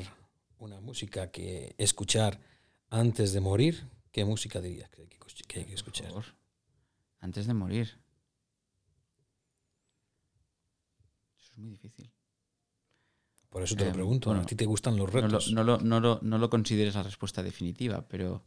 una 0.58 0.80
música 0.80 1.30
que 1.30 1.74
escuchar 1.78 2.40
antes 2.90 3.32
de 3.32 3.40
morir, 3.40 3.84
¿qué 4.10 4.24
música 4.24 4.60
dirías 4.60 4.88
que 4.90 5.02
hay 5.02 5.08
que, 5.66 5.74
escuchar? 5.74 6.12
Antes 7.22 7.46
de 7.46 7.54
morir. 7.54 7.86
Eso 11.38 11.52
es 11.52 11.58
muy 11.58 11.70
difícil. 11.70 12.10
Por 13.48 13.62
eso 13.62 13.76
te 13.76 13.84
Eh, 13.84 13.86
lo 13.88 13.92
pregunto. 13.94 14.28
bueno, 14.30 14.42
¿A 14.42 14.46
ti 14.46 14.54
te 14.56 14.66
gustan 14.66 14.96
los 14.96 15.10
No 15.12 15.20
lo, 15.20 15.26
retos? 15.28 15.52
no 15.52 15.62
lo- 15.64 15.78
no 15.78 16.00
lo- 16.00 16.18
no 16.22 16.38
lo 16.38 16.50
consideres 16.50 16.94
la 16.94 17.02
respuesta 17.02 17.42
definitiva, 17.42 18.06
pero, 18.08 18.44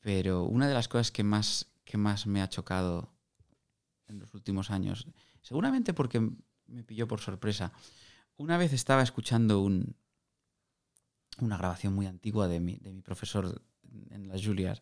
pero 0.00 0.44
una 0.44 0.68
de 0.68 0.74
las 0.74 0.86
cosas 0.88 1.10
que 1.10 1.24
más, 1.24 1.72
que 1.84 1.96
más 1.96 2.26
me 2.26 2.42
ha 2.42 2.48
chocado 2.48 3.12
en 4.08 4.18
los 4.18 4.34
últimos 4.34 4.70
años, 4.70 5.06
seguramente 5.42 5.94
porque 5.94 6.20
me 6.66 6.84
pilló 6.84 7.08
por 7.08 7.20
sorpresa, 7.20 7.72
una 8.36 8.58
vez 8.58 8.72
estaba 8.72 9.02
escuchando 9.02 9.60
un, 9.62 9.96
una 11.40 11.56
grabación 11.56 11.94
muy 11.94 12.06
antigua 12.06 12.48
de 12.48 12.60
mi, 12.60 12.76
de 12.78 12.92
mi 12.92 13.00
profesor 13.02 13.62
en 14.10 14.28
la 14.28 14.34
Juilliard, 14.38 14.80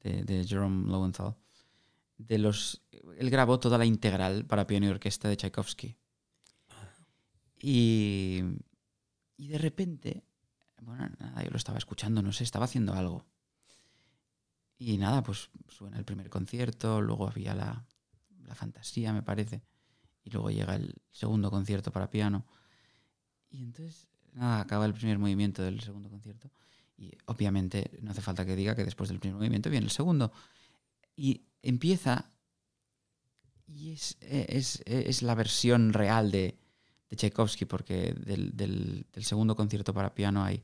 de, 0.00 0.22
de 0.24 0.44
Jerome 0.44 0.90
Lowenthal, 0.90 1.36
de 2.18 2.38
los, 2.38 2.82
él 3.16 3.30
grabó 3.30 3.58
toda 3.58 3.78
la 3.78 3.86
integral 3.86 4.44
para 4.44 4.66
piano 4.66 4.86
y 4.86 4.90
orquesta 4.90 5.28
de 5.28 5.36
Tchaikovsky. 5.36 5.96
Y, 7.60 8.42
y 9.36 9.48
de 9.48 9.58
repente, 9.58 10.24
bueno, 10.82 11.08
nada, 11.18 11.42
yo 11.42 11.50
lo 11.50 11.56
estaba 11.56 11.78
escuchando, 11.78 12.22
no 12.22 12.32
sé, 12.32 12.44
estaba 12.44 12.66
haciendo 12.66 12.92
algo. 12.92 13.24
Y 14.78 14.96
nada, 14.98 15.22
pues 15.22 15.50
suena 15.68 15.98
el 15.98 16.04
primer 16.04 16.28
concierto, 16.28 17.00
luego 17.00 17.28
había 17.28 17.54
la, 17.54 17.84
la 18.44 18.54
fantasía, 18.54 19.12
me 19.12 19.22
parece, 19.22 19.62
y 20.22 20.30
luego 20.30 20.50
llega 20.50 20.76
el 20.76 20.94
segundo 21.10 21.50
concierto 21.50 21.90
para 21.90 22.10
piano. 22.10 22.46
Y 23.50 23.62
entonces, 23.62 24.08
nada, 24.34 24.60
acaba 24.60 24.86
el 24.86 24.94
primer 24.94 25.18
movimiento 25.18 25.62
del 25.62 25.80
segundo 25.80 26.10
concierto. 26.10 26.50
Y 26.96 27.12
obviamente 27.26 27.98
no 28.02 28.10
hace 28.10 28.22
falta 28.22 28.44
que 28.44 28.56
diga 28.56 28.74
que 28.74 28.84
después 28.84 29.08
del 29.08 29.20
primer 29.20 29.36
movimiento 29.36 29.70
viene 29.70 29.86
el 29.86 29.92
segundo. 29.92 30.32
Y 31.16 31.47
empieza, 31.62 32.30
y 33.66 33.92
es, 33.92 34.16
es, 34.20 34.82
es 34.86 35.22
la 35.22 35.34
versión 35.34 35.92
real 35.92 36.30
de, 36.30 36.56
de 37.10 37.16
Tchaikovsky, 37.16 37.64
porque 37.66 38.12
del, 38.14 38.56
del- 38.56 39.06
del 39.12 39.24
segundo 39.24 39.54
concierto 39.56 39.92
para 39.92 40.14
piano 40.14 40.42
hay, 40.44 40.62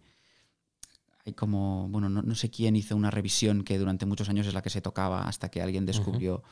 hay 1.26 1.32
como, 1.34 1.88
bueno, 1.88 2.08
no, 2.08 2.22
no 2.22 2.34
sé 2.34 2.50
quién 2.50 2.76
hizo 2.76 2.96
una 2.96 3.10
revisión 3.10 3.62
que 3.64 3.78
durante 3.78 4.06
muchos 4.06 4.28
años 4.28 4.46
es 4.46 4.54
la 4.54 4.62
que 4.62 4.70
se 4.70 4.80
tocaba 4.82 5.22
hasta 5.28 5.50
que 5.50 5.62
alguien 5.62 5.86
descubrió 5.86 6.42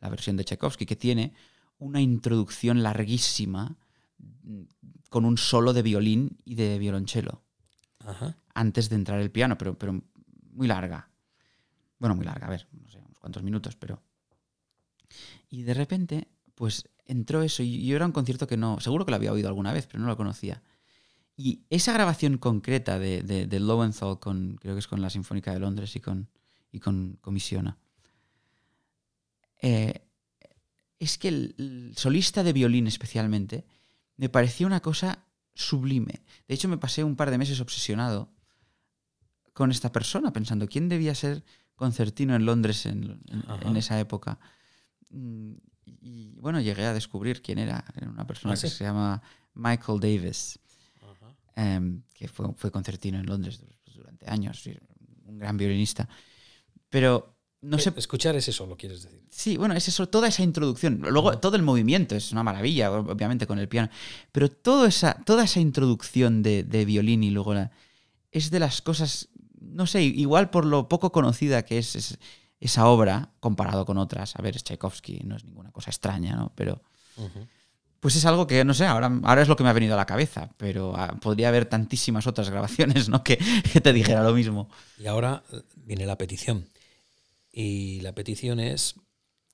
la 0.00 0.08
versión 0.08 0.36
de 0.36 0.44
Tchaikovsky, 0.44 0.86
que 0.86 0.96
tiene 0.96 1.34
una 1.78 2.00
introducción 2.00 2.82
larguísima 2.82 3.76
mm, 4.18 4.62
con 5.08 5.24
un 5.24 5.36
solo 5.38 5.72
de 5.72 5.82
violín 5.82 6.38
y 6.44 6.54
de 6.54 6.78
violonchelo 6.78 7.42
Ajá. 8.00 8.36
antes 8.54 8.88
de 8.88 8.96
entrar 8.96 9.20
el 9.20 9.30
piano, 9.30 9.58
pero, 9.58 9.76
pero 9.78 10.00
muy 10.52 10.66
larga. 10.66 11.08
Bueno, 11.98 12.14
muy 12.16 12.24
larga, 12.24 12.46
a 12.46 12.50
ver, 12.50 12.66
no 12.72 12.88
sé, 12.90 13.00
cuantos 13.22 13.42
minutos, 13.42 13.76
pero... 13.76 14.02
Y 15.48 15.62
de 15.62 15.74
repente, 15.74 16.28
pues 16.54 16.88
entró 17.06 17.42
eso 17.42 17.62
y 17.62 17.86
yo 17.86 17.96
era 17.96 18.06
un 18.06 18.12
concierto 18.12 18.46
que 18.46 18.56
no, 18.56 18.80
seguro 18.80 19.04
que 19.04 19.10
lo 19.10 19.16
había 19.16 19.32
oído 19.32 19.48
alguna 19.48 19.72
vez, 19.72 19.86
pero 19.86 20.00
no 20.00 20.06
lo 20.08 20.16
conocía. 20.16 20.62
Y 21.36 21.64
esa 21.70 21.92
grabación 21.92 22.38
concreta 22.38 22.98
de, 22.98 23.22
de, 23.22 23.60
Lowenthal 23.60 24.18
con, 24.18 24.56
creo 24.60 24.74
que 24.74 24.80
es 24.80 24.86
con 24.86 25.00
la 25.00 25.10
Sinfónica 25.10 25.52
de 25.52 25.60
Londres 25.60 25.96
y 25.96 26.00
con, 26.00 26.28
y 26.70 26.80
con 26.80 27.18
Comisiona, 27.20 27.78
eh, 29.60 30.06
es 30.98 31.18
que 31.18 31.28
el, 31.28 31.92
solista 31.96 32.42
de 32.42 32.52
violín 32.52 32.86
especialmente 32.86 33.64
me 34.16 34.28
pareció 34.28 34.66
una 34.66 34.80
cosa 34.80 35.26
sublime. 35.54 36.22
De 36.48 36.54
hecho, 36.54 36.68
me 36.68 36.78
pasé 36.78 37.02
un 37.02 37.16
par 37.16 37.30
de 37.30 37.38
meses 37.38 37.60
obsesionado 37.60 38.30
con 39.52 39.70
esta 39.70 39.92
persona, 39.92 40.32
pensando 40.32 40.68
quién 40.68 40.88
debía 40.88 41.14
ser 41.14 41.44
concertino 41.86 42.34
en 42.34 42.44
Londres 42.46 42.86
en, 42.86 43.20
en- 43.28 43.44
Ajá. 43.48 43.68
en 43.68 43.76
esa 43.76 43.98
época. 43.98 44.38
Mm, 45.10 45.52
Y 46.00 46.40
bueno, 46.40 46.60
llegué 46.60 46.84
a 46.86 46.94
descubrir 46.94 47.42
quién 47.42 47.58
era. 47.58 47.84
Era 47.96 48.08
una 48.08 48.24
persona 48.26 48.54
¿Ah, 48.54 48.56
que 48.60 48.68
sí? 48.70 48.76
se 48.76 48.84
llama 48.84 49.20
Michael 49.54 49.98
Davis, 50.00 50.58
em, 51.56 52.02
que 52.14 52.28
fue, 52.28 52.46
fue 52.56 52.70
concertino 52.70 53.18
en 53.18 53.26
Londres 53.26 53.60
dur- 53.60 53.76
durante 53.94 54.24
años, 54.30 54.66
y 54.66 54.76
un 55.26 55.38
gran 55.38 55.56
violinista. 55.56 56.08
Pero 56.88 57.36
no 57.62 57.78
sé. 57.78 57.92
Escuchar 57.96 58.34
es 58.36 58.48
eso, 58.48 58.66
lo 58.66 58.76
quieres 58.76 59.02
decir. 59.02 59.22
Sí, 59.30 59.56
bueno, 59.56 59.74
es 59.74 59.86
eso, 59.88 60.08
toda 60.08 60.28
esa 60.28 60.42
introducción. 60.42 61.00
Luego, 61.02 61.38
todo 61.38 61.56
el 61.56 61.62
movimiento 61.62 62.14
es 62.16 62.32
una 62.32 62.42
maravilla, 62.42 62.90
obviamente, 62.92 63.46
con 63.46 63.58
el 63.58 63.68
piano. 63.68 63.88
Pero 64.32 64.48
toda 64.50 64.88
esa, 64.88 65.14
toda 65.24 65.44
esa 65.44 65.60
introducción 65.60 66.42
de, 66.42 66.64
de 66.64 66.84
violín 66.84 67.22
y 67.22 67.30
luego 67.30 67.54
la, 67.54 67.70
es 68.30 68.50
de 68.50 68.58
las 68.60 68.82
cosas, 68.82 69.28
no 69.62 69.86
sé, 69.86 70.02
igual 70.02 70.50
por 70.50 70.64
lo 70.64 70.88
poco 70.88 71.12
conocida 71.12 71.64
que 71.64 71.78
es, 71.78 72.18
esa 72.62 72.86
obra, 72.86 73.30
comparado 73.40 73.84
con 73.84 73.98
otras. 73.98 74.36
A 74.36 74.42
ver, 74.42 74.54
es 74.54 74.62
Tchaikovsky, 74.62 75.20
no 75.24 75.36
es 75.36 75.44
ninguna 75.44 75.72
cosa 75.72 75.90
extraña, 75.90 76.36
¿no? 76.36 76.52
Pero. 76.54 76.82
Pues 77.98 78.16
es 78.16 78.24
algo 78.24 78.48
que, 78.48 78.64
no 78.64 78.74
sé, 78.74 78.84
ahora, 78.84 79.12
ahora 79.22 79.42
es 79.42 79.48
lo 79.48 79.54
que 79.54 79.62
me 79.62 79.70
ha 79.70 79.72
venido 79.72 79.94
a 79.94 79.96
la 79.96 80.06
cabeza, 80.06 80.50
pero 80.56 80.92
ah, 80.96 81.16
podría 81.20 81.48
haber 81.48 81.66
tantísimas 81.66 82.26
otras 82.26 82.50
grabaciones, 82.50 83.08
¿no? 83.08 83.22
Que, 83.22 83.38
que 83.72 83.80
te 83.80 83.92
dijera 83.92 84.24
lo 84.24 84.32
mismo. 84.32 84.68
Y 84.98 85.06
ahora 85.06 85.44
eh, 85.52 85.62
viene 85.76 86.06
la 86.06 86.18
petición. 86.18 86.68
Y 87.52 88.00
la 88.00 88.12
petición 88.12 88.58
es 88.58 88.96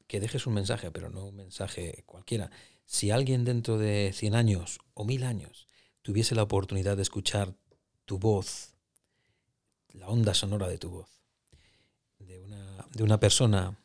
que 0.06 0.20
dejes 0.20 0.46
un 0.46 0.54
mensaje, 0.54 0.90
pero 0.90 1.10
no 1.10 1.26
un 1.26 1.36
mensaje 1.36 2.04
cualquiera. 2.06 2.50
Si 2.86 3.10
alguien 3.10 3.44
dentro 3.44 3.76
de 3.76 4.12
100 4.14 4.34
años 4.34 4.78
o 4.94 5.04
1000 5.04 5.24
años 5.24 5.68
tuviese 6.00 6.34
la 6.34 6.42
oportunidad 6.42 6.96
de 6.96 7.02
escuchar 7.02 7.54
tu 8.06 8.18
voz, 8.18 8.77
la 9.98 10.08
onda 10.08 10.34
sonora 10.34 10.68
de 10.68 10.78
tu 10.78 10.90
voz, 10.90 11.08
de 12.18 12.40
una, 12.40 12.86
de 12.92 13.02
una 13.02 13.20
persona 13.20 13.76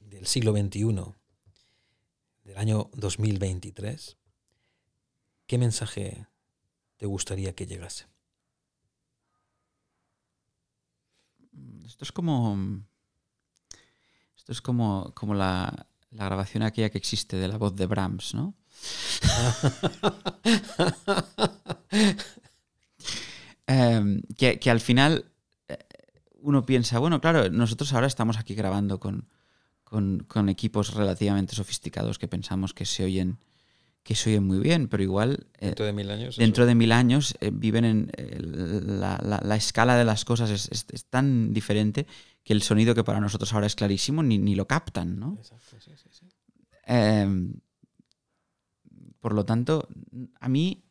del 0.00 0.26
siglo 0.26 0.52
XXI, 0.52 1.14
del 2.44 2.56
año 2.56 2.90
2023, 2.94 4.16
¿qué 5.46 5.58
mensaje 5.58 6.26
te 6.96 7.06
gustaría 7.06 7.54
que 7.54 7.66
llegase? 7.66 8.06
Esto 11.84 12.04
es 12.04 12.12
como 12.12 12.84
esto 14.46 14.52
es 14.52 14.62
como, 14.62 15.12
como 15.14 15.34
la, 15.34 15.88
grabación 16.12 16.62
aquella 16.62 16.88
que 16.88 16.98
existe 16.98 17.36
de 17.36 17.48
la 17.48 17.58
voz 17.58 17.74
de 17.74 17.86
Brahms, 17.86 18.34
¿no? 18.34 18.54
Em, 23.66 24.22
que, 24.36 24.70
al 24.70 24.80
final 24.80 25.24
eh, 25.68 25.78
uno 26.40 26.64
piensa, 26.64 26.98
bueno, 26.98 27.20
claro, 27.20 27.50
nosotros 27.50 27.92
ahora 27.92 28.06
estamos 28.06 28.38
aquí 28.38 28.54
grabando 28.54 29.00
con, 29.00 29.28
con, 29.82 30.48
equipos 30.48 30.94
relativamente 30.94 31.54
sofisticados 31.54 32.18
que 32.18 32.28
pensamos 32.28 32.74
que 32.74 32.84
se 32.84 33.04
oyen 33.04 33.38
que 34.04 34.14
se 34.14 34.30
oyen 34.30 34.46
muy 34.46 34.60
bien, 34.60 34.86
pero 34.86 35.02
igual 35.02 35.48
eh, 35.58 35.66
dentro 35.66 35.84
de 35.84 35.92
mil 35.92 36.08
años, 36.12 36.36
dentro 36.36 36.64
de 36.64 36.76
mil 36.76 36.92
años 36.92 37.36
eh, 37.40 37.50
viven 37.52 37.84
en 37.84 39.00
la, 39.00 39.56
escala 39.56 39.96
de 39.96 40.04
las 40.04 40.24
cosas 40.24 40.50
es, 40.50 40.68
es, 40.70 41.04
tan 41.06 41.52
diferente 41.52 42.06
que 42.44 42.52
el 42.52 42.62
sonido 42.62 42.94
que 42.94 43.02
para 43.02 43.18
nosotros 43.18 43.52
ahora 43.52 43.66
es 43.66 43.74
clarísimo 43.74 44.22
ni, 44.22 44.38
ni 44.38 44.54
lo 44.54 44.68
captan, 44.68 45.18
¿no? 45.18 45.34
Exacto, 45.40 45.80
sí, 45.80 45.90
sí, 45.96 46.08
sí. 46.12 46.26
Em, 46.84 47.54
por 49.18 49.34
lo 49.34 49.44
tanto, 49.44 49.88
a 50.38 50.48
mí, 50.48 50.84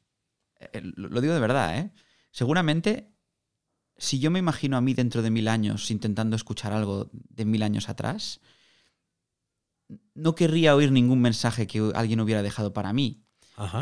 lo 0.74 1.22
digo 1.22 1.34
de 1.34 1.40
verdad, 1.40 1.80
¿eh? 1.80 1.92
Seguramente 2.36 3.16
si 3.96 4.20
yo 4.20 4.30
me 4.30 4.40
imagino 4.40 4.76
a 4.76 4.82
mí 4.82 4.94
dentro 4.94 5.22
de 5.22 5.30
mil 5.30 5.48
años 5.48 5.90
intentando 5.90 6.36
escuchar 6.36 6.74
algo 6.74 7.10
de 7.14 7.46
mil 7.46 7.64
años 7.64 7.88
atrás, 7.88 8.42
no 10.14 10.36
querría 10.36 10.76
oír 10.76 10.92
ningún 10.92 11.22
mensaje 11.22 11.66
que 11.66 11.94
alguien 11.96 12.20
hubiera 12.20 12.44
dejado 12.44 12.74
para 12.74 12.92
mí. 12.92 13.24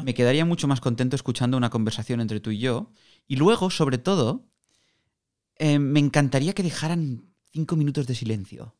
Me 0.03 0.13
quedaría 0.13 0.45
mucho 0.45 0.67
más 0.67 0.81
contento 0.81 1.15
escuchando 1.15 1.57
una 1.57 1.71
conversación 1.71 2.21
entre 2.21 2.39
tú 2.39 2.51
y 2.51 2.59
yo. 2.59 2.91
Y 3.27 3.37
luego, 3.37 3.71
sobre 3.71 3.97
todo, 3.97 4.45
eh, 5.55 5.79
me 5.79 5.99
encantaría 5.99 6.53
que 6.53 6.61
dejaran 6.61 7.33
cinco 7.51 7.75
minutos 7.75 8.05
de 8.05 8.13
silencio 8.13 8.75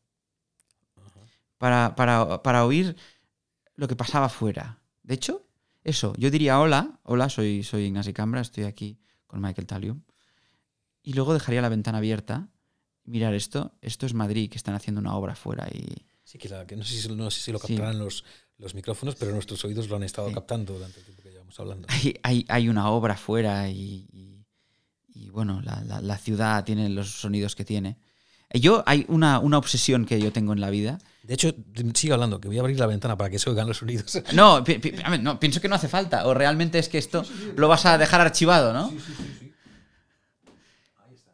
para, 1.58 1.96
para, 1.96 2.64
oír 2.64 2.94
lo 3.74 3.88
que 3.88 3.96
pasaba 3.96 4.26
afuera. 4.26 4.78
De 5.02 5.14
hecho, 5.14 5.48
eso, 5.82 6.12
yo 6.16 6.30
diría 6.30 6.60
hola, 6.60 7.00
hola, 7.02 7.28
soy, 7.28 7.64
soy 7.64 7.86
Ignasi 7.86 8.12
Cambra, 8.12 8.40
estoy 8.40 8.64
aquí 8.64 9.00
con 9.26 9.40
Michael 9.40 9.66
Talium. 9.66 10.02
Y 11.02 11.12
luego 11.12 11.34
dejaría 11.34 11.60
la 11.60 11.68
ventana 11.68 11.98
abierta, 11.98 12.48
mirar 13.04 13.34
esto, 13.34 13.74
esto 13.80 14.06
es 14.06 14.14
Madrid, 14.14 14.50
que 14.50 14.56
están 14.56 14.74
haciendo 14.74 15.00
una 15.00 15.14
obra 15.16 15.32
afuera 15.32 15.68
y... 15.72 16.06
Sí, 16.24 16.38
que, 16.38 16.48
no, 16.48 16.84
sé 16.84 16.96
si, 16.96 17.08
no, 17.10 17.30
sé 17.30 17.40
si, 17.40 17.52
lo 17.52 17.58
captarán 17.58 17.98
los, 17.98 18.24
los, 18.56 18.74
micrófonos, 18.74 19.14
pero 19.14 19.30
nuestros 19.32 19.62
oídos 19.66 19.88
lo 19.88 19.96
han 19.96 20.04
estado 20.04 20.32
captando 20.32 20.72
durante 20.72 21.00
el 21.00 21.04
tiempo 21.04 21.22
que 21.22 21.30
llevamos 21.30 21.60
hablando. 21.60 21.86
Hay, 21.90 22.14
hay, 22.22 22.44
hay 22.48 22.68
una 22.70 22.88
obra 22.88 23.12
afuera 23.12 23.68
y, 23.68 24.08
y, 25.06 25.28
bueno, 25.28 25.60
la, 25.60 25.82
la, 25.84 26.00
la, 26.00 26.16
ciudad 26.16 26.64
tiene 26.64 26.88
los 26.88 27.10
sonidos 27.10 27.54
que 27.54 27.66
tiene. 27.66 27.98
Yo 28.52 28.84
hay 28.86 29.04
una, 29.08 29.38
obsesión 29.40 30.04
que 30.04 30.20
yo 30.20 30.32
tengo 30.32 30.52
en 30.52 30.60
la 30.60 30.70
vida. 30.70 30.98
De 31.22 31.34
hecho, 31.34 31.54
sigo 31.94 32.14
hablando, 32.14 32.40
que 32.40 32.48
voy 32.48 32.58
a 32.58 32.60
abrir 32.60 32.78
la 32.78 32.86
ventana 32.86 33.16
para 33.16 33.30
que 33.30 33.38
se 33.38 33.50
oigan 33.50 33.66
los 33.66 33.78
sonidos. 33.78 34.22
No, 34.32 34.64
no 35.20 35.40
pienso 35.40 35.60
que 35.60 35.68
no 35.68 35.74
hace 35.74 35.88
falta. 35.88 36.26
O 36.26 36.34
realmente 36.34 36.78
es 36.78 36.88
que 36.88 36.98
esto 36.98 37.24
lo 37.56 37.68
vas 37.68 37.86
a 37.86 37.98
dejar 37.98 38.20
archivado, 38.20 38.72
¿no? 38.72 38.90
Sí, 38.90 38.98
sí, 38.98 39.14
sí, 39.40 39.52
Ahí 41.06 41.14
está. 41.14 41.32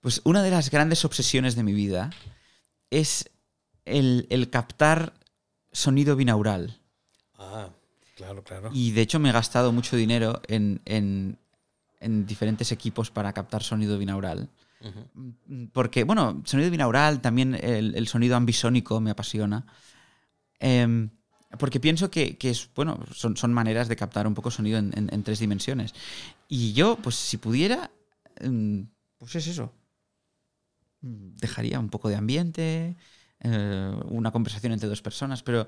Pues 0.00 0.20
una 0.24 0.42
de 0.42 0.50
las 0.50 0.70
grandes 0.70 1.04
obsesiones 1.04 1.54
de 1.54 1.62
mi 1.62 1.72
vida 1.72 2.10
es 2.90 3.30
el, 3.84 4.48
captar 4.50 5.14
sonido 5.70 6.16
binaural. 6.16 6.80
Ah, 7.38 7.70
claro, 8.16 8.42
claro. 8.44 8.70
Y 8.72 8.90
de 8.90 9.00
hecho 9.00 9.18
me 9.18 9.30
he 9.30 9.32
gastado 9.32 9.72
mucho 9.72 9.96
dinero 9.96 10.42
en, 10.48 10.82
en 10.84 12.26
diferentes 12.26 12.72
equipos 12.72 13.10
para 13.10 13.32
captar 13.32 13.62
sonido 13.62 13.96
binaural. 13.96 14.50
Porque, 15.72 16.04
bueno, 16.04 16.42
sonido 16.44 16.70
binaural, 16.70 17.20
también 17.20 17.54
el, 17.54 18.08
sonido 18.08 18.36
ambisónico 18.36 19.00
me 19.00 19.10
apasiona. 19.10 19.66
Em, 20.58 21.10
porque 21.58 21.80
pienso 21.80 22.10
que, 22.10 22.36
es, 22.40 22.70
bueno, 22.74 23.00
son, 23.12 23.36
son, 23.36 23.52
maneras 23.52 23.88
de 23.88 23.96
captar 23.96 24.26
un 24.26 24.34
poco 24.34 24.50
sonido 24.50 24.78
en, 24.78 25.22
tres 25.22 25.38
dimensiones. 25.38 25.94
Y 26.48 26.72
yo, 26.72 26.96
pues 26.96 27.16
si 27.16 27.36
pudiera, 27.36 27.90
em, 28.36 28.88
pues 29.18 29.34
es 29.36 29.46
eso. 29.46 29.72
Dejaría 31.00 31.78
un 31.78 31.90
poco 31.90 32.08
de 32.08 32.16
ambiente, 32.16 32.96
eh, 33.40 33.96
una 34.08 34.30
conversación 34.30 34.72
entre 34.72 34.88
dos 34.88 35.02
personas, 35.02 35.42
pero 35.42 35.66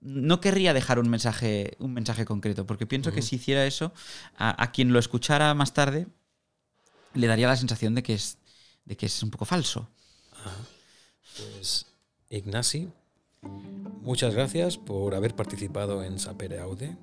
no 0.00 0.40
querría 0.40 0.72
dejar 0.72 0.98
un 0.98 1.08
mensaje, 1.08 1.76
un 1.80 1.92
mensaje 1.92 2.24
concreto, 2.24 2.66
porque 2.66 2.86
pienso 2.86 3.12
que 3.12 3.22
si 3.22 3.36
hiciera 3.36 3.66
eso, 3.66 3.92
a, 4.36 4.62
a, 4.62 4.70
quien 4.70 4.92
lo 4.92 4.98
escuchara 4.98 5.52
más 5.54 5.74
tarde, 5.74 6.06
le 7.14 7.26
daría 7.26 7.48
la 7.48 7.56
sensación 7.56 7.94
de 7.94 8.02
que 8.02 8.14
es, 8.14 8.38
de 8.86 8.96
que 8.96 9.06
es 9.06 9.22
un 9.22 9.30
poco 9.30 9.44
falso. 9.44 9.88
Pues 11.36 11.86
Ignasi, 12.30 12.88
muchas 14.00 14.34
gracias 14.34 14.78
por 14.78 15.14
haber 15.14 15.34
participado 15.36 16.02
en 16.02 16.18
Sapere 16.18 16.60
Aude. 16.60 16.96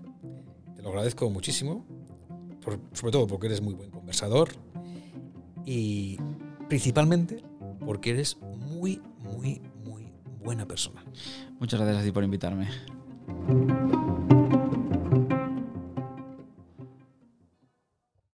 Te 0.76 0.82
lo 0.82 0.90
agradezco 0.90 1.30
muchísimo, 1.30 1.86
sobre 2.94 3.12
todo 3.12 3.28
porque 3.28 3.48
eres 3.48 3.62
muy 3.62 3.76
buen 3.76 3.92
conversador 3.92 4.50
y 5.66 6.18
principalmente 6.68 7.44
porque 7.86 8.12
eres 8.12 8.38
muy, 8.42 9.02
muy, 9.20 9.62
muy 9.84 10.12
buena 10.44 10.66
persona. 10.66 11.04
Muchas 11.60 11.80
gracias 11.80 12.02
a 12.02 12.06
ti 12.06 12.12
por 12.12 12.24
invitarme. 12.24 12.70